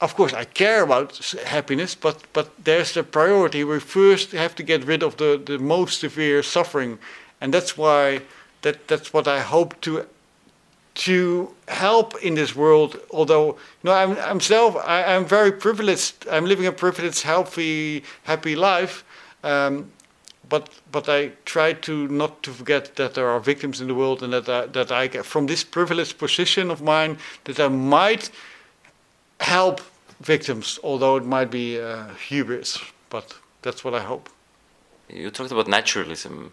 of 0.01 0.15
course, 0.15 0.33
I 0.33 0.45
care 0.45 0.81
about 0.81 1.15
happiness, 1.45 1.93
but, 1.93 2.23
but 2.33 2.49
there's 2.63 2.93
the 2.93 3.03
priority. 3.03 3.63
We 3.63 3.79
first 3.79 4.31
have 4.31 4.55
to 4.55 4.63
get 4.63 4.83
rid 4.83 5.03
of 5.03 5.17
the, 5.17 5.39
the 5.43 5.59
most 5.59 5.99
severe 5.99 6.41
suffering. 6.41 6.97
And 7.39 7.53
that's 7.53 7.77
why 7.77 8.23
that, 8.63 8.87
that's 8.87 9.13
what 9.13 9.27
I 9.27 9.41
hope 9.41 9.79
to 9.81 10.07
to 10.93 11.53
help 11.67 12.21
in 12.21 12.35
this 12.35 12.55
world. 12.55 12.99
Although 13.11 13.47
you 13.47 13.83
know, 13.83 13.93
I'm, 13.93 14.17
I'm 14.17 14.39
self, 14.39 14.75
I, 14.75 15.13
am 15.13 15.25
very 15.25 15.51
privileged. 15.51 16.27
I'm 16.29 16.45
living 16.45 16.65
a 16.65 16.71
privileged, 16.71 17.23
healthy, 17.23 18.03
happy 18.23 18.55
life. 18.55 19.03
Um, 19.43 19.91
but 20.49 20.69
but 20.91 21.07
I 21.07 21.31
try 21.45 21.73
to 21.73 22.07
not 22.07 22.43
to 22.43 22.51
forget 22.51 22.95
that 22.95 23.13
there 23.13 23.27
are 23.27 23.39
victims 23.39 23.79
in 23.79 23.87
the 23.87 23.95
world, 23.95 24.21
and 24.21 24.33
that 24.33 24.49
I, 24.49 24.65
that 24.67 24.91
I 24.91 25.07
from 25.23 25.47
this 25.47 25.63
privileged 25.63 26.17
position 26.17 26.69
of 26.71 26.81
mine 26.81 27.17
that 27.43 27.59
I 27.59 27.69
might 27.69 28.29
help 29.39 29.81
victims, 30.19 30.79
although 30.83 31.17
it 31.17 31.25
might 31.25 31.49
be 31.49 31.79
uh, 31.79 32.13
hubris, 32.29 32.79
but 33.09 33.33
that's 33.61 33.83
what 33.83 33.93
I 33.93 34.01
hope. 34.01 34.29
You 35.09 35.29
talked 35.31 35.51
about 35.51 35.67
naturalism 35.67 36.51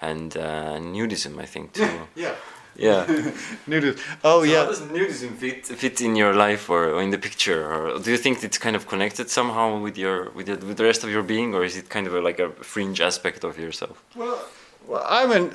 and 0.00 0.36
uh, 0.36 0.78
nudism, 0.78 1.38
I 1.38 1.46
think, 1.46 1.72
too. 1.72 1.88
yeah. 2.16 2.34
Yeah. 2.76 3.04
nudism. 3.68 3.98
Oh, 4.24 4.44
so 4.44 4.50
yeah. 4.50 4.64
How 4.64 4.66
does 4.66 4.80
nudism 4.80 5.36
fit, 5.36 5.66
fit 5.66 6.00
in 6.00 6.16
your 6.16 6.34
life 6.34 6.70
or, 6.70 6.90
or, 6.94 7.02
in 7.02 7.10
the 7.10 7.18
picture? 7.18 7.70
Or 7.70 7.98
do 7.98 8.10
you 8.10 8.16
think 8.16 8.42
it's 8.42 8.58
kind 8.58 8.76
of 8.76 8.86
connected 8.86 9.28
somehow 9.30 9.78
with 9.78 9.98
your 9.98 10.30
with, 10.30 10.46
the, 10.46 10.56
with 10.66 10.76
the 10.76 10.84
rest 10.84 11.04
of 11.04 11.10
your 11.10 11.22
being, 11.22 11.54
or 11.54 11.64
is 11.64 11.76
it 11.76 11.88
kind 11.88 12.06
of 12.06 12.14
a, 12.14 12.20
like 12.20 12.38
a 12.38 12.50
fringe 12.50 13.00
aspect 13.00 13.44
of 13.44 13.58
yourself? 13.58 14.02
Well, 14.16 14.44
well 14.86 15.06
I'm 15.08 15.32
an 15.32 15.54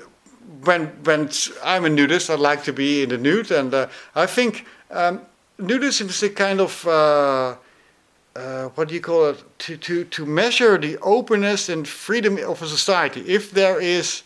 when 0.63 0.87
when 1.03 1.29
I'm 1.63 1.85
a 1.85 1.89
nudist, 1.89 2.29
I 2.29 2.35
like 2.35 2.63
to 2.63 2.73
be 2.73 3.03
in 3.03 3.09
the 3.09 3.17
nude, 3.17 3.51
and 3.51 3.73
uh, 3.73 3.87
I 4.15 4.25
think. 4.25 4.65
Um, 4.89 5.21
nudism 5.59 6.09
is 6.09 6.23
a 6.23 6.29
kind 6.29 6.61
of 6.61 6.87
uh, 6.87 7.55
uh, 8.35 8.69
what 8.75 8.87
do 8.87 8.93
you 8.93 9.01
call 9.01 9.29
it 9.29 9.43
to, 9.59 9.77
to, 9.77 10.03
to 10.05 10.25
measure 10.25 10.77
the 10.77 10.97
openness 10.99 11.69
and 11.69 11.87
freedom 11.87 12.37
of 12.37 12.61
a 12.61 12.67
society. 12.67 13.21
If 13.21 13.51
there 13.51 13.81
is 13.81 14.21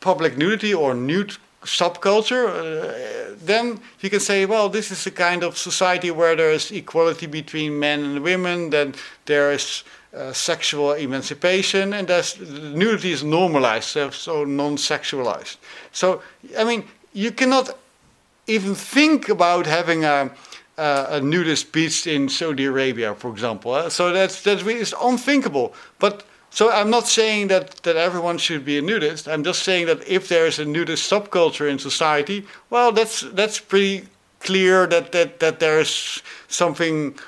public 0.00 0.38
nudity 0.38 0.72
or 0.72 0.94
nude 0.94 1.36
subculture, 1.66 2.48
uh, 2.48 3.36
then 3.44 3.80
you 4.00 4.10
can 4.10 4.20
say, 4.20 4.46
well, 4.46 4.68
this 4.68 4.90
is 4.90 5.06
a 5.06 5.10
kind 5.10 5.42
of 5.42 5.58
society 5.58 6.10
where 6.10 6.34
there 6.36 6.50
is 6.50 6.70
equality 6.70 7.26
between 7.26 7.78
men 7.78 8.04
and 8.04 8.22
women, 8.22 8.70
then 8.70 8.94
there 9.26 9.52
is 9.52 9.84
uh, 10.14 10.32
sexual 10.32 10.92
emancipation, 10.92 11.92
and 11.92 12.08
there's, 12.08 12.40
nudity 12.40 13.12
is 13.12 13.22
normalized, 13.22 13.84
so, 13.84 14.10
so 14.10 14.44
non 14.44 14.76
sexualized. 14.76 15.56
So, 15.92 16.22
I 16.56 16.64
mean, 16.64 16.84
you 17.12 17.32
cannot 17.32 17.76
even 18.46 18.74
think 18.74 19.28
about 19.28 19.66
having 19.66 20.04
a, 20.04 20.30
a, 20.78 21.06
a 21.10 21.20
nudist 21.20 21.72
beach 21.72 22.06
in 22.06 22.28
Saudi 22.28 22.64
Arabia, 22.64 23.14
for 23.14 23.30
example. 23.30 23.72
Uh, 23.72 23.90
so 23.90 24.12
that's 24.12 24.42
that 24.42 24.66
is 24.66 24.94
unthinkable. 25.02 25.74
But 25.98 26.24
so 26.50 26.70
I'm 26.70 26.90
not 26.90 27.06
saying 27.06 27.48
that, 27.48 27.82
that 27.82 27.96
everyone 27.96 28.38
should 28.38 28.64
be 28.64 28.78
a 28.78 28.82
nudist. 28.82 29.28
I'm 29.28 29.44
just 29.44 29.62
saying 29.62 29.86
that 29.86 30.06
if 30.08 30.28
there 30.28 30.46
is 30.46 30.58
a 30.58 30.64
nudist 30.64 31.10
subculture 31.10 31.68
in 31.70 31.78
society, 31.78 32.46
well, 32.70 32.92
that's 32.92 33.20
that's 33.20 33.60
pretty 33.60 34.08
clear 34.40 34.86
that 34.86 35.12
that 35.12 35.40
that 35.40 35.60
there 35.60 35.80
is 35.80 36.22
something 36.48 37.18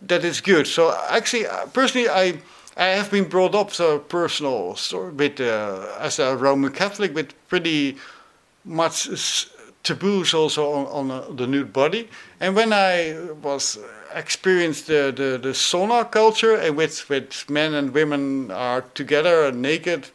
that 0.00 0.24
is 0.24 0.40
good. 0.40 0.66
So 0.66 0.96
actually, 1.10 1.46
uh, 1.46 1.66
personally, 1.66 2.08
I. 2.08 2.40
I 2.80 2.94
have 2.94 3.10
been 3.10 3.28
brought 3.28 3.56
up 3.56 3.72
so 3.72 3.98
personal 3.98 4.78
with 5.16 5.40
uh, 5.40 5.96
as 5.98 6.20
a 6.20 6.36
Roman 6.36 6.70
Catholic 6.70 7.12
with 7.12 7.34
pretty 7.48 7.96
much 8.64 9.08
taboos 9.82 10.34
also 10.34 10.72
on, 10.72 10.86
on 10.86 11.10
uh, 11.10 11.24
the 11.30 11.46
nude 11.46 11.72
body. 11.72 12.08
And 12.40 12.54
when 12.54 12.72
I 12.72 13.16
was 13.42 13.78
experienced 14.14 14.86
the, 14.86 15.12
the, 15.14 15.38
the 15.38 15.54
sauna 15.54 16.10
culture, 16.10 16.56
in 16.56 16.76
which, 16.76 17.08
which 17.08 17.48
men 17.48 17.74
and 17.74 17.92
women 17.92 18.50
are 18.50 18.82
together 18.94 19.44
and 19.46 19.62
naked, 19.62 20.08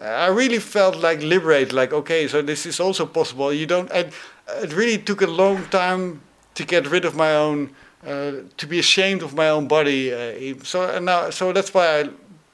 I 0.00 0.28
really 0.28 0.58
felt 0.58 0.96
like 0.96 1.22
liberated. 1.22 1.72
Like, 1.72 1.92
okay, 1.92 2.26
so 2.28 2.42
this 2.42 2.66
is 2.66 2.80
also 2.80 3.06
possible. 3.06 3.52
You 3.52 3.66
don't. 3.66 3.90
It 3.92 4.72
really 4.72 4.98
took 4.98 5.22
a 5.22 5.26
long 5.26 5.64
time 5.66 6.22
to 6.54 6.64
get 6.64 6.86
rid 6.90 7.04
of 7.04 7.14
my 7.14 7.34
own, 7.34 7.70
uh, 8.06 8.32
to 8.56 8.66
be 8.66 8.78
ashamed 8.78 9.22
of 9.22 9.34
my 9.34 9.48
own 9.48 9.68
body. 9.68 10.12
Uh, 10.12 10.54
so 10.64 10.88
and 10.88 11.06
now, 11.06 11.30
so 11.30 11.52
that's 11.52 11.72
why 11.74 12.00
I 12.00 12.08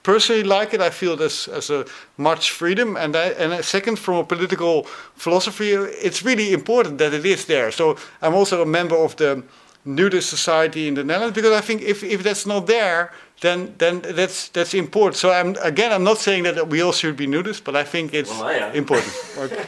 personally 0.08 0.42
like 0.42 0.72
it. 0.72 0.80
I 0.80 0.90
feel 0.90 1.16
this 1.16 1.48
as 1.48 1.70
a 1.70 1.84
much 2.16 2.50
freedom, 2.50 2.96
and 2.96 3.14
I, 3.14 3.26
and 3.42 3.64
second, 3.64 3.98
from 3.98 4.16
a 4.16 4.24
political 4.24 4.84
philosophy, 5.24 5.72
it's 6.06 6.22
really 6.22 6.52
important 6.52 6.96
that 6.98 7.12
it 7.12 7.26
is 7.26 7.44
there. 7.44 7.70
So 7.70 7.96
I'm 8.22 8.34
also 8.34 8.62
a 8.62 8.66
member 8.66 8.96
of 8.96 9.14
the 9.16 9.42
nudist 9.84 10.30
society 10.30 10.88
in 10.88 10.94
the 10.94 11.04
Netherlands 11.04 11.34
because 11.34 11.52
I 11.52 11.60
think 11.60 11.82
if, 11.82 12.02
if 12.02 12.22
that's 12.22 12.46
not 12.46 12.66
there, 12.66 13.12
then 13.40 13.74
then 13.78 14.00
that's 14.00 14.48
that's 14.48 14.74
important. 14.74 15.16
So 15.16 15.28
I'm 15.30 15.56
again, 15.62 15.92
I'm 15.92 16.04
not 16.04 16.18
saying 16.18 16.44
that 16.44 16.68
we 16.68 16.82
all 16.84 16.92
should 16.92 17.16
be 17.16 17.26
nudists, 17.26 17.62
but 17.62 17.76
I 17.76 17.84
think 17.84 18.14
it's 18.14 18.30
well, 18.30 18.72
important. 18.74 19.12
okay. 19.38 19.64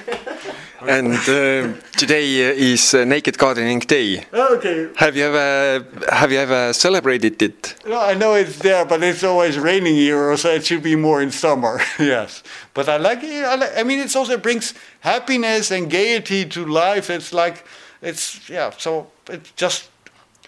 And 0.88 1.14
uh, 1.14 1.74
today 1.96 2.48
uh, 2.48 2.54
is 2.54 2.94
uh, 2.94 3.04
Naked 3.04 3.36
Gardening 3.36 3.80
Day. 3.80 4.24
Okay. 4.32 4.88
Have 4.96 5.14
you 5.14 5.24
ever 5.24 5.84
have 6.10 6.32
you 6.32 6.38
ever 6.38 6.72
celebrated 6.72 7.42
it? 7.42 7.74
No, 7.86 8.00
I 8.00 8.14
know 8.14 8.34
it's 8.34 8.58
there, 8.58 8.86
but 8.86 9.02
it's 9.02 9.22
always 9.22 9.58
raining 9.58 9.94
here, 9.94 10.36
so 10.38 10.48
it 10.50 10.64
should 10.64 10.82
be 10.82 10.96
more 10.96 11.20
in 11.20 11.30
summer. 11.30 11.80
yes, 11.98 12.42
but 12.72 12.88
I 12.88 12.96
like 12.96 13.22
it. 13.22 13.44
I, 13.44 13.56
like, 13.56 13.76
I 13.76 13.82
mean, 13.82 13.98
it 13.98 14.16
also 14.16 14.38
brings 14.38 14.72
happiness 15.00 15.70
and 15.70 15.90
gaiety 15.90 16.46
to 16.46 16.64
life. 16.64 17.10
It's 17.10 17.32
like 17.34 17.66
it's 18.00 18.48
yeah. 18.48 18.70
So 18.78 19.08
it 19.28 19.52
just 19.56 19.90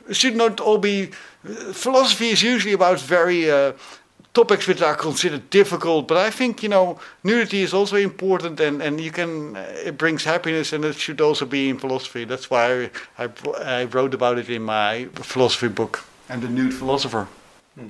it 0.08 0.16
should 0.16 0.36
not 0.36 0.60
all 0.60 0.78
be. 0.78 1.10
Philosophy 1.72 2.30
is 2.30 2.42
usually 2.42 2.72
about 2.74 3.00
very. 3.00 3.50
Uh, 3.50 3.72
topics 4.34 4.66
which 4.66 4.82
are 4.82 4.96
considered 4.96 5.50
difficult. 5.50 6.08
But 6.08 6.16
I 6.16 6.30
think 6.30 6.62
you 6.62 6.68
know 6.68 6.98
nudity 7.22 7.62
is 7.62 7.74
also 7.74 7.96
important, 7.96 8.60
and 8.60 8.82
and 8.82 9.00
you 9.00 9.10
can 9.10 9.56
uh, 9.56 9.86
it 9.86 9.98
brings 9.98 10.24
happiness, 10.24 10.72
and 10.72 10.84
it 10.84 10.96
should 10.96 11.20
also 11.20 11.46
be 11.46 11.68
in 11.68 11.78
philosophy. 11.78 12.24
That's 12.24 12.50
why 12.50 12.90
I, 13.18 13.24
I, 13.24 13.28
I 13.64 13.84
wrote 13.84 14.14
about 14.14 14.38
it 14.38 14.48
in 14.48 14.62
my 14.62 15.08
philosophy 15.14 15.68
book 15.68 16.04
and 16.28 16.42
the 16.42 16.48
nude 16.48 16.74
philosopher. 16.74 17.26
Hmm. 17.74 17.88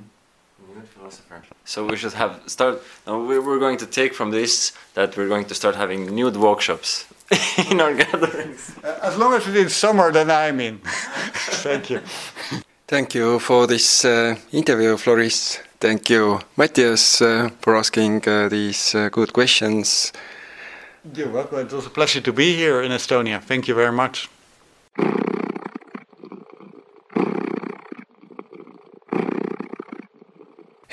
Nude 0.75 0.89
philosopher. 0.89 1.43
So 1.65 1.87
we 1.87 1.97
should 1.97 2.13
have 2.15 2.41
start. 2.47 2.83
Now 3.07 3.25
we're 3.25 3.59
going 3.59 3.79
to 3.79 3.87
take 3.87 4.15
from 4.15 4.31
this 4.31 4.73
that 4.95 5.17
we're 5.17 5.29
going 5.29 5.47
to 5.47 5.55
start 5.55 5.77
having 5.77 6.15
nude 6.15 6.37
workshops 6.37 7.07
in 7.71 7.81
our 7.81 7.95
gatherings. 7.95 8.75
Uh, 8.83 8.99
as 9.03 9.17
long 9.17 9.35
as 9.35 9.47
it's 9.47 9.57
in 9.57 9.69
summer, 9.69 10.11
then 10.13 10.31
I'm 10.31 10.61
in. 10.61 10.79
Thank 11.63 11.91
you. 11.91 12.01
Thank 12.87 13.15
you 13.15 13.39
for 13.39 13.67
this 13.67 14.05
uh, 14.05 14.37
interview, 14.53 14.97
Floris. 14.97 15.61
Thank 15.83 16.11
you, 16.11 16.39
Matthias, 16.57 17.21
uh, 17.23 17.51
for 17.61 17.77
asking 17.77 18.23
uh, 18.29 18.49
these 18.49 18.95
uh, 18.95 19.09
good 19.11 19.33
questions. 19.33 20.13
You're 21.17 21.33
welcome. 21.33 21.59
It 21.59 21.73
was 21.73 21.87
a 21.87 21.91
pleasure 21.91 22.21
to 22.21 22.33
be 22.33 22.55
here 22.55 22.83
in 22.83 22.93
Estonia. 22.93 23.41
Thank 23.41 23.67
you 23.69 23.75
very 23.75 23.91
much. 23.93 24.29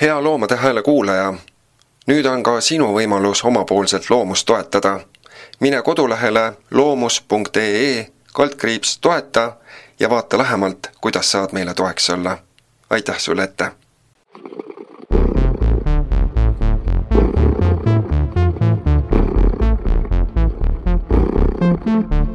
hea 0.00 0.24
Loomade 0.24 0.56
Hääle 0.56 0.82
kuulaja, 0.82 1.34
nüüd 2.08 2.26
on 2.26 2.42
ka 2.42 2.60
sinu 2.60 2.88
võimalus 2.96 3.44
omapoolselt 3.44 4.10
loomust 4.10 4.46
toetada. 4.46 5.00
mine 5.60 5.82
kodulehele 5.82 6.52
loomus.ee 6.70 8.06
kaldkriips 8.32 8.98
toeta 8.98 9.52
ja 10.00 10.10
vaata 10.10 10.38
lähemalt, 10.38 10.90
kuidas 11.00 11.30
saad 11.30 11.52
meile 11.52 11.74
toeks 11.74 12.10
olla. 12.10 12.38
aitäh 12.90 13.18
sulle 13.18 13.42
ette! 13.42 13.70
Mm-hmm. 21.86 22.29